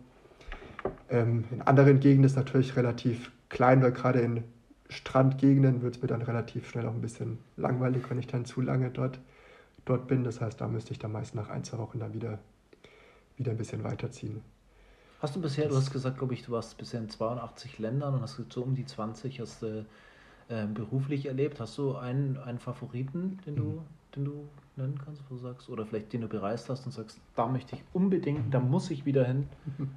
Ähm, 1.09 1.43
in 1.51 1.61
anderen 1.63 1.99
Gegenden 1.99 2.23
ist 2.23 2.31
es 2.31 2.37
natürlich 2.37 2.77
relativ 2.77 3.33
klein, 3.49 3.81
weil 3.81 3.91
gerade 3.91 4.21
in 4.21 4.45
Strandgegenden 4.87 5.81
wird 5.81 5.97
es 5.97 6.01
mir 6.01 6.07
dann 6.07 6.21
relativ 6.21 6.69
schnell 6.69 6.87
auch 6.87 6.93
ein 6.93 7.01
bisschen 7.01 7.39
langweilig, 7.57 8.09
wenn 8.09 8.17
ich 8.17 8.27
dann 8.27 8.45
zu 8.45 8.61
lange 8.61 8.91
dort, 8.91 9.19
dort 9.85 10.07
bin. 10.07 10.23
Das 10.23 10.41
heißt, 10.41 10.59
da 10.59 10.67
müsste 10.67 10.91
ich 10.91 10.99
dann 10.99 11.11
meist 11.11 11.35
nach 11.35 11.49
ein, 11.49 11.63
zwei 11.63 11.77
Wochen 11.77 11.99
dann 11.99 12.13
wieder, 12.13 12.39
wieder 13.37 13.51
ein 13.51 13.57
bisschen 13.57 13.83
weiterziehen. 13.83 14.41
Hast 15.21 15.35
du 15.35 15.41
bisher, 15.41 15.65
das 15.65 15.73
du 15.73 15.79
hast 15.79 15.91
gesagt, 15.91 16.17
glaube 16.17 16.33
ich, 16.33 16.43
du 16.43 16.51
warst 16.51 16.77
bisher 16.77 16.99
in 16.99 17.09
82 17.09 17.79
Ländern 17.79 18.15
und 18.15 18.21
hast 18.21 18.39
so 18.49 18.61
um 18.61 18.75
die 18.75 18.85
20 18.85 19.39
hast 19.39 19.61
du 19.61 19.85
äh, 20.49 20.65
beruflich 20.67 21.27
erlebt. 21.27 21.59
Hast 21.59 21.77
du 21.77 21.95
einen, 21.95 22.37
einen 22.37 22.59
Favoriten, 22.59 23.39
den 23.45 23.55
du, 23.55 23.63
mhm. 23.63 23.81
den 24.15 24.25
du 24.25 24.49
nennen 24.75 24.99
kannst, 25.03 25.23
wo 25.29 25.35
du 25.35 25.39
sagst, 25.39 25.69
oder 25.69 25.85
vielleicht 25.85 26.11
den 26.13 26.21
du 26.21 26.27
bereist 26.27 26.69
hast 26.69 26.85
und 26.85 26.91
sagst, 26.91 27.19
da 27.35 27.47
möchte 27.47 27.75
ich 27.75 27.83
unbedingt, 27.93 28.53
da 28.53 28.59
muss 28.59 28.91
ich 28.91 29.05
wieder 29.05 29.25
hin? 29.25 29.47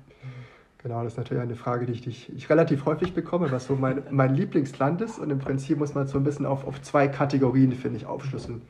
Genau, 0.83 1.03
das 1.03 1.14
ist 1.14 1.18
natürlich 1.18 1.42
eine 1.42 1.57
Frage, 1.57 1.87
die 1.87 1.92
ich, 1.94 2.03
die 2.03 2.11
ich 2.37 2.49
relativ 2.49 2.85
häufig 2.85 3.12
bekomme, 3.12 3.51
was 3.51 3.66
so 3.66 3.75
mein, 3.75 4.05
mein 4.11 4.37
Lieblingsland 4.37 5.01
ist. 5.01 5.18
Und 5.18 5.31
im 5.31 5.40
Prinzip 5.40 5.79
muss 5.79 5.94
man 5.94 6.07
so 6.07 6.16
ein 6.16 6.22
bisschen 6.22 6.46
auf, 6.46 6.64
auf 6.64 6.81
zwei 6.81 7.09
Kategorien, 7.09 7.72
finde 7.72 7.96
ich, 7.96 8.07
aufschlüsseln. 8.07 8.62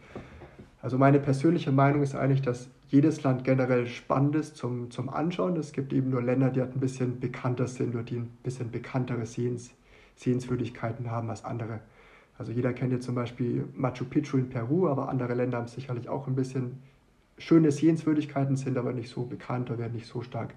Also 0.86 0.98
meine 0.98 1.18
persönliche 1.18 1.72
Meinung 1.72 2.04
ist 2.04 2.14
eigentlich, 2.14 2.42
dass 2.42 2.70
jedes 2.86 3.24
Land 3.24 3.42
generell 3.42 3.88
spannend 3.88 4.36
ist 4.36 4.56
zum, 4.56 4.88
zum 4.92 5.08
Anschauen. 5.08 5.56
Es 5.56 5.72
gibt 5.72 5.92
eben 5.92 6.10
nur 6.10 6.22
Länder, 6.22 6.50
die 6.50 6.60
halt 6.60 6.76
ein 6.76 6.78
bisschen 6.78 7.18
bekannter 7.18 7.66
sind 7.66 7.92
oder 7.92 8.04
die 8.04 8.18
ein 8.18 8.28
bisschen 8.44 8.70
bekanntere 8.70 9.26
Sehens, 9.26 9.72
Sehenswürdigkeiten 10.14 11.10
haben 11.10 11.28
als 11.28 11.44
andere. 11.44 11.80
Also 12.38 12.52
jeder 12.52 12.72
kennt 12.72 12.92
jetzt 12.92 13.04
zum 13.04 13.16
Beispiel 13.16 13.66
Machu 13.74 14.04
Picchu 14.04 14.36
in 14.36 14.48
Peru, 14.48 14.86
aber 14.86 15.08
andere 15.08 15.34
Länder 15.34 15.58
haben 15.58 15.66
sicherlich 15.66 16.08
auch 16.08 16.28
ein 16.28 16.36
bisschen 16.36 16.78
schöne 17.36 17.72
Sehenswürdigkeiten, 17.72 18.54
sind 18.54 18.78
aber 18.78 18.92
nicht 18.92 19.10
so 19.10 19.24
bekannt 19.24 19.70
oder 19.70 19.80
werden 19.80 19.94
nicht 19.94 20.06
so 20.06 20.22
stark 20.22 20.54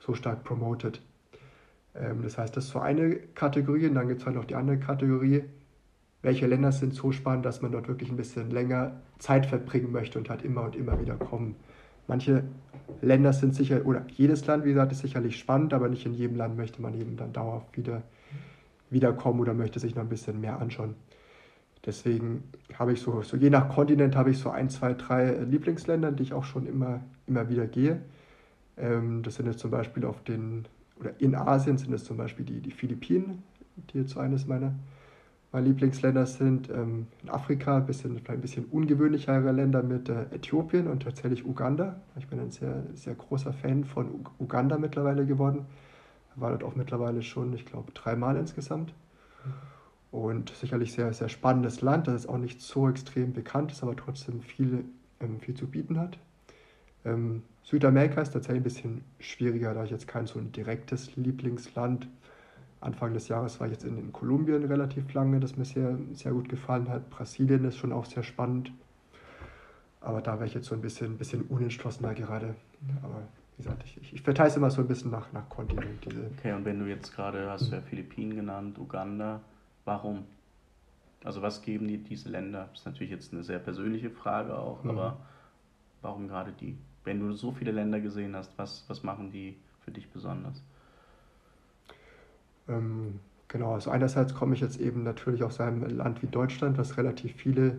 so 0.00 0.12
stark 0.14 0.42
promoted. 0.42 1.00
Ähm, 1.94 2.22
das 2.24 2.36
heißt, 2.36 2.56
das 2.56 2.64
ist 2.64 2.70
so 2.70 2.80
eine 2.80 3.14
Kategorie 3.36 3.86
und 3.86 3.94
dann 3.94 4.08
gibt 4.08 4.22
es 4.22 4.26
halt 4.26 4.34
noch 4.34 4.44
die 4.44 4.56
andere 4.56 4.78
Kategorie, 4.78 5.44
welche 6.22 6.46
Länder 6.46 6.72
sind 6.72 6.94
so 6.94 7.12
spannend, 7.12 7.44
dass 7.44 7.62
man 7.62 7.72
dort 7.72 7.88
wirklich 7.88 8.10
ein 8.10 8.16
bisschen 8.16 8.50
länger 8.50 9.00
Zeit 9.18 9.46
verbringen 9.46 9.92
möchte 9.92 10.18
und 10.18 10.30
halt 10.30 10.42
immer 10.42 10.62
und 10.62 10.76
immer 10.76 11.00
wieder 11.00 11.16
kommen. 11.16 11.56
Manche 12.06 12.44
Länder 13.00 13.32
sind 13.32 13.54
sicher, 13.54 13.84
oder 13.84 14.04
jedes 14.08 14.46
Land, 14.46 14.64
wie 14.64 14.70
gesagt, 14.70 14.92
ist 14.92 15.00
sicherlich 15.00 15.38
spannend, 15.38 15.74
aber 15.74 15.88
nicht 15.88 16.06
in 16.06 16.14
jedem 16.14 16.36
Land 16.36 16.56
möchte 16.56 16.80
man 16.80 16.94
eben 16.94 17.16
dann 17.16 17.32
dauerhaft 17.32 17.76
wieder 17.76 18.02
wiederkommen 18.90 19.40
oder 19.40 19.54
möchte 19.54 19.80
sich 19.80 19.94
noch 19.94 20.02
ein 20.02 20.08
bisschen 20.08 20.40
mehr 20.40 20.60
anschauen. 20.60 20.94
Deswegen 21.84 22.44
habe 22.78 22.92
ich 22.92 23.00
so, 23.00 23.22
so 23.22 23.36
je 23.36 23.50
nach 23.50 23.68
Kontinent 23.68 24.14
habe 24.14 24.30
ich 24.30 24.38
so 24.38 24.50
ein, 24.50 24.70
zwei, 24.70 24.94
drei 24.94 25.32
Lieblingsländer, 25.32 26.12
die 26.12 26.22
ich 26.22 26.32
auch 26.32 26.44
schon 26.44 26.66
immer, 26.66 27.00
immer 27.26 27.48
wieder 27.48 27.66
gehe. 27.66 28.00
Ähm, 28.76 29.22
das 29.22 29.36
sind 29.36 29.46
jetzt 29.46 29.58
zum 29.58 29.70
Beispiel 29.70 30.04
auf 30.04 30.22
den, 30.22 30.66
oder 31.00 31.10
in 31.18 31.34
Asien 31.34 31.78
sind 31.78 31.92
es 31.92 32.04
zum 32.04 32.16
Beispiel 32.16 32.44
die, 32.44 32.60
die 32.60 32.70
Philippinen, 32.70 33.42
die 33.90 33.98
jetzt 33.98 34.10
so 34.10 34.20
eines 34.20 34.46
meiner, 34.46 34.74
meiner 35.52 35.66
Lieblingsländer 35.66 36.26
sind. 36.26 36.70
Ähm, 36.70 37.06
in 37.22 37.28
Afrika 37.28 37.76
ein 37.76 37.86
bisschen, 37.86 38.20
ein 38.26 38.40
bisschen 38.40 38.64
ungewöhnlichere 38.66 39.52
Länder 39.52 39.82
mit 39.82 40.08
äh, 40.08 40.22
Äthiopien 40.32 40.86
und 40.88 41.02
tatsächlich 41.02 41.44
Uganda. 41.44 42.00
Ich 42.18 42.26
bin 42.26 42.40
ein 42.40 42.50
sehr, 42.50 42.82
sehr 42.94 43.14
großer 43.14 43.52
Fan 43.52 43.84
von 43.84 44.10
U 44.10 44.20
Uganda 44.38 44.78
mittlerweile 44.78 45.26
geworden. 45.26 45.66
War 46.34 46.50
dort 46.50 46.64
auch 46.64 46.74
mittlerweile 46.74 47.22
schon, 47.22 47.52
ich 47.52 47.66
glaube, 47.66 47.92
dreimal 47.92 48.36
insgesamt. 48.36 48.94
Und 50.10 50.50
sicherlich 50.50 50.92
sehr, 50.92 51.12
sehr 51.12 51.28
spannendes 51.28 51.80
Land, 51.80 52.06
das 52.06 52.14
ist 52.14 52.28
auch 52.28 52.38
nicht 52.38 52.60
so 52.60 52.88
extrem 52.88 53.32
bekannt 53.32 53.72
ist, 53.72 53.82
aber 53.82 53.96
trotzdem 53.96 54.42
viel, 54.42 54.84
ähm, 55.20 55.40
viel 55.40 55.54
zu 55.54 55.66
bieten 55.66 55.98
hat. 55.98 56.18
Ähm, 57.04 57.42
Südamerika 57.62 58.20
ist 58.20 58.32
tatsächlich 58.32 58.60
ein 58.60 58.64
bisschen 58.64 59.04
schwieriger, 59.18 59.72
da 59.74 59.84
ich 59.84 59.90
jetzt 59.90 60.08
kein 60.08 60.26
so 60.26 60.38
ein 60.38 60.52
direktes 60.52 61.16
Lieblingsland. 61.16 62.08
Anfang 62.82 63.14
des 63.14 63.28
Jahres 63.28 63.60
war 63.60 63.66
ich 63.66 63.72
jetzt 63.72 63.84
in, 63.84 63.98
in 63.98 64.12
Kolumbien 64.12 64.64
relativ 64.64 65.12
lange, 65.14 65.40
das 65.40 65.56
mir 65.56 65.64
sehr, 65.64 65.98
sehr 66.12 66.32
gut 66.32 66.48
gefallen 66.48 66.88
hat. 66.88 67.10
Brasilien 67.10 67.64
ist 67.64 67.76
schon 67.76 67.92
auch 67.92 68.04
sehr 68.04 68.22
spannend. 68.22 68.72
Aber 70.00 70.20
da 70.20 70.34
wäre 70.34 70.46
ich 70.46 70.54
jetzt 70.54 70.66
so 70.66 70.74
ein 70.74 70.80
bisschen, 70.80 71.16
bisschen 71.16 71.42
unentschlossener 71.42 72.14
gerade. 72.14 72.56
Aber 73.02 73.22
wie 73.56 73.62
gesagt, 73.62 73.84
ich, 73.84 74.12
ich 74.12 74.22
verteile 74.22 74.48
es 74.48 74.56
immer 74.56 74.70
so 74.70 74.80
ein 74.80 74.88
bisschen 74.88 75.10
nach, 75.10 75.32
nach 75.32 75.48
Kontinent. 75.48 76.04
Diese 76.04 76.30
okay, 76.36 76.52
und 76.52 76.64
wenn 76.64 76.80
du 76.80 76.86
jetzt 76.86 77.14
gerade, 77.14 77.48
hast 77.50 77.70
du 77.70 77.76
ja 77.76 77.80
Philippinen 77.82 78.34
genannt, 78.34 78.78
Uganda, 78.78 79.40
warum? 79.84 80.24
Also 81.22 81.40
was 81.40 81.62
geben 81.62 81.86
dir 81.86 81.98
diese 81.98 82.28
Länder? 82.28 82.68
Das 82.70 82.80
ist 82.80 82.86
natürlich 82.86 83.12
jetzt 83.12 83.32
eine 83.32 83.44
sehr 83.44 83.60
persönliche 83.60 84.10
Frage 84.10 84.58
auch, 84.58 84.82
mhm. 84.82 84.90
aber 84.90 85.18
warum 86.00 86.26
gerade 86.26 86.52
die? 86.52 86.76
wenn 87.04 87.20
du 87.20 87.32
so 87.32 87.52
viele 87.52 87.72
Länder 87.72 88.00
gesehen 88.00 88.36
hast, 88.36 88.56
was, 88.56 88.84
was 88.88 89.02
machen 89.02 89.30
die 89.30 89.56
für 89.80 89.90
dich 89.90 90.08
besonders? 90.10 90.62
Ähm, 92.68 93.20
genau, 93.48 93.74
also 93.74 93.90
einerseits 93.90 94.34
komme 94.34 94.54
ich 94.54 94.60
jetzt 94.60 94.80
eben 94.80 95.02
natürlich 95.02 95.42
aus 95.42 95.60
einem 95.60 95.84
Land 95.96 96.22
wie 96.22 96.26
Deutschland, 96.26 96.78
was 96.78 96.96
relativ 96.96 97.34
viele, 97.34 97.78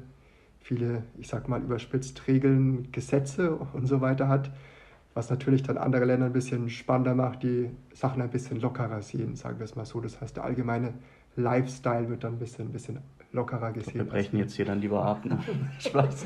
viele, 0.61 1.03
ich 1.17 1.27
sag 1.27 1.47
mal, 1.49 1.61
überspitzt 1.61 2.27
Regeln, 2.27 2.91
Gesetze 2.91 3.55
und 3.55 3.87
so 3.87 4.01
weiter 4.01 4.27
hat, 4.27 4.51
was 5.13 5.29
natürlich 5.29 5.63
dann 5.63 5.77
andere 5.77 6.05
Länder 6.05 6.27
ein 6.27 6.33
bisschen 6.33 6.69
spannender 6.69 7.15
macht, 7.15 7.43
die 7.43 7.69
Sachen 7.93 8.21
ein 8.21 8.29
bisschen 8.29 8.59
lockerer 8.59 9.01
sehen, 9.01 9.35
sagen 9.35 9.59
wir 9.59 9.65
es 9.65 9.75
mal 9.75 9.85
so. 9.85 10.01
Das 10.01 10.19
heißt, 10.19 10.37
der 10.37 10.43
allgemeine 10.43 10.93
Lifestyle 11.35 12.09
wird 12.09 12.23
dann 12.23 12.33
ein 12.33 12.39
bisschen, 12.39 12.67
ein 12.67 12.71
bisschen 12.71 12.99
lockerer 13.31 13.71
gesehen. 13.71 13.95
Wir 13.95 14.05
brechen 14.05 14.37
jetzt 14.37 14.55
hier 14.55 14.65
dann 14.65 14.79
lieber 14.79 15.03
ab. 15.03 15.25
Ne? 15.25 15.39
Spaß. 15.79 16.25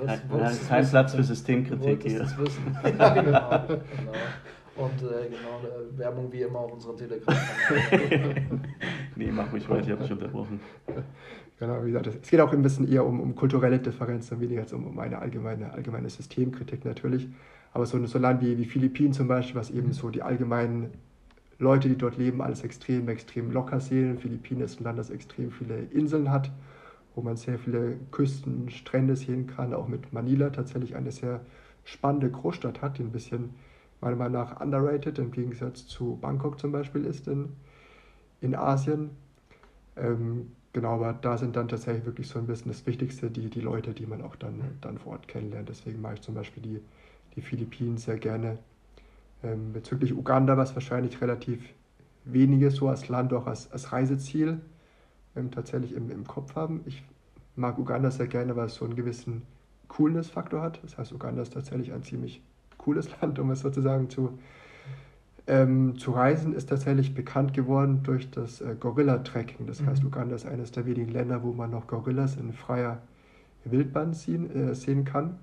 kein, 0.00 0.68
kein 0.68 0.88
Platz 0.88 1.14
für 1.14 1.24
Systemkritik 1.24 2.02
hier. 2.02 2.18
Das 2.20 2.38
wissen. 2.38 2.76
ja, 2.98 3.08
genau, 3.14 3.66
genau. 3.66 4.12
Und 4.78 5.02
äh, 5.02 5.28
genau, 5.28 5.60
äh, 5.64 5.98
Werbung 5.98 6.32
wie 6.32 6.42
immer 6.42 6.60
auf 6.60 6.72
unserer 6.72 6.96
telegram 6.96 7.34
Nee, 9.16 9.32
mach 9.32 9.50
mich 9.52 9.68
weiter, 9.68 9.84
ich 9.86 9.90
habe 9.90 10.02
mich 10.02 10.12
unterbrochen. 10.12 10.60
Genau, 11.58 11.84
wie 11.84 11.88
gesagt, 11.88 12.06
es 12.22 12.30
geht 12.30 12.40
auch 12.40 12.52
ein 12.52 12.62
bisschen 12.62 12.90
eher 12.90 13.04
um, 13.04 13.20
um 13.20 13.34
kulturelle 13.34 13.80
Differenzen, 13.80 14.40
weniger 14.40 14.60
als 14.60 14.72
um, 14.72 14.86
um 14.86 14.98
eine 15.00 15.18
allgemeine, 15.18 15.72
allgemeine 15.72 16.08
Systemkritik 16.08 16.84
natürlich. 16.84 17.26
Aber 17.72 17.84
so, 17.86 18.04
so 18.06 18.18
ein 18.18 18.22
Land 18.22 18.42
wie, 18.42 18.56
wie 18.56 18.64
Philippinen 18.64 19.12
zum 19.12 19.26
Beispiel, 19.26 19.56
was 19.56 19.70
eben 19.70 19.92
so 19.92 20.10
die 20.10 20.22
allgemeinen 20.22 20.90
Leute, 21.58 21.88
die 21.88 21.96
dort 21.96 22.16
leben, 22.16 22.40
alles 22.40 22.62
extrem, 22.62 23.08
extrem 23.08 23.50
locker 23.50 23.80
sehen. 23.80 24.18
Philippinen 24.18 24.62
ist 24.62 24.80
ein 24.80 24.84
Land, 24.84 25.00
das 25.00 25.10
extrem 25.10 25.50
viele 25.50 25.78
Inseln 25.90 26.30
hat, 26.30 26.52
wo 27.16 27.22
man 27.22 27.36
sehr 27.36 27.58
viele 27.58 27.96
Küsten, 28.12 28.70
Strände 28.70 29.16
sehen 29.16 29.48
kann. 29.48 29.74
Auch 29.74 29.88
mit 29.88 30.12
Manila 30.12 30.50
tatsächlich 30.50 30.94
eine 30.94 31.10
sehr 31.10 31.40
spannende 31.84 32.30
Großstadt 32.30 32.80
hat, 32.80 32.98
die 32.98 33.02
ein 33.02 33.10
bisschen 33.10 33.50
meiner 34.00 34.16
Meinung 34.16 34.32
nach 34.32 34.60
underrated 34.60 35.18
im 35.18 35.30
Gegensatz 35.30 35.86
zu 35.86 36.18
Bangkok 36.20 36.58
zum 36.58 36.72
Beispiel 36.72 37.04
ist 37.04 37.28
in, 37.28 37.50
in 38.40 38.54
Asien. 38.54 39.10
Ähm, 39.96 40.52
genau, 40.72 40.94
aber 40.94 41.12
da 41.12 41.36
sind 41.36 41.56
dann 41.56 41.68
tatsächlich 41.68 42.06
wirklich 42.06 42.28
so 42.28 42.38
ein 42.38 42.46
bisschen 42.46 42.70
das 42.70 42.86
Wichtigste, 42.86 43.30
die, 43.30 43.50
die 43.50 43.60
Leute, 43.60 43.92
die 43.92 44.06
man 44.06 44.22
auch 44.22 44.36
dann, 44.36 44.60
dann 44.80 44.98
vor 44.98 45.12
Ort 45.12 45.28
kennenlernt. 45.28 45.68
Deswegen 45.68 46.00
mache 46.00 46.14
ich 46.14 46.20
zum 46.22 46.34
Beispiel 46.34 46.62
die, 46.62 46.80
die 47.34 47.40
Philippinen 47.40 47.98
sehr 47.98 48.18
gerne. 48.18 48.58
Ähm, 49.42 49.72
bezüglich 49.72 50.14
Uganda, 50.14 50.56
was 50.56 50.74
wahrscheinlich 50.74 51.20
relativ 51.20 51.62
wenige 52.24 52.70
so 52.70 52.88
als 52.88 53.08
Land 53.08 53.32
auch 53.32 53.46
als, 53.46 53.70
als 53.72 53.92
Reiseziel 53.92 54.60
ähm, 55.36 55.50
tatsächlich 55.50 55.94
im, 55.94 56.10
im 56.10 56.26
Kopf 56.26 56.56
haben. 56.56 56.82
Ich 56.86 57.02
mag 57.56 57.78
Uganda 57.78 58.10
sehr 58.10 58.26
gerne, 58.26 58.56
weil 58.56 58.66
es 58.66 58.74
so 58.74 58.84
einen 58.84 58.96
gewissen 58.96 59.42
Coolness-Faktor 59.88 60.60
hat. 60.60 60.80
Das 60.82 60.98
heißt, 60.98 61.12
Uganda 61.12 61.42
ist 61.42 61.52
tatsächlich 61.52 61.92
ein 61.92 62.02
ziemlich 62.02 62.42
cooles 62.88 63.10
Land, 63.20 63.38
um 63.38 63.50
es 63.50 63.60
sozusagen 63.60 64.08
zu, 64.08 64.38
ähm, 65.46 65.98
zu 65.98 66.12
reisen, 66.12 66.54
ist 66.54 66.70
tatsächlich 66.70 67.14
bekannt 67.14 67.52
geworden 67.52 68.00
durch 68.02 68.30
das 68.30 68.60
äh, 68.62 68.74
Gorilla-Tracking. 68.78 69.66
Das 69.66 69.80
mhm. 69.80 69.88
heißt, 69.88 70.04
Uganda 70.04 70.34
ist 70.34 70.46
eines 70.46 70.72
der 70.72 70.86
wenigen 70.86 71.10
Länder, 71.10 71.42
wo 71.42 71.52
man 71.52 71.70
noch 71.70 71.86
Gorillas 71.86 72.36
in 72.36 72.52
freier 72.52 73.02
Wildbahn 73.64 74.14
sehen, 74.14 74.50
äh, 74.54 74.74
sehen 74.74 75.04
kann. 75.04 75.38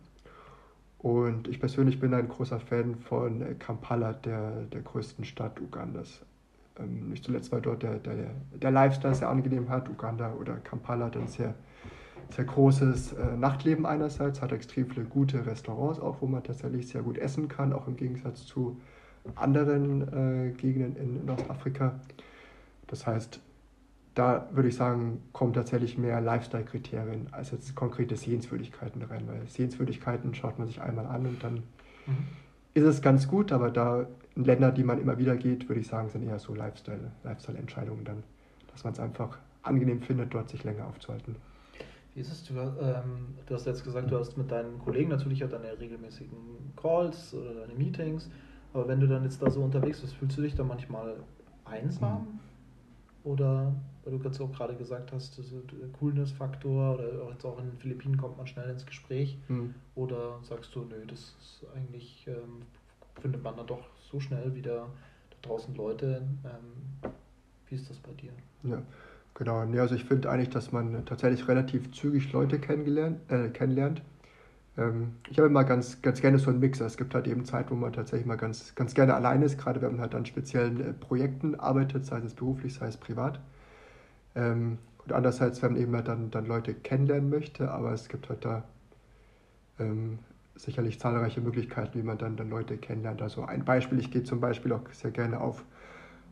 Und 0.97 1.47
ich 1.47 1.59
persönlich 1.59 1.99
bin 1.99 2.15
ein 2.15 2.27
großer 2.27 2.59
Fan 2.59 2.95
von 2.95 3.41
äh, 3.41 3.53
Kampala, 3.53 4.13
der, 4.13 4.63
der 4.63 4.81
größten 4.81 5.23
Stadt 5.23 5.61
Ugandas. 5.61 6.21
Ähm, 6.79 7.09
nicht 7.09 7.23
zuletzt, 7.23 7.51
weil 7.51 7.61
dort 7.61 7.83
der, 7.83 7.99
der, 7.99 8.31
der 8.59 8.71
Lifestyle 8.71 9.13
sehr 9.13 9.29
angenehm 9.29 9.69
hat. 9.69 9.87
Uganda 9.87 10.33
oder 10.33 10.55
Kampala 10.55 11.11
ein 11.13 11.27
sehr, 11.27 11.53
sehr 12.29 12.45
großes 12.45 13.13
äh, 13.13 13.37
Nachtleben 13.37 13.85
einerseits, 13.85 14.41
hat 14.41 14.51
extrem 14.51 14.89
viele 14.89 15.05
gute 15.05 15.45
Restaurants 15.45 15.99
auch, 15.99 16.21
wo 16.21 16.27
man 16.27 16.43
tatsächlich 16.43 16.87
sehr 16.87 17.01
gut 17.01 17.17
essen 17.17 17.47
kann, 17.47 17.73
auch 17.73 17.87
im 17.87 17.95
Gegensatz 17.95 18.45
zu 18.45 18.77
anderen 19.35 20.49
äh, 20.49 20.51
Gegenden 20.51 20.95
in 20.95 21.25
Nordafrika. 21.25 21.99
Das 22.87 23.07
heißt, 23.07 23.39
da 24.13 24.47
würde 24.51 24.69
ich 24.69 24.75
sagen, 24.75 25.21
kommen 25.33 25.53
tatsächlich 25.53 25.97
mehr 25.97 26.21
Lifestyle-Kriterien 26.21 27.27
als 27.31 27.51
jetzt 27.51 27.75
konkrete 27.75 28.15
Sehenswürdigkeiten 28.15 29.01
rein, 29.01 29.27
weil 29.27 29.47
Sehenswürdigkeiten 29.47 30.33
schaut 30.33 30.57
man 30.57 30.67
sich 30.67 30.81
einmal 30.81 31.05
an 31.05 31.25
und 31.25 31.43
dann 31.43 31.55
mhm. 32.05 32.27
ist 32.73 32.85
es 32.85 33.01
ganz 33.01 33.27
gut, 33.27 33.51
aber 33.51 33.71
da 33.71 34.07
in 34.35 34.45
Länder, 34.45 34.71
die 34.71 34.83
man 34.83 35.01
immer 35.01 35.17
wieder 35.17 35.35
geht, 35.35 35.67
würde 35.67 35.81
ich 35.81 35.87
sagen, 35.87 36.09
sind 36.09 36.23
eher 36.23 36.39
so 36.39 36.53
Lifestyle, 36.53 37.11
Lifestyle-Entscheidungen 37.23 38.05
dann, 38.05 38.23
dass 38.71 38.83
man 38.83 38.93
es 38.93 38.99
einfach 38.99 39.37
angenehm 39.63 40.01
findet, 40.01 40.33
dort 40.33 40.49
sich 40.49 40.63
länger 40.63 40.87
aufzuhalten. 40.87 41.35
Wie 42.15 42.21
ist 42.21 42.31
es? 42.31 42.43
Du, 42.45 42.53
ähm, 42.53 43.35
du 43.45 43.53
hast 43.53 43.65
jetzt 43.65 43.83
gesagt, 43.83 44.09
du 44.09 44.17
hast 44.17 44.37
mit 44.37 44.49
deinen 44.49 44.79
Kollegen 44.79 45.09
natürlich 45.09 45.43
auch 45.43 45.49
deine 45.49 45.77
regelmäßigen 45.77 46.73
Calls 46.75 47.33
oder 47.33 47.53
deine 47.53 47.75
Meetings, 47.75 48.29
aber 48.73 48.87
wenn 48.87 49.01
du 49.01 49.07
dann 49.07 49.23
jetzt 49.23 49.41
da 49.41 49.49
so 49.49 49.61
unterwegs 49.61 49.99
bist, 49.99 50.15
fühlst 50.15 50.37
du 50.37 50.41
dich 50.41 50.55
da 50.55 50.63
manchmal 50.63 51.17
einsam? 51.65 52.21
Mhm. 52.21 52.39
Oder 53.25 53.75
weil 54.03 54.17
du 54.17 54.23
jetzt 54.23 54.39
auch 54.39 54.51
gerade 54.51 54.75
gesagt 54.75 55.11
hast, 55.11 55.37
der 55.37 55.89
Coolness-Faktor 55.99 56.93
oder 56.93 57.23
auch 57.23 57.31
jetzt 57.31 57.43
auch 57.43 57.59
in 57.59 57.65
den 57.65 57.77
Philippinen 57.79 58.17
kommt 58.17 58.37
man 58.37 58.47
schnell 58.47 58.69
ins 58.69 58.85
Gespräch. 58.85 59.37
Mhm. 59.49 59.73
Oder 59.95 60.39
sagst 60.43 60.73
du, 60.75 60.85
nö, 60.85 61.05
das 61.07 61.35
ist 61.39 61.65
eigentlich, 61.75 62.25
ähm, 62.27 62.61
findet 63.19 63.43
man 63.43 63.57
da 63.57 63.63
doch 63.63 63.89
so 63.99 64.19
schnell 64.19 64.53
wieder 64.53 64.87
da 65.31 65.49
draußen 65.49 65.75
Leute. 65.75 66.21
Ähm, 66.45 67.11
wie 67.67 67.75
ist 67.75 67.89
das 67.89 67.97
bei 67.97 68.13
dir? 68.13 68.31
Ja, 68.63 68.81
genau. 69.35 69.63
Ja, 69.65 69.81
also 69.83 69.95
ich 69.95 70.05
finde 70.05 70.29
eigentlich, 70.31 70.49
dass 70.49 70.71
man 70.71 71.05
tatsächlich 71.05 71.47
relativ 71.47 71.91
zügig 71.91 72.31
Leute 72.33 72.59
kennengelernt, 72.59 73.19
äh, 73.31 73.49
kennenlernt. 73.49 74.01
Ähm, 74.77 75.15
ich 75.29 75.37
habe 75.37 75.47
immer 75.47 75.63
ganz, 75.63 76.01
ganz 76.01 76.21
gerne 76.21 76.39
so 76.39 76.49
einen 76.49 76.59
Mix. 76.59 76.79
Es 76.81 76.97
gibt 76.97 77.15
halt 77.15 77.27
eben 77.27 77.45
Zeit, 77.45 77.71
wo 77.71 77.75
man 77.75 77.93
tatsächlich 77.93 78.27
mal 78.27 78.37
ganz, 78.37 78.75
ganz 78.75 78.93
gerne 78.95 79.15
allein 79.15 79.41
ist, 79.43 79.57
gerade 79.57 79.81
wenn 79.81 79.93
man 79.93 80.01
halt 80.01 80.15
an 80.15 80.25
speziellen 80.25 80.81
äh, 80.81 80.93
Projekten 80.93 81.55
arbeitet, 81.55 82.05
sei 82.05 82.19
es 82.19 82.33
beruflich, 82.35 82.75
sei 82.75 82.87
es 82.87 82.97
privat. 82.97 83.39
Ähm, 84.35 84.79
und 85.05 85.13
andererseits, 85.13 85.61
wenn 85.61 85.73
man 85.73 85.81
eben 85.81 85.95
halt 85.95 86.07
dann, 86.07 86.31
dann 86.31 86.45
Leute 86.47 86.73
kennenlernen 86.73 87.29
möchte, 87.29 87.71
aber 87.71 87.93
es 87.93 88.09
gibt 88.09 88.29
halt 88.29 88.43
da 88.45 88.63
ähm, 89.79 90.19
sicherlich 90.55 90.99
zahlreiche 90.99 91.41
Möglichkeiten, 91.41 91.97
wie 91.99 92.03
man 92.03 92.17
dann, 92.17 92.37
dann 92.37 92.49
Leute 92.49 92.77
kennenlernt. 92.77 93.21
Also 93.21 93.43
ein 93.45 93.65
Beispiel, 93.65 93.99
ich 93.99 94.11
gehe 94.11 94.23
zum 94.23 94.39
Beispiel 94.39 94.71
auch 94.73 94.81
sehr 94.91 95.11
gerne 95.11 95.39
auf, 95.41 95.63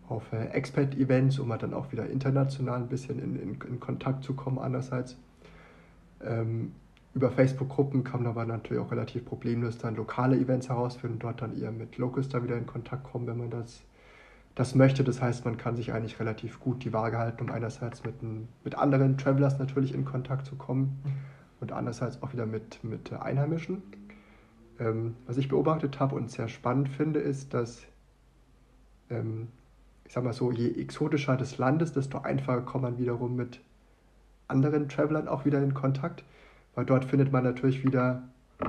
auf 0.09 0.31
äh, 0.33 0.47
Expat-Events, 0.47 1.39
um 1.39 1.51
halt 1.51 1.63
dann 1.63 1.73
auch 1.73 1.91
wieder 1.91 2.09
international 2.09 2.81
ein 2.81 2.87
bisschen 2.87 3.19
in, 3.19 3.35
in, 3.35 3.61
in 3.61 3.79
Kontakt 3.79 4.23
zu 4.23 4.33
kommen 4.33 4.59
andererseits. 4.59 5.17
Ähm, 6.21 6.73
über 7.13 7.29
Facebook-Gruppen 7.29 8.03
kann 8.03 8.23
man 8.23 8.31
aber 8.31 8.45
natürlich 8.45 8.81
auch 8.81 8.91
relativ 8.91 9.25
problemlos 9.25 9.77
dann 9.77 9.95
lokale 9.95 10.35
Events 10.37 10.69
herausfinden, 10.69 11.19
dort 11.19 11.41
dann 11.41 11.57
eher 11.59 11.71
mit 11.71 11.97
Locals 11.97 12.29
da 12.29 12.43
wieder 12.43 12.57
in 12.57 12.65
Kontakt 12.65 13.03
kommen, 13.03 13.27
wenn 13.27 13.37
man 13.37 13.49
das 13.49 13.83
das 14.55 14.75
möchte. 14.75 15.03
Das 15.03 15.21
heißt, 15.21 15.45
man 15.45 15.57
kann 15.57 15.75
sich 15.75 15.93
eigentlich 15.93 16.19
relativ 16.19 16.59
gut 16.59 16.83
die 16.83 16.93
Waage 16.93 17.17
halten, 17.17 17.43
um 17.43 17.51
einerseits 17.51 18.03
mit, 18.03 18.15
mit 18.63 18.75
anderen 18.75 19.17
Travelers 19.17 19.59
natürlich 19.59 19.93
in 19.93 20.05
Kontakt 20.05 20.45
zu 20.45 20.55
kommen 20.55 21.01
und 21.59 21.71
andererseits 21.71 22.21
auch 22.21 22.33
wieder 22.33 22.45
mit, 22.45 22.83
mit 22.83 23.11
Einheimischen. 23.13 23.81
Ähm, 24.79 25.15
was 25.27 25.37
ich 25.37 25.49
beobachtet 25.49 25.99
habe 25.99 26.15
und 26.15 26.31
sehr 26.31 26.47
spannend 26.47 26.89
finde, 26.89 27.19
ist, 27.19 27.53
dass, 27.53 27.83
ähm, 29.09 29.47
ich 30.13 30.15
sag 30.15 30.25
mal 30.25 30.33
so, 30.33 30.51
je 30.51 30.79
exotischer 30.79 31.35
das 31.37 31.57
Land 31.57 31.81
ist, 31.81 31.95
desto 31.95 32.19
einfacher 32.19 32.61
kommt 32.61 32.83
man 32.83 32.99
wiederum 32.99 33.35
mit 33.35 33.61
anderen 34.47 34.87
Travelern 34.87 35.27
auch 35.27 35.43
wieder 35.43 35.57
in 35.57 35.73
Kontakt, 35.73 36.23
weil 36.75 36.85
dort 36.85 37.03
findet 37.03 37.31
man 37.31 37.43
natürlich 37.43 37.83
wieder 37.83 38.21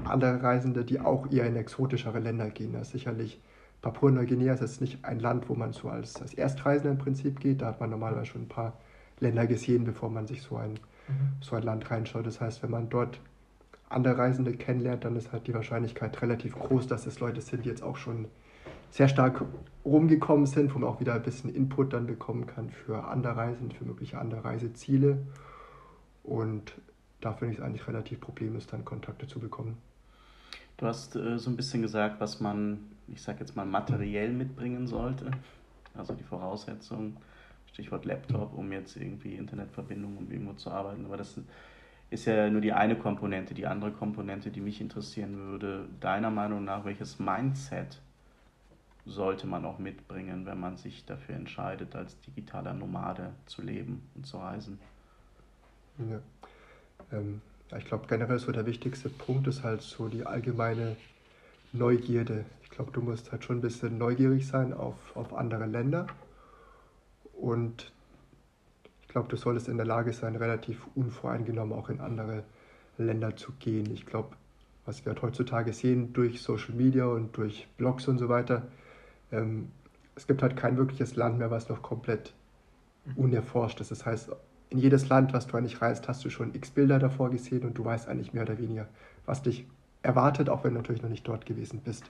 andere 0.05 0.43
Reisende, 0.43 0.87
die 0.87 1.01
auch 1.01 1.31
eher 1.31 1.47
in 1.47 1.55
exotischere 1.57 2.19
Länder 2.19 2.49
gehen. 2.49 2.73
Das 2.73 2.87
ist 2.87 2.93
sicherlich 2.93 3.43
Papua-Neuguinea 3.83 4.55
ist 4.55 4.63
jetzt 4.63 4.81
nicht 4.81 5.05
ein 5.05 5.21
Land, 5.21 5.51
wo 5.51 5.55
man 5.55 5.75
so 5.75 5.91
als, 5.91 6.19
als 6.23 6.33
Erstreisender 6.33 6.93
im 6.93 6.97
Prinzip 6.97 7.41
geht. 7.41 7.61
Da 7.61 7.67
hat 7.67 7.79
man 7.79 7.91
normalerweise 7.91 8.25
schon 8.25 8.45
ein 8.45 8.49
paar 8.49 8.73
Länder 9.21 9.47
gesehen, 9.47 9.85
bevor 9.85 10.09
man 10.09 10.27
sich 10.27 10.41
so 10.41 10.57
ein, 10.57 10.71
mhm. 10.71 11.43
so 11.43 11.57
ein 11.57 11.63
Land 11.63 11.91
reinschaut. 11.91 12.27
Das 12.27 12.41
heißt, 12.41 12.63
wenn 12.63 12.71
man 12.71 12.89
dort 12.89 13.21
andere 13.91 14.17
Reisende 14.17 14.55
kennenlernt, 14.55 15.05
dann 15.05 15.15
ist 15.15 15.31
halt 15.31 15.47
die 15.47 15.53
Wahrscheinlichkeit 15.53 16.23
relativ 16.23 16.59
groß, 16.59 16.87
dass 16.87 17.05
es 17.05 17.21
Leute 17.21 17.43
sind, 17.43 17.67
die 17.67 17.69
jetzt 17.69 17.83
auch 17.83 17.99
schon 17.99 18.29
sehr 18.91 19.09
stark 19.09 19.45
rumgekommen 19.85 20.47
sind, 20.47 20.75
wo 20.75 20.79
man 20.79 20.89
auch 20.89 21.01
wieder 21.01 21.15
ein 21.15 21.23
bisschen 21.23 21.55
Input 21.55 21.93
dann 21.93 22.07
bekommen 22.07 22.47
kann 22.47 22.71
für 22.71 23.05
andere 23.05 23.37
Reisen, 23.37 23.71
für 23.71 23.85
mögliche 23.85 24.19
andere 24.19 24.45
Reiseziele. 24.45 25.19
Und 26.23 26.75
da 27.21 27.33
finde 27.33 27.53
ich 27.53 27.59
es 27.59 27.65
eigentlich 27.65 27.87
relativ 27.87 28.21
problemlos, 28.21 28.67
dann 28.67 28.85
Kontakte 28.85 29.27
zu 29.27 29.41
bekommen. 29.41 29.79
Du 30.77 30.87
hast 30.87 31.17
äh, 31.17 31.39
so 31.39 31.51
ein 31.51 31.57
bisschen 31.57 31.83
gesagt, 31.83 32.21
was 32.21 32.41
man 32.41 32.79
ich 33.09 33.23
sage 33.23 33.41
jetzt 33.41 33.57
mal, 33.57 33.67
materiell 33.67 34.33
mitbringen 34.33 34.87
sollte. 34.87 35.31
Also 35.95 36.15
die 36.15 36.25
Voraussetzung, 36.25 37.17
Stichwort 37.67 38.05
Laptop, 38.05 38.57
um 38.57 38.73
jetzt 38.73 38.97
irgendwie 38.97 39.35
Internetverbindung, 39.35 40.17
um 40.17 40.31
irgendwo 40.31 40.55
zu 40.55 40.71
arbeiten. 40.71 41.05
Aber 41.05 41.17
das 41.17 41.41
ist 42.11 42.27
ja 42.27 42.49
nur 42.51 42.61
die 42.61 42.73
eine 42.73 42.97
Komponente. 42.97 43.55
Die 43.55 43.67
andere 43.67 43.93
Komponente, 43.93 44.51
die 44.51 44.61
mich 44.61 44.81
interessieren 44.81 45.37
würde, 45.37 45.89
deiner 46.01 46.31
Meinung 46.31 46.65
nach, 46.65 46.85
welches 46.85 47.19
Mindset 47.19 48.01
sollte 49.07 49.47
man 49.47 49.65
auch 49.65 49.79
mitbringen, 49.79 50.47
wenn 50.47 50.59
man 50.59 50.77
sich 50.77 51.05
dafür 51.05 51.35
entscheidet, 51.35 51.95
als 51.95 52.19
digitaler 52.21 52.73
Nomade 52.73 53.35
zu 53.47 53.63
leben 53.63 54.09
und 54.15 54.27
zu 54.27 54.39
reisen? 54.39 54.79
Ja, 55.99 56.21
ähm, 57.13 57.41
ich 57.77 57.85
glaube 57.85 58.07
generell 58.09 58.39
so 58.39 58.53
der 58.53 58.67
wichtigste 58.67 59.09
Punkt 59.09 59.47
ist 59.47 59.63
halt 59.63 59.83
so 59.83 60.09
die 60.09 60.27
allgemeine 60.27 60.97
Neugierde. 61.73 62.45
Ich 62.63 62.71
glaube, 62.71 62.93
du 62.93 63.01
musst 63.01 63.33
halt 63.33 63.45
schon 63.45 63.59
ein 63.59 63.63
bisschen 63.63 63.99
neugierig 63.99 64.47
sein 64.47 64.73
auf, 64.73 64.95
auf 65.17 65.35
andere 65.35 65.67
Länder. 65.67 66.07
Und 67.33 67.93
ich 69.03 69.09
glaube, 69.09 69.29
du 69.29 69.37
solltest 69.37 69.69
in 69.69 69.77
der 69.77 69.87
Lage 69.87 70.13
sein, 70.13 70.37
relativ 70.37 70.87
unvoreingenommen 70.95 71.77
auch 71.77 71.89
in 71.89 72.01
andere 72.01 72.45
Länder 72.97 73.37
zu 73.37 73.53
gehen. 73.59 73.93
Ich 73.93 74.07
glaube, 74.07 74.37
was 74.87 75.05
wir 75.05 75.13
halt 75.13 75.23
heutzutage 75.23 75.73
sehen 75.73 76.13
durch 76.13 76.43
Social 76.43 76.75
Media 76.75 77.07
und 77.07 77.37
durch 77.37 77.67
Blogs 77.77 78.07
und 78.09 78.19
so 78.19 78.29
weiter, 78.29 78.69
ähm, 79.35 79.69
es 80.17 80.27
gibt 80.27 80.43
halt 80.43 80.57
kein 80.57 80.77
wirkliches 80.77 81.17
Land 81.17 81.39
mehr, 81.39 81.51
was 81.51 81.69
noch 81.69 81.83
komplett 81.83 82.35
unerforscht 83.17 83.81
ist. 83.81 83.91
Das 83.91 84.07
heißt, 84.07 84.31
in 84.71 84.79
jedes 84.79 85.09
Land, 85.09 85.33
was 85.33 85.47
du 85.47 85.57
eigentlich 85.57 85.83
reist, 85.83 86.09
hast 86.09 86.25
du 86.25 86.31
schon 86.31 86.55
x 86.55 86.71
Bilder 86.71 86.99
davor 86.99 87.31
gesehen 87.31 87.65
und 87.65 87.77
du 87.77 87.85
weißt 87.85 88.09
eigentlich 88.09 88.33
mehr 88.33 88.45
oder 88.45 88.59
weniger, 88.59 88.89
was 89.27 89.43
dich 89.43 89.67
erwartet, 90.03 90.49
auch 90.49 90.65
wenn 90.65 90.75
du 90.75 90.81
natürlich 90.81 91.03
noch 91.03 91.11
nicht 91.11 91.27
dort 91.27 91.47
gewesen 91.47 91.81
bist. 91.85 92.05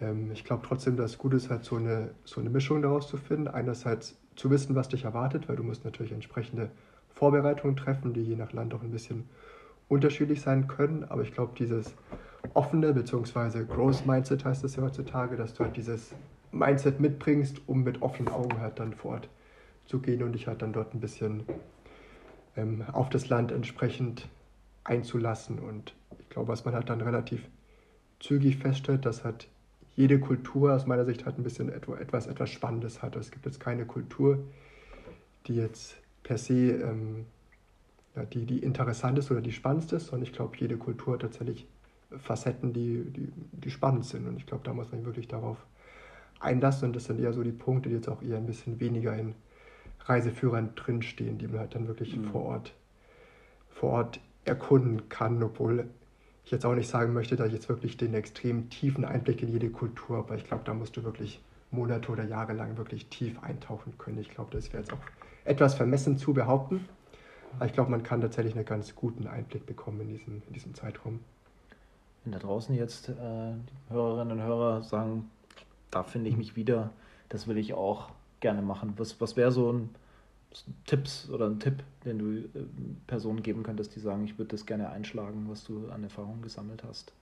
Ähm, 0.00 0.30
ich 0.32 0.44
glaube 0.44 0.64
trotzdem, 0.66 0.96
dass 0.96 1.12
es 1.12 1.18
gut 1.18 1.34
ist, 1.34 1.50
halt 1.50 1.64
so 1.64 1.76
eine, 1.76 2.10
so 2.24 2.40
eine 2.40 2.50
Mischung 2.50 2.82
daraus 2.82 3.08
zu 3.08 3.16
finden. 3.16 3.48
Einerseits 3.48 4.16
zu 4.36 4.50
wissen, 4.50 4.74
was 4.74 4.88
dich 4.88 5.04
erwartet, 5.04 5.48
weil 5.48 5.56
du 5.56 5.62
musst 5.62 5.84
natürlich 5.84 6.12
entsprechende 6.12 6.70
Vorbereitungen 7.10 7.76
treffen, 7.76 8.12
die 8.12 8.22
je 8.22 8.36
nach 8.36 8.52
Land 8.52 8.74
auch 8.74 8.82
ein 8.82 8.90
bisschen 8.90 9.28
unterschiedlich 9.88 10.40
sein 10.40 10.66
können. 10.66 11.04
Aber 11.04 11.22
ich 11.22 11.32
glaube, 11.32 11.52
dieses 11.56 11.94
offene 12.52 12.92
bzw. 12.92 13.64
Growth 13.64 14.06
Mindset 14.06 14.44
heißt 14.44 14.64
es 14.64 14.76
ja 14.76 14.82
heutzutage, 14.82 15.36
dass 15.36 15.54
du 15.54 15.64
halt 15.64 15.76
dieses 15.76 16.14
Mindset 16.52 17.00
mitbringst, 17.00 17.62
um 17.66 17.82
mit 17.82 18.02
offenen 18.02 18.32
Augen 18.32 18.60
halt 18.60 18.78
dann 18.78 18.92
vor 18.92 19.12
Ort 19.12 19.28
zu 19.86 20.00
gehen 20.00 20.22
und 20.22 20.32
dich 20.32 20.46
halt 20.46 20.62
dann 20.62 20.72
dort 20.72 20.94
ein 20.94 21.00
bisschen 21.00 21.44
ähm, 22.56 22.84
auf 22.92 23.08
das 23.08 23.28
Land 23.28 23.52
entsprechend 23.52 24.28
einzulassen. 24.84 25.58
Und 25.58 25.94
ich 26.18 26.28
glaube, 26.28 26.48
was 26.48 26.64
man 26.64 26.74
halt 26.74 26.90
dann 26.90 27.00
relativ 27.00 27.48
zügig 28.20 28.58
feststellt, 28.58 29.04
dass 29.04 29.24
halt 29.24 29.48
jede 29.96 30.18
Kultur 30.18 30.74
aus 30.74 30.86
meiner 30.86 31.04
Sicht 31.04 31.24
halt 31.24 31.38
ein 31.38 31.44
bisschen 31.44 31.68
etwas, 31.68 32.26
etwas 32.26 32.50
Spannendes 32.50 33.02
hat. 33.02 33.16
Es 33.16 33.30
gibt 33.30 33.46
jetzt 33.46 33.60
keine 33.60 33.84
Kultur, 33.84 34.38
die 35.46 35.56
jetzt 35.56 35.96
per 36.22 36.38
se 36.38 36.72
ähm, 36.72 37.26
ja, 38.16 38.24
die, 38.24 38.46
die 38.46 38.58
interessant 38.58 39.18
ist 39.18 39.30
oder 39.30 39.40
die 39.40 39.52
spannendste 39.52 39.96
ist, 39.96 40.06
sondern 40.06 40.24
ich 40.24 40.32
glaube, 40.32 40.56
jede 40.58 40.76
Kultur 40.76 41.14
hat 41.14 41.22
tatsächlich 41.22 41.66
Facetten, 42.18 42.72
die, 42.72 43.04
die, 43.04 43.32
die 43.52 43.70
spannend 43.70 44.04
sind. 44.04 44.26
Und 44.26 44.36
ich 44.36 44.46
glaube, 44.46 44.64
da 44.64 44.72
muss 44.72 44.90
man 44.92 45.04
wirklich 45.04 45.28
darauf 45.28 45.58
einlassen. 46.40 46.88
Und 46.88 46.96
das 46.96 47.04
sind 47.04 47.20
eher 47.20 47.32
so 47.32 47.42
die 47.42 47.52
Punkte, 47.52 47.88
die 47.88 47.96
jetzt 47.96 48.08
auch 48.08 48.22
eher 48.22 48.36
ein 48.36 48.46
bisschen 48.46 48.80
weniger 48.80 49.16
in 49.16 49.34
Reiseführern 50.00 50.74
drinstehen, 50.74 51.38
die 51.38 51.48
man 51.48 51.60
halt 51.60 51.74
dann 51.74 51.88
wirklich 51.88 52.16
mhm. 52.16 52.24
vor, 52.24 52.42
Ort, 52.44 52.74
vor 53.70 53.90
Ort 53.90 54.20
erkunden 54.44 55.08
kann, 55.08 55.42
obwohl 55.42 55.88
ich 56.44 56.50
jetzt 56.50 56.66
auch 56.66 56.74
nicht 56.74 56.88
sagen 56.88 57.14
möchte, 57.14 57.36
dass 57.36 57.48
ich 57.48 57.54
jetzt 57.54 57.68
wirklich 57.68 57.96
den 57.96 58.12
extrem 58.12 58.68
tiefen 58.68 59.04
Einblick 59.04 59.42
in 59.42 59.48
jede 59.48 59.70
Kultur 59.70 60.18
habe, 60.18 60.36
ich 60.36 60.44
glaube, 60.44 60.62
da 60.66 60.74
musst 60.74 60.96
du 60.96 61.04
wirklich 61.04 61.40
Monate 61.70 62.12
oder 62.12 62.24
Jahre 62.24 62.52
lang 62.52 62.76
wirklich 62.76 63.08
tief 63.08 63.42
eintauchen 63.42 63.94
können. 63.98 64.18
Ich 64.18 64.28
glaube, 64.30 64.50
das 64.52 64.72
wäre 64.72 64.82
jetzt 64.82 64.92
auch 64.92 64.98
etwas 65.44 65.74
vermessen 65.74 66.18
zu 66.18 66.34
behaupten. 66.34 66.86
Aber 67.56 67.66
ich 67.66 67.72
glaube, 67.72 67.90
man 67.90 68.02
kann 68.02 68.20
tatsächlich 68.20 68.54
einen 68.54 68.64
ganz 68.64 68.94
guten 68.94 69.26
Einblick 69.26 69.66
bekommen 69.66 70.00
in 70.02 70.08
diesem, 70.08 70.42
in 70.46 70.52
diesem 70.52 70.74
Zeitraum. 70.74 71.20
Wenn 72.24 72.32
da 72.32 72.38
draußen 72.38 72.74
jetzt 72.74 73.10
äh, 73.10 73.52
Hörerinnen 73.90 74.38
und 74.38 74.44
Hörer 74.44 74.82
sagen, 74.82 75.30
da 75.90 76.02
finde 76.02 76.30
ich 76.30 76.36
mich 76.36 76.56
wieder, 76.56 76.90
das 77.28 77.46
will 77.46 77.58
ich 77.58 77.74
auch 77.74 78.08
gerne 78.40 78.62
machen. 78.62 78.94
Was, 78.96 79.20
was 79.20 79.36
wäre 79.36 79.52
so 79.52 79.72
ein 79.72 79.90
Tipps 80.86 81.28
oder 81.30 81.46
ein 81.46 81.60
Tipp, 81.60 81.82
den 82.04 82.18
du 82.18 82.36
äh, 82.36 82.64
Personen 83.06 83.42
geben 83.42 83.62
könntest, 83.62 83.94
die 83.94 84.00
sagen, 84.00 84.24
ich 84.24 84.38
würde 84.38 84.52
das 84.52 84.66
gerne 84.66 84.90
einschlagen, 84.90 85.46
was 85.48 85.64
du 85.64 85.88
an 85.90 86.02
Erfahrungen 86.02 86.42
gesammelt 86.42 86.82
hast? 86.84 87.12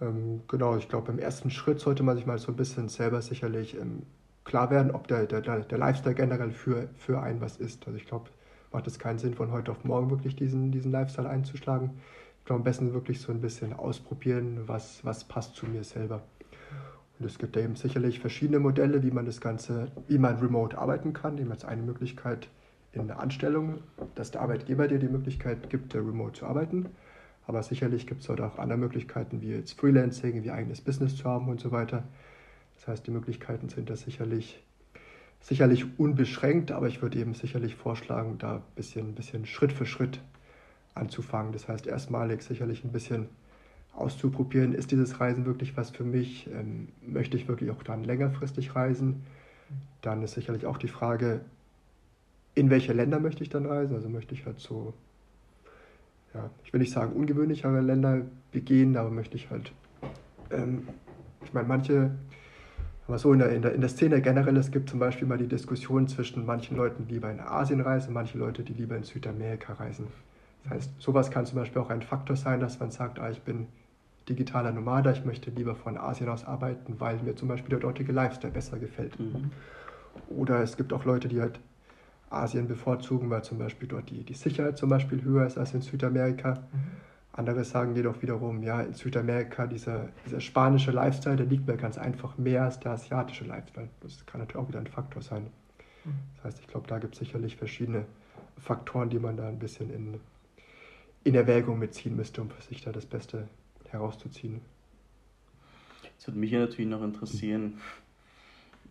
Ähm, 0.00 0.42
genau, 0.48 0.76
ich 0.76 0.88
glaube, 0.88 1.12
im 1.12 1.18
ersten 1.18 1.50
Schritt 1.50 1.80
sollte 1.80 2.02
man 2.02 2.16
sich 2.16 2.26
mal 2.26 2.38
so 2.38 2.50
ein 2.50 2.56
bisschen 2.56 2.88
selber 2.88 3.22
sicherlich 3.22 3.76
ähm, 3.76 4.02
klar 4.44 4.70
werden, 4.70 4.90
ob 4.90 5.06
der, 5.06 5.26
der, 5.26 5.40
der 5.40 5.78
Lifestyle 5.78 6.14
generell 6.14 6.50
für, 6.50 6.88
für 6.96 7.22
einen 7.22 7.40
was 7.40 7.56
ist. 7.58 7.86
Also 7.86 7.96
ich 7.96 8.06
glaube, 8.06 8.30
macht 8.72 8.86
es 8.86 8.98
keinen 8.98 9.18
Sinn, 9.18 9.34
von 9.34 9.52
heute 9.52 9.70
auf 9.70 9.84
morgen 9.84 10.10
wirklich 10.10 10.34
diesen, 10.34 10.72
diesen 10.72 10.90
Lifestyle 10.90 11.28
einzuschlagen. 11.28 11.90
Glaube, 12.44 12.60
am 12.60 12.64
besten 12.64 12.92
wirklich 12.92 13.20
so 13.20 13.32
ein 13.32 13.40
bisschen 13.40 13.72
ausprobieren, 13.72 14.62
was, 14.66 15.04
was 15.04 15.24
passt 15.24 15.54
zu 15.54 15.66
mir 15.66 15.84
selber. 15.84 16.22
Und 17.18 17.26
es 17.26 17.38
gibt 17.38 17.56
eben 17.56 17.76
sicherlich 17.76 18.18
verschiedene 18.18 18.58
Modelle, 18.58 19.02
wie 19.04 19.12
man 19.12 19.26
das 19.26 19.40
Ganze, 19.40 19.92
wie 20.08 20.18
man 20.18 20.38
remote 20.38 20.76
arbeiten 20.76 21.12
kann. 21.12 21.38
Eben 21.38 21.52
als 21.52 21.64
eine 21.64 21.82
Möglichkeit 21.82 22.48
in 22.92 23.06
der 23.06 23.20
Anstellung, 23.20 23.78
dass 24.14 24.32
der 24.32 24.42
Arbeitgeber 24.42 24.88
dir 24.88 24.98
die 24.98 25.08
Möglichkeit 25.08 25.70
gibt, 25.70 25.94
remote 25.94 26.40
zu 26.40 26.46
arbeiten. 26.46 26.88
Aber 27.46 27.62
sicherlich 27.62 28.06
gibt 28.06 28.20
es 28.20 28.26
dort 28.26 28.40
auch 28.40 28.58
andere 28.58 28.78
Möglichkeiten, 28.78 29.40
wie 29.40 29.50
jetzt 29.50 29.78
Freelancing, 29.78 30.42
wie 30.44 30.50
eigenes 30.50 30.80
Business 30.80 31.16
zu 31.16 31.24
haben 31.24 31.48
und 31.48 31.60
so 31.60 31.70
weiter. 31.70 32.04
Das 32.76 32.88
heißt, 32.88 33.06
die 33.06 33.10
Möglichkeiten 33.10 33.68
sind 33.68 33.90
da 33.90 33.96
sicherlich, 33.96 34.62
sicherlich 35.40 35.98
unbeschränkt, 35.98 36.72
aber 36.72 36.88
ich 36.88 37.02
würde 37.02 37.18
eben 37.18 37.34
sicherlich 37.34 37.74
vorschlagen, 37.74 38.38
da 38.38 38.56
ein 38.56 38.62
bisschen, 38.76 39.14
bisschen 39.14 39.46
Schritt 39.46 39.72
für 39.72 39.86
Schritt 39.86 40.20
anzufangen. 40.94 41.52
Das 41.52 41.68
heißt, 41.68 41.86
erstmalig 41.86 42.42
sicherlich 42.42 42.84
ein 42.84 42.92
bisschen 42.92 43.28
auszuprobieren, 43.94 44.74
ist 44.74 44.90
dieses 44.90 45.20
Reisen 45.20 45.44
wirklich 45.44 45.76
was 45.76 45.90
für 45.90 46.04
mich? 46.04 46.48
Ähm, 46.52 46.88
möchte 47.06 47.36
ich 47.36 47.48
wirklich 47.48 47.70
auch 47.70 47.82
dann 47.82 48.04
längerfristig 48.04 48.74
reisen? 48.74 49.22
Dann 50.00 50.22
ist 50.22 50.34
sicherlich 50.34 50.66
auch 50.66 50.78
die 50.78 50.88
Frage, 50.88 51.42
in 52.54 52.70
welche 52.70 52.92
Länder 52.92 53.20
möchte 53.20 53.42
ich 53.42 53.50
dann 53.50 53.66
reisen? 53.66 53.94
Also 53.94 54.08
möchte 54.08 54.34
ich 54.34 54.46
halt 54.46 54.60
so, 54.60 54.94
ja, 56.34 56.50
ich 56.64 56.72
will 56.72 56.80
nicht 56.80 56.92
sagen 56.92 57.12
ungewöhnlichere 57.12 57.80
Länder 57.80 58.22
begehen, 58.50 58.96
aber 58.96 59.10
möchte 59.10 59.36
ich 59.36 59.50
halt, 59.50 59.72
ähm, 60.50 60.88
ich 61.44 61.52
meine, 61.52 61.68
manche, 61.68 62.10
aber 63.06 63.18
so 63.18 63.32
in 63.32 63.40
der, 63.40 63.50
in, 63.50 63.62
der, 63.62 63.74
in 63.74 63.80
der 63.80 63.90
Szene 63.90 64.20
generell, 64.22 64.56
es 64.56 64.70
gibt 64.70 64.88
zum 64.88 64.98
Beispiel 64.98 65.26
mal 65.26 65.38
die 65.38 65.48
Diskussion 65.48 66.08
zwischen 66.08 66.46
manchen 66.46 66.76
Leuten, 66.76 67.06
die 67.06 67.14
lieber 67.14 67.30
in 67.30 67.40
Asien 67.40 67.80
reisen, 67.80 68.12
manche 68.12 68.38
Leute, 68.38 68.62
die 68.62 68.72
lieber 68.72 68.96
in 68.96 69.04
Südamerika 69.04 69.74
reisen. 69.74 70.06
Das 70.64 70.72
heißt, 70.72 71.00
sowas 71.00 71.30
kann 71.30 71.46
zum 71.46 71.58
Beispiel 71.58 71.82
auch 71.82 71.90
ein 71.90 72.02
Faktor 72.02 72.36
sein, 72.36 72.60
dass 72.60 72.78
man 72.78 72.90
sagt, 72.90 73.18
ah, 73.18 73.30
ich 73.30 73.42
bin 73.42 73.66
digitaler 74.28 74.72
Nomade, 74.72 75.12
ich 75.12 75.24
möchte 75.24 75.50
lieber 75.50 75.74
von 75.74 75.98
Asien 75.98 76.28
aus 76.28 76.44
arbeiten, 76.44 77.00
weil 77.00 77.18
mir 77.18 77.34
zum 77.34 77.48
Beispiel 77.48 77.70
der 77.70 77.80
dortige 77.80 78.12
Lifestyle 78.12 78.52
besser 78.52 78.78
gefällt. 78.78 79.18
Mhm. 79.18 79.50
Oder 80.28 80.62
es 80.62 80.76
gibt 80.76 80.92
auch 80.92 81.04
Leute, 81.04 81.28
die 81.28 81.40
halt 81.40 81.58
Asien 82.30 82.68
bevorzugen, 82.68 83.30
weil 83.30 83.42
zum 83.42 83.58
Beispiel 83.58 83.88
dort 83.88 84.10
die, 84.10 84.24
die 84.24 84.34
Sicherheit 84.34 84.78
zum 84.78 84.88
Beispiel 84.88 85.22
höher 85.22 85.46
ist 85.46 85.58
als 85.58 85.74
in 85.74 85.82
Südamerika. 85.82 86.54
Mhm. 86.54 86.78
Andere 87.34 87.64
sagen 87.64 87.96
jedoch 87.96 88.20
wiederum, 88.22 88.62
ja, 88.62 88.82
in 88.82 88.92
Südamerika 88.92 89.66
dieser, 89.66 90.08
dieser 90.26 90.40
spanische 90.40 90.90
Lifestyle, 90.90 91.36
der 91.36 91.46
liegt 91.46 91.66
mir 91.66 91.76
ganz 91.76 91.96
einfach 91.96 92.36
mehr 92.36 92.64
als 92.64 92.78
der 92.78 92.92
asiatische 92.92 93.44
Lifestyle. 93.44 93.88
Das 94.00 94.24
kann 94.26 94.40
natürlich 94.40 94.62
auch 94.62 94.68
wieder 94.68 94.80
ein 94.80 94.86
Faktor 94.86 95.22
sein. 95.22 95.46
Mhm. 96.04 96.12
Das 96.36 96.44
heißt, 96.44 96.60
ich 96.60 96.68
glaube, 96.68 96.86
da 96.88 96.98
gibt 96.98 97.14
es 97.14 97.20
sicherlich 97.20 97.56
verschiedene 97.56 98.04
Faktoren, 98.58 99.08
die 99.08 99.18
man 99.18 99.36
da 99.36 99.48
ein 99.48 99.58
bisschen 99.58 99.90
in, 99.90 100.20
in 101.24 101.34
Erwägung 101.34 101.78
mitziehen 101.78 102.16
müsste, 102.16 102.42
um 102.42 102.50
für 102.50 102.62
sich 102.62 102.82
da 102.82 102.92
das 102.92 103.06
Beste 103.06 103.48
herauszuziehen. 103.90 104.60
Jetzt 106.04 106.26
würde 106.26 106.38
mich 106.38 106.50
ja 106.50 106.60
natürlich 106.60 106.90
noch 106.90 107.02
interessieren, 107.02 107.80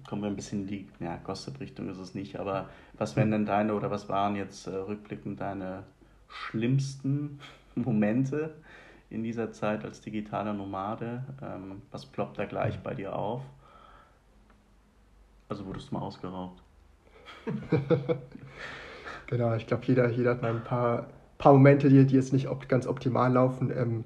kommen 0.07 0.23
wir 0.23 0.29
ein 0.29 0.35
bisschen 0.35 0.61
in 0.61 0.67
die 0.67 0.87
ja, 0.99 1.17
Gossip-Richtung 1.17 1.89
ist 1.89 1.99
es 1.99 2.15
nicht, 2.15 2.37
aber 2.37 2.69
was 2.97 3.15
wären 3.15 3.31
denn 3.31 3.45
deine 3.45 3.73
oder 3.73 3.91
was 3.91 4.09
waren 4.09 4.35
jetzt 4.35 4.67
äh, 4.67 4.75
rückblickend 4.75 5.39
deine 5.39 5.83
schlimmsten 6.27 7.39
Momente 7.75 8.55
in 9.09 9.23
dieser 9.23 9.51
Zeit 9.51 9.85
als 9.85 10.01
digitaler 10.01 10.53
Nomade? 10.53 11.23
Ähm, 11.41 11.81
was 11.91 12.05
ploppt 12.05 12.39
da 12.39 12.45
gleich 12.45 12.79
bei 12.79 12.93
dir 12.93 13.15
auf? 13.15 13.41
Also 15.49 15.65
wurdest 15.65 15.91
du 15.91 15.95
mal 15.95 16.01
ausgeraubt? 16.01 16.61
genau, 19.27 19.55
ich 19.55 19.67
glaube, 19.67 19.83
jeder, 19.85 20.09
jeder 20.09 20.31
hat 20.31 20.41
mal 20.41 20.51
ein 20.51 20.63
paar, 20.63 21.07
paar 21.41 21.53
Momente, 21.53 21.89
die, 21.89 22.05
die 22.05 22.15
jetzt 22.15 22.31
nicht 22.31 22.47
op 22.47 22.69
ganz 22.69 22.87
optimal 22.87 23.33
laufen. 23.33 23.73
Ähm, 23.75 24.03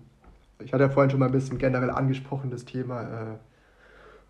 ich 0.64 0.74
hatte 0.74 0.84
ja 0.84 0.90
vorhin 0.90 1.12
schon 1.12 1.20
mal 1.20 1.28
ein 1.28 1.32
bisschen 1.34 1.58
generell 1.58 1.90
angesprochen, 1.92 2.50
das 2.50 2.66
Thema 2.66 3.04
äh, 3.04 3.36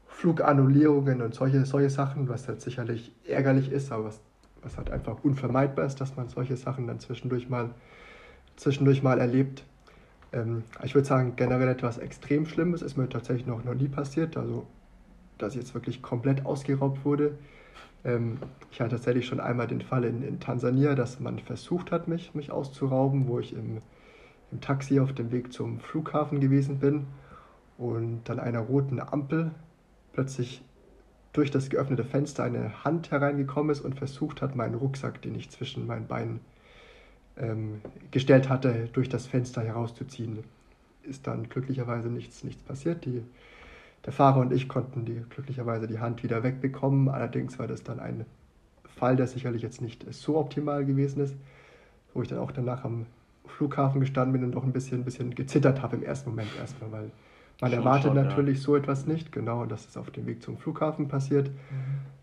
Flugannullierungen 0.08 1.22
und 1.22 1.36
solche, 1.36 1.66
solche 1.66 1.90
Sachen, 1.90 2.28
was 2.28 2.48
halt 2.48 2.62
sicherlich 2.62 3.14
ärgerlich 3.28 3.72
ist, 3.72 3.92
aber 3.92 4.06
was, 4.06 4.22
was 4.64 4.78
halt 4.78 4.90
einfach 4.90 5.24
unvermeidbar 5.24 5.86
ist, 5.86 6.02
dass 6.02 6.16
man 6.16 6.30
solche 6.30 6.58
Sachen 6.58 6.88
dann 6.88 7.00
zwischendurch 7.00 7.48
mal, 7.48 7.70
zwischendurch 8.56 9.04
mal 9.04 9.20
erlebt. 9.20 9.64
Ähm, 10.34 10.64
ich 10.84 10.96
würde 10.96 11.08
sagen, 11.08 11.34
generell 11.36 11.68
etwas 11.68 12.00
extrem 12.00 12.48
Schlimmes 12.48 12.82
ist 12.82 12.98
mir 12.98 13.08
tatsächlich 13.08 13.46
noch, 13.46 13.64
noch 13.64 13.76
nie 13.76 13.88
passiert, 13.88 14.36
also 14.36 14.66
dass 15.38 15.54
ich 15.54 15.62
jetzt 15.62 15.76
wirklich 15.76 16.02
komplett 16.02 16.44
ausgeraubt 16.46 17.06
wurde. 17.06 17.38
Ähm, 18.06 18.38
ich 18.72 18.80
hatte 18.80 18.96
tatsächlich 18.96 19.26
schon 19.26 19.40
einmal 19.40 19.68
den 19.68 19.82
Fall 19.82 20.06
in, 20.06 20.24
in 20.24 20.40
Tansania, 20.40 20.96
dass 20.96 21.20
man 21.20 21.40
versucht 21.40 21.92
hat, 21.92 22.08
mich, 22.08 22.34
mich 22.34 22.52
auszurauben, 22.52 23.28
wo 23.28 23.40
ich 23.40 23.54
im 23.54 23.82
im 24.52 24.62
Taxi 24.62 25.00
auf 25.00 25.14
dem 25.14 25.32
Weg 25.32 25.52
zum 25.52 25.80
Flughafen 25.80 26.40
gewesen 26.40 26.80
bin 26.80 27.08
und 27.78 28.22
dann 28.26 28.40
einer 28.40 28.60
roten 28.60 29.00
Ampel 29.00 29.52
plötzlich 30.14 30.64
durch 31.34 31.52
das 31.52 31.70
geöffnete 31.70 32.06
Fenster 32.06 32.44
eine 32.44 32.86
Hand 32.86 33.12
hereingekommen 33.12 33.72
ist 33.72 33.82
und 33.82 33.96
versucht 33.96 34.42
hat, 34.42 34.56
meinen 34.56 34.76
Rucksack, 34.76 35.22
den 35.22 35.36
ich 35.36 35.50
zwischen 35.50 35.86
meinen 35.86 36.08
Beinen 36.08 36.40
ähm, 37.38 37.82
gestellt 38.12 38.48
hatte, 38.48 38.88
durch 38.94 39.10
das 39.10 39.28
Fenster 39.28 39.62
herauszuziehen. 39.62 40.46
Ist 41.04 41.28
dann 41.28 41.50
glücklicherweise 41.50 42.10
nichts, 42.10 42.46
nichts 42.46 42.64
passiert. 42.64 43.04
Die, 43.04 43.24
der 44.06 44.14
Fahrer 44.14 44.40
und 44.40 44.54
ich 44.54 44.68
konnten 44.68 45.06
die, 45.06 45.22
glücklicherweise 45.30 45.88
die 45.88 46.00
Hand 46.00 46.24
wieder 46.24 46.44
wegbekommen. 46.44 47.10
Allerdings 47.10 47.58
war 47.58 47.68
das 47.68 47.84
dann 47.84 48.00
ein 48.00 48.26
Fall, 48.84 49.16
der 49.16 49.28
sicherlich 49.28 49.62
jetzt 49.62 49.82
nicht 49.82 50.06
so 50.14 50.38
optimal 50.38 50.86
gewesen 50.86 51.22
ist, 51.22 51.36
wo 52.14 52.22
ich 52.22 52.28
dann 52.28 52.40
auch 52.40 52.52
danach 52.52 52.84
am 52.86 53.08
Flughafen 53.48 54.00
gestanden 54.00 54.34
bin 54.34 54.44
und 54.44 54.52
doch 54.52 54.64
ein 54.64 54.72
bisschen, 54.72 55.02
ein 55.02 55.06
bisschen 55.06 55.34
gezittert 55.34 55.82
habe 55.82 55.96
im 55.96 56.04
ersten 56.04 56.30
Moment 56.30 56.50
erstmal, 56.60 56.92
weil 56.92 57.12
man 57.62 57.72
schon, 57.72 57.80
erwartet 57.80 58.06
schon, 58.06 58.16
natürlich 58.16 58.58
ja. 58.58 58.64
so 58.64 58.76
etwas 58.76 59.08
nicht, 59.08 59.32
genau, 59.32 59.66
dass 59.66 59.88
es 59.88 59.98
auf 59.98 60.12
dem 60.12 60.26
Weg 60.26 60.44
zum 60.44 60.58
Flughafen 60.58 61.08
passiert. 61.08 61.48
Mhm. 61.48 61.54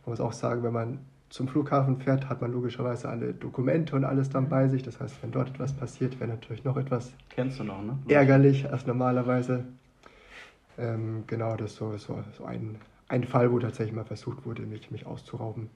Man 0.04 0.12
muss 0.12 0.20
auch 0.20 0.32
sagen, 0.32 0.62
wenn 0.62 0.72
man 0.72 0.98
zum 1.30 1.48
Flughafen 1.48 1.98
fährt, 1.98 2.28
hat 2.28 2.42
man 2.42 2.52
logischerweise 2.52 3.08
alle 3.08 3.32
Dokumente 3.32 3.96
und 3.96 4.04
alles 4.04 4.28
dann 4.28 4.48
bei 4.50 4.68
sich. 4.68 4.82
Das 4.82 5.00
heißt, 5.00 5.22
wenn 5.22 5.30
dort 5.30 5.48
etwas 5.48 5.72
passiert, 5.72 6.20
wäre 6.20 6.28
natürlich 6.28 6.62
noch 6.64 6.76
etwas 6.76 7.12
Kennst 7.30 7.58
du 7.58 7.64
noch, 7.64 7.82
ne? 7.82 7.98
ärgerlich 8.08 8.70
als 8.70 8.86
normalerweise. 8.86 9.64
Ähm, 10.78 11.24
genau, 11.26 11.56
das 11.56 11.72
ist 11.72 11.78
so, 11.78 11.96
so, 11.96 12.22
so 12.36 12.44
ein, 12.44 12.78
ein 13.08 13.24
Fall, 13.24 13.52
wo 13.52 13.58
tatsächlich 13.58 13.94
mal 13.94 14.04
versucht 14.04 14.44
wurde, 14.46 14.62
mich, 14.62 14.90
mich 14.90 15.06
auszurauben. 15.06 15.70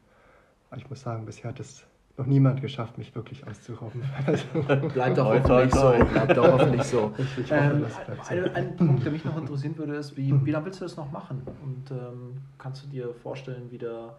Aber 0.71 0.81
ich 0.81 0.89
muss 0.89 1.01
sagen, 1.01 1.27
bisher 1.27 1.51
hat 1.51 1.61
es 1.61 1.87
noch 2.17 2.27
niemand 2.27 2.63
geschafft, 2.63 2.97
mich 2.99 3.15
wirklich 3.15 3.47
auszurauben. 3.47 4.03
Also, 4.27 4.89
bleibt 4.89 5.19
auch 5.19 5.35
hoffentlich 5.35 5.75
so. 5.75 5.93
Bleibt 6.13 6.39
auch 6.39 6.53
hoffentlich 6.53 6.83
so. 6.83 7.13
Ich, 7.19 7.39
ich 7.39 7.53
hoffe, 7.53 7.63
ähm, 7.63 7.87
so. 8.23 8.33
Ein, 8.33 8.55
ein, 8.55 8.77
Punkt, 8.77 9.05
der 9.05 9.13
mich 9.13 9.25
noch 9.25 9.37
interessieren 9.37 9.77
würde, 9.77 9.97
ist, 9.97 10.17
wie, 10.17 10.33
wie 10.45 10.51
lange 10.51 10.67
willst 10.67 10.81
du 10.81 10.85
das 10.85 10.97
noch 10.97 11.11
machen? 11.13 11.43
Und 11.63 11.91
ähm, 11.91 12.39
kannst 12.59 12.85
du 12.85 12.89
dir 12.89 13.13
vorstellen, 13.15 13.71
wieder 13.71 14.17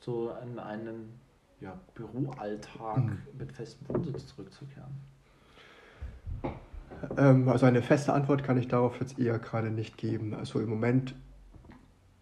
so 0.00 0.32
in 0.42 0.58
einen 0.58 1.18
ja, 1.60 1.76
Büroalltag 1.94 2.98
mhm. 2.98 3.18
mit 3.36 3.52
festem 3.52 3.88
Wohnsitz 3.88 4.26
zurückzukehren? 4.28 4.92
Ähm, 7.16 7.48
also 7.48 7.66
eine 7.66 7.82
feste 7.82 8.12
Antwort 8.12 8.44
kann 8.44 8.58
ich 8.58 8.68
darauf 8.68 8.98
jetzt 9.00 9.18
eher 9.18 9.38
gerade 9.38 9.70
nicht 9.70 9.96
geben. 9.96 10.34
Also 10.34 10.60
im 10.60 10.68
Moment 10.68 11.14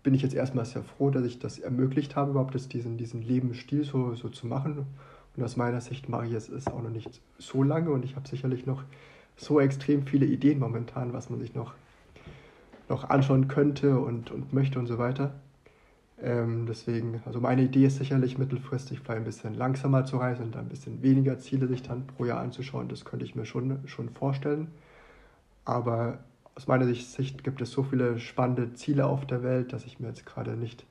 bin 0.03 0.15
ich 0.15 0.23
jetzt 0.23 0.35
erstmal 0.35 0.65
sehr 0.65 0.83
froh, 0.83 1.11
dass 1.11 1.25
ich 1.25 1.39
das 1.39 1.59
ermöglicht 1.59 2.17
habe, 2.17 2.33
überhaupt 2.33 2.55
das, 2.55 2.69
diesen, 2.69 2.97
diesen 2.97 3.23
Lebensstil 3.23 3.85
so, 3.85 4.15
so 4.15 4.29
zu 4.29 4.47
machen. 4.47 4.87
Und 5.37 5.43
aus 5.43 5.57
meiner 5.57 5.81
Sicht 5.81 6.09
mache 6.09 6.27
ich 6.27 6.33
es 6.33 6.67
auch 6.67 6.83
noch 6.83 6.91
nicht 6.91 7.21
so 7.39 7.63
lange 7.63 7.91
und 7.91 8.05
ich 8.05 8.17
habe 8.17 8.29
sicherlich 8.29 8.67
noch 8.67 8.83
so 9.37 9.61
extrem 9.61 10.07
viele 10.07 10.27
Ideen 10.27 10.59
momentan, 10.59 11.13
was 11.13 11.31
man 11.31 11.41
sich 11.41 11.55
noch, 11.55 11.73
noch 12.89 13.09
anschauen 13.09 13.49
könnte 13.49 13.99
und, 13.99 14.31
und 14.31 14.53
möchte 14.53 14.79
und 14.79 14.87
so 14.87 14.99
weiter. 14.99 15.35
Ähm, 16.23 16.67
deswegen, 16.67 17.21
also 17.27 17.41
meine 17.41 17.63
Idee 17.63 17.87
ist 17.87 17.97
sicherlich 17.97 18.39
mittelfristig 18.39 19.01
vielleicht 19.01 19.19
ein 19.19 19.25
bisschen 19.25 19.55
langsamer 19.55 20.05
zu 20.05 20.19
reisen 20.19 20.45
und 20.45 20.57
ein 20.57 20.69
bisschen 20.69 21.03
weniger 21.03 21.39
Ziele 21.39 21.67
sich 21.67 21.83
dann 21.83 22.07
pro 22.07 22.25
Jahr 22.25 22.41
anzuschauen. 22.41 22.89
Das 22.89 23.05
könnte 23.05 23.25
ich 23.25 23.35
mir 23.35 23.45
schon, 23.45 23.81
schon 23.89 24.09
vorstellen. 24.09 24.69
Aber 25.65 26.21
aus 26.55 26.69
meiner 26.69 26.87
Sicht 26.95 27.43
gibt 27.43 27.61
es 27.61 27.73
so 27.73 27.83
viele 27.83 28.21
spannende 28.21 28.73
Ziele 28.75 29.07
auf 29.07 29.27
der 29.27 29.43
Welt, 29.43 29.73
dass 29.73 29.85
ich 29.85 29.99
mir 29.99 30.09
jetzt 30.09 30.25
gerade 30.25 30.53
nicht, 30.53 30.87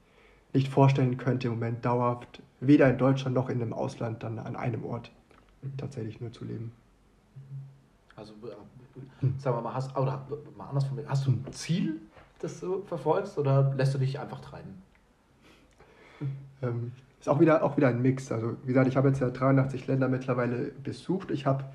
nicht 0.54 0.68
vorstellen 0.68 1.18
könnte, 1.18 1.48
im 1.48 1.54
Moment 1.54 1.86
dauerhaft, 1.86 2.42
weder 2.60 2.90
in 2.90 2.98
Deutschland 2.98 3.34
noch 3.34 3.48
in 3.50 3.60
dem 3.60 3.72
Ausland, 3.72 4.24
dann 4.24 4.38
an 4.38 4.58
einem 4.58 4.84
Ort 4.84 5.12
tatsächlich 5.78 6.20
nur 6.20 6.34
zu 6.34 6.44
leben. 6.44 6.74
Also, 8.18 8.34
äh, 8.34 9.28
sagen 9.38 9.58
wir 9.58 9.62
mal, 9.62 9.74
hast, 9.74 9.96
oder 9.96 10.28
mal 10.58 10.68
anders 10.68 10.86
von 10.86 10.98
mir, 10.98 11.08
hast 11.08 11.26
du 11.26 11.32
ein 11.32 11.46
Ziel, 11.52 12.02
das 12.40 12.60
du 12.60 12.82
verfolgst, 12.84 13.38
oder 13.38 13.74
lässt 13.76 13.94
du 13.94 13.98
dich 13.98 14.20
einfach 14.20 14.42
treiben? 14.42 14.82
Ähm, 16.62 16.92
ist 17.20 17.30
auch 17.30 17.40
wieder, 17.40 17.64
auch 17.64 17.78
wieder 17.78 17.88
ein 17.88 18.02
Mix. 18.02 18.32
Also, 18.32 18.58
wie 18.64 18.68
gesagt, 18.68 18.88
ich 18.88 18.98
habe 18.98 19.10
jetzt 19.10 19.22
ja 19.22 19.30
83 19.30 19.88
Länder 19.88 20.10
mittlerweile 20.10 20.72
besucht. 20.84 21.30
Ich 21.32 21.46
habe 21.46 21.66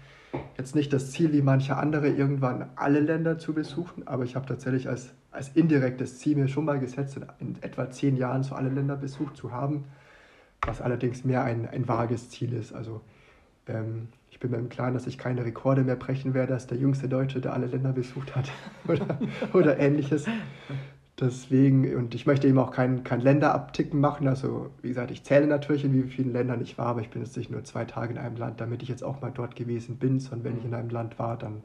jetzt 0.59 0.75
nicht 0.75 0.93
das 0.93 1.13
Ziel, 1.13 1.33
wie 1.33 1.43
manche 1.43 1.77
andere, 1.77 2.09
irgendwann 2.09 2.71
alle 2.77 3.01
Länder 3.01 3.39
zu 3.39 3.53
besuchen, 3.53 4.07
aber 4.07 4.25
ich 4.25 4.35
habe 4.35 4.47
tatsächlich 4.47 4.89
als, 4.89 5.13
als 5.31 5.51
indirektes 5.51 6.19
Ziel 6.19 6.37
mir 6.37 6.49
schon 6.49 6.65
mal 6.65 6.81
gesetzt, 6.81 7.19
in 7.39 7.57
etwa 7.63 7.91
zehn 7.91 8.17
Jahren 8.17 8.43
so 8.43 8.55
alle 8.55 8.69
Länder 8.69 8.97
besucht 8.97 9.37
zu 9.37 9.53
haben, 9.53 9.85
was 10.63 10.81
allerdings 10.81 11.25
mehr 11.25 11.45
ein, 11.45 11.69
ein 11.69 11.87
vages 11.87 12.31
Ziel 12.31 12.53
ist. 12.53 12.73
Also 12.73 13.01
ähm, 13.69 14.09
ich 14.31 14.41
bin 14.41 14.51
mir 14.51 14.59
im 14.59 14.69
Klaren, 14.69 14.95
dass 14.95 15.07
ich 15.07 15.17
keine 15.17 15.45
Rekorde 15.45 15.83
mehr 15.83 15.97
brechen 15.97 16.35
werde 16.35 16.55
als 16.55 16.67
der 16.67 16.77
jüngste 16.77 17.09
Deutsche, 17.09 17.41
der 17.41 17.53
alle 17.53 17.67
Länder 17.67 17.93
besucht 17.93 18.35
hat 18.37 18.51
oder, 18.89 19.19
oder 19.53 19.79
ähnliches. 19.79 20.27
Deswegen, 21.19 21.97
und 21.97 22.15
ich 22.15 22.27
möchte 22.27 22.47
eben 22.47 22.59
auch 22.59 22.71
kein, 22.71 23.03
kein 23.03 23.23
Länderabticken 23.23 23.99
machen. 23.99 24.29
Also, 24.29 24.71
wie 24.83 24.89
gesagt, 24.89 25.11
ich 25.11 25.23
zähle 25.23 25.47
natürlich, 25.47 25.83
in 25.85 25.95
wie 25.95 26.11
vielen 26.11 26.31
Ländern 26.31 26.61
ich 26.61 26.77
war, 26.77 26.89
aber 26.89 27.01
ich 27.01 27.09
bin 27.09 27.23
jetzt 27.23 27.37
nicht 27.39 27.51
nur 27.51 27.65
zwei 27.65 27.87
Tage 27.87 28.13
in 28.13 28.19
einem 28.19 28.37
Land, 28.37 28.61
damit 28.61 28.83
ich 28.83 28.91
jetzt 28.91 29.03
auch 29.03 29.23
mal 29.23 29.33
dort 29.33 29.57
gewesen 29.57 29.97
bin, 29.97 30.21
sondern 30.21 30.45
wenn 30.45 30.59
ich 30.59 30.65
in 30.67 30.75
einem 30.75 30.91
Land 30.91 31.19
war, 31.19 31.39
dann 31.39 31.63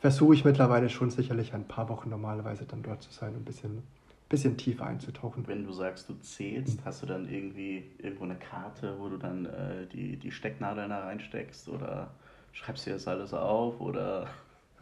versuche 0.00 0.34
ich 0.34 0.44
mittlerweile 0.44 0.88
schon 0.88 1.10
sicherlich 1.10 1.54
ein 1.54 1.66
paar 1.66 1.88
Wochen 1.88 2.08
normalerweise 2.08 2.66
dann 2.66 2.84
dort 2.84 3.02
zu 3.02 3.12
sein 3.12 3.30
und 3.30 3.40
ein 3.40 3.44
bisschen, 3.44 3.82
bisschen 4.28 4.56
tiefer 4.56 4.86
einzutauchen. 4.86 5.46
Wenn 5.48 5.64
du 5.64 5.72
sagst, 5.72 6.08
du 6.08 6.14
zählst, 6.20 6.78
hast 6.84 7.02
du 7.02 7.06
dann 7.06 7.28
irgendwie 7.28 7.82
irgendwo 7.98 8.24
eine 8.24 8.36
Karte, 8.36 8.94
wo 9.00 9.08
du 9.08 9.16
dann 9.16 9.46
äh, 9.46 9.86
die, 9.92 10.16
die 10.16 10.30
Stecknadeln 10.30 10.90
da 10.90 11.00
reinsteckst 11.00 11.68
oder 11.68 12.12
schreibst 12.52 12.86
du 12.86 12.90
das 12.92 13.08
alles 13.08 13.34
auf 13.34 13.80
oder... 13.80 14.28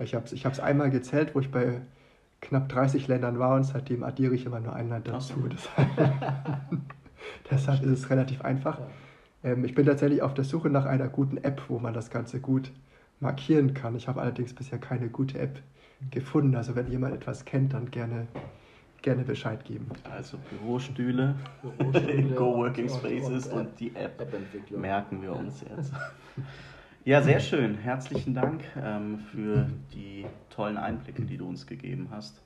Ich 0.00 0.14
habe 0.14 0.26
es 0.26 0.32
ich 0.32 0.62
einmal 0.62 0.90
gezählt, 0.90 1.34
wo 1.34 1.40
ich 1.40 1.50
bei 1.50 1.80
knapp 2.40 2.68
30 2.68 3.08
Ländern 3.08 3.38
war 3.38 3.56
und 3.56 3.64
seitdem 3.64 4.02
addiere 4.02 4.34
ich 4.34 4.46
immer 4.46 4.60
nur 4.60 4.74
ein 4.74 4.88
Land 4.88 5.08
dazu. 5.08 5.48
Deshalb, 5.48 5.88
deshalb 7.50 7.82
ist 7.82 7.90
es 7.90 8.10
relativ 8.10 8.42
einfach. 8.42 8.80
Ähm, 9.42 9.64
ich 9.64 9.74
bin 9.74 9.86
tatsächlich 9.86 10.22
auf 10.22 10.34
der 10.34 10.44
Suche 10.44 10.70
nach 10.70 10.86
einer 10.86 11.08
guten 11.08 11.38
App, 11.38 11.62
wo 11.68 11.78
man 11.78 11.94
das 11.94 12.10
Ganze 12.10 12.40
gut 12.40 12.70
markieren 13.20 13.74
kann. 13.74 13.96
Ich 13.96 14.08
habe 14.08 14.20
allerdings 14.20 14.54
bisher 14.54 14.78
keine 14.78 15.08
gute 15.08 15.38
App 15.38 15.60
gefunden. 16.10 16.54
Also 16.54 16.76
wenn 16.76 16.88
jemand 16.88 17.14
etwas 17.14 17.44
kennt, 17.44 17.74
dann 17.74 17.90
gerne, 17.90 18.28
gerne 19.02 19.24
Bescheid 19.24 19.64
geben. 19.64 19.88
Also 20.10 20.38
Bürostühle, 20.50 21.34
Bürostühle 21.62 22.34
Coworking 22.36 22.88
Spaces 22.88 23.48
und, 23.48 23.60
und 23.60 23.80
die 23.80 23.94
App, 23.96 24.20
App 24.20 24.70
merken 24.70 25.22
wir 25.22 25.34
uns 25.34 25.64
jetzt. 25.68 25.92
Ja, 27.04 27.22
sehr 27.22 27.40
schön. 27.40 27.76
Herzlichen 27.76 28.34
Dank 28.34 28.62
ähm, 28.76 29.18
für 29.18 29.66
die 29.94 30.26
tollen 30.50 30.76
Einblicke, 30.76 31.22
die 31.22 31.38
du 31.38 31.48
uns 31.48 31.66
gegeben 31.66 32.08
hast. 32.10 32.42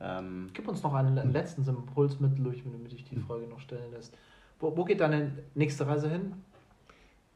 Ähm, 0.00 0.50
Gib 0.52 0.68
uns 0.68 0.82
noch 0.82 0.94
einen 0.94 1.32
letzten 1.32 1.66
Impuls 1.66 2.20
mit, 2.20 2.38
Luch, 2.38 2.54
damit 2.64 2.92
ich 2.92 3.04
die 3.04 3.16
Frage 3.16 3.46
noch 3.46 3.60
stellen 3.60 3.90
lässt. 3.92 4.16
Wo, 4.60 4.76
wo, 4.76 4.84
geht 4.84 5.00
deine 5.00 5.32
nächste 5.54 5.86
Reise 5.86 6.08
hin? 6.08 6.34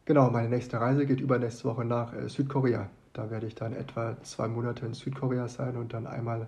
Genau, 0.04 0.30
meine 0.30 0.48
nächste 0.48 0.80
Reise 0.80 1.06
geht 1.06 1.20
übernächste 1.20 1.64
Woche 1.64 1.84
nach 1.84 2.14
äh, 2.14 2.28
Südkorea. 2.28 2.88
Da 3.12 3.30
werde 3.30 3.46
ich 3.46 3.54
dann 3.54 3.72
etwa 3.72 4.16
zwei 4.22 4.46
Monate 4.46 4.86
in 4.86 4.94
Südkorea 4.94 5.48
sein 5.48 5.76
und 5.76 5.92
dann 5.92 6.06
einmal 6.06 6.46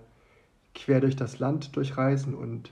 quer 0.73 1.01
durch 1.01 1.15
das 1.15 1.39
Land 1.39 1.75
durchreisen 1.75 2.33
und 2.33 2.71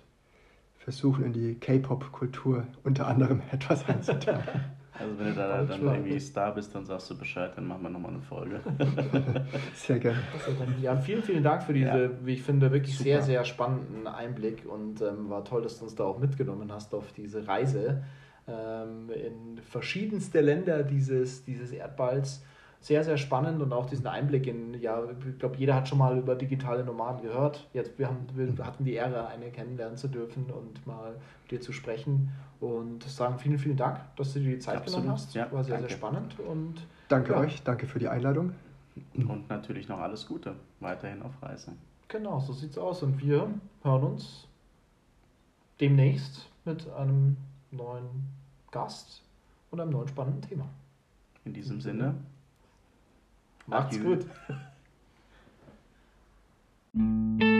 versuchen, 0.78 1.26
in 1.26 1.34
die 1.34 1.56
K-Pop-Kultur 1.56 2.66
unter 2.84 3.08
anderem 3.08 3.42
etwas 3.52 3.88
einzutauchen. 3.88 4.62
Also 5.02 5.20
wenn 5.20 5.26
du 5.28 5.34
da 5.34 5.64
dann 5.64 5.82
irgendwie 5.82 6.20
Star 6.20 6.54
bist, 6.54 6.74
dann 6.76 6.86
sagst 6.86 7.10
du 7.10 7.18
Bescheid, 7.18 7.52
dann 7.56 7.68
machen 7.68 7.84
wir 7.84 7.90
nochmal 7.90 8.12
eine 8.12 8.22
Folge. 8.22 8.60
Sehr 9.74 10.00
gerne. 10.00 10.20
Ja, 10.82 10.96
vielen, 10.96 11.24
vielen 11.24 11.44
Dank 11.44 11.64
für 11.64 11.74
diese, 11.74 12.04
ja. 12.04 12.10
wie 12.24 12.34
ich 12.34 12.44
finde, 12.44 12.72
wirklich 12.72 12.98
Super. 12.98 13.10
sehr, 13.10 13.22
sehr 13.24 13.46
spannenden 13.46 14.08
Einblick 14.08 14.66
und 14.66 15.02
ähm, 15.02 15.30
war 15.30 15.44
toll, 15.44 15.62
dass 15.64 15.80
du 15.80 15.86
uns 15.86 15.96
da 15.96 16.04
auch 16.04 16.20
mitgenommen 16.20 16.72
hast 16.72 16.94
auf 16.94 17.12
diese 17.14 17.48
Reise 17.48 18.04
ähm, 18.48 19.10
in 19.10 19.58
verschiedenste 19.58 20.42
Länder 20.42 20.84
dieses, 20.84 21.44
dieses 21.44 21.72
Erdballs 21.72 22.44
sehr, 22.82 23.04
sehr 23.04 23.18
spannend 23.18 23.62
und 23.62 23.72
auch 23.74 23.86
diesen 23.86 24.08
Einblick 24.08 24.48
in, 24.48 24.74
ja, 24.82 25.04
ich 25.30 25.38
glaube, 25.38 25.56
jeder 25.58 25.76
hat 25.76 25.88
schon 25.88 26.00
mal 26.00 26.18
über 26.18 26.34
digitale 26.34 26.84
Nomaden 26.84 27.22
gehört. 27.22 27.70
Jetzt, 27.74 27.98
wir, 28.00 28.08
haben, 28.08 28.26
wir 28.34 28.66
hatten 28.66 28.84
die 28.84 28.94
Ehre, 28.94 29.28
eine 29.28 29.52
kennenlernen 29.52 29.98
zu 29.98 30.08
dürfen 30.08 30.46
und 30.46 30.86
mal 30.88 31.14
mit 31.44 31.52
dir 31.52 31.62
zu 31.62 31.74
sprechen 31.74 32.32
und 32.60 33.04
sagen 33.04 33.38
vielen, 33.38 33.60
vielen 33.60 33.78
Dank, 33.78 34.00
dass 34.16 34.34
du 34.34 34.40
dir 34.40 34.56
die 34.56 34.60
Zeit 34.60 34.78
Absolut. 34.78 35.02
genommen 35.04 35.14
hast. 35.14 35.34
Ja, 35.36 35.52
War 35.52 35.64
sehr, 35.64 35.76
danke. 35.76 35.90
sehr 35.90 35.98
spannend 35.98 36.40
und 36.40 36.88
danke 37.08 37.34
ja. 37.34 37.40
euch, 37.40 37.62
danke 37.62 37.86
für 37.86 38.00
die 38.00 38.08
Einladung. 38.08 38.54
Und 39.16 39.48
natürlich 39.48 39.88
noch 39.88 40.00
alles 40.00 40.26
Gute 40.26 40.56
weiterhin 40.80 41.22
auf 41.22 41.32
Reise. 41.42 41.74
Genau, 42.08 42.40
so 42.40 42.52
sieht's 42.52 42.80
aus 42.80 43.04
und 43.04 43.22
wir 43.22 43.48
hören 43.84 44.04
uns 44.04 44.48
demnächst 45.80 46.50
mit 46.66 46.90
einem 46.92 47.38
neuen 47.70 48.28
Gast 48.72 49.22
und 49.70 49.80
einem 49.80 49.92
neuen 49.92 50.08
spannenden 50.08 50.42
Thema. 50.42 50.66
In 51.46 51.54
diesem 51.54 51.80
Sinne. 51.80 52.16
Macht's 53.68 54.00
gut. 54.00 54.26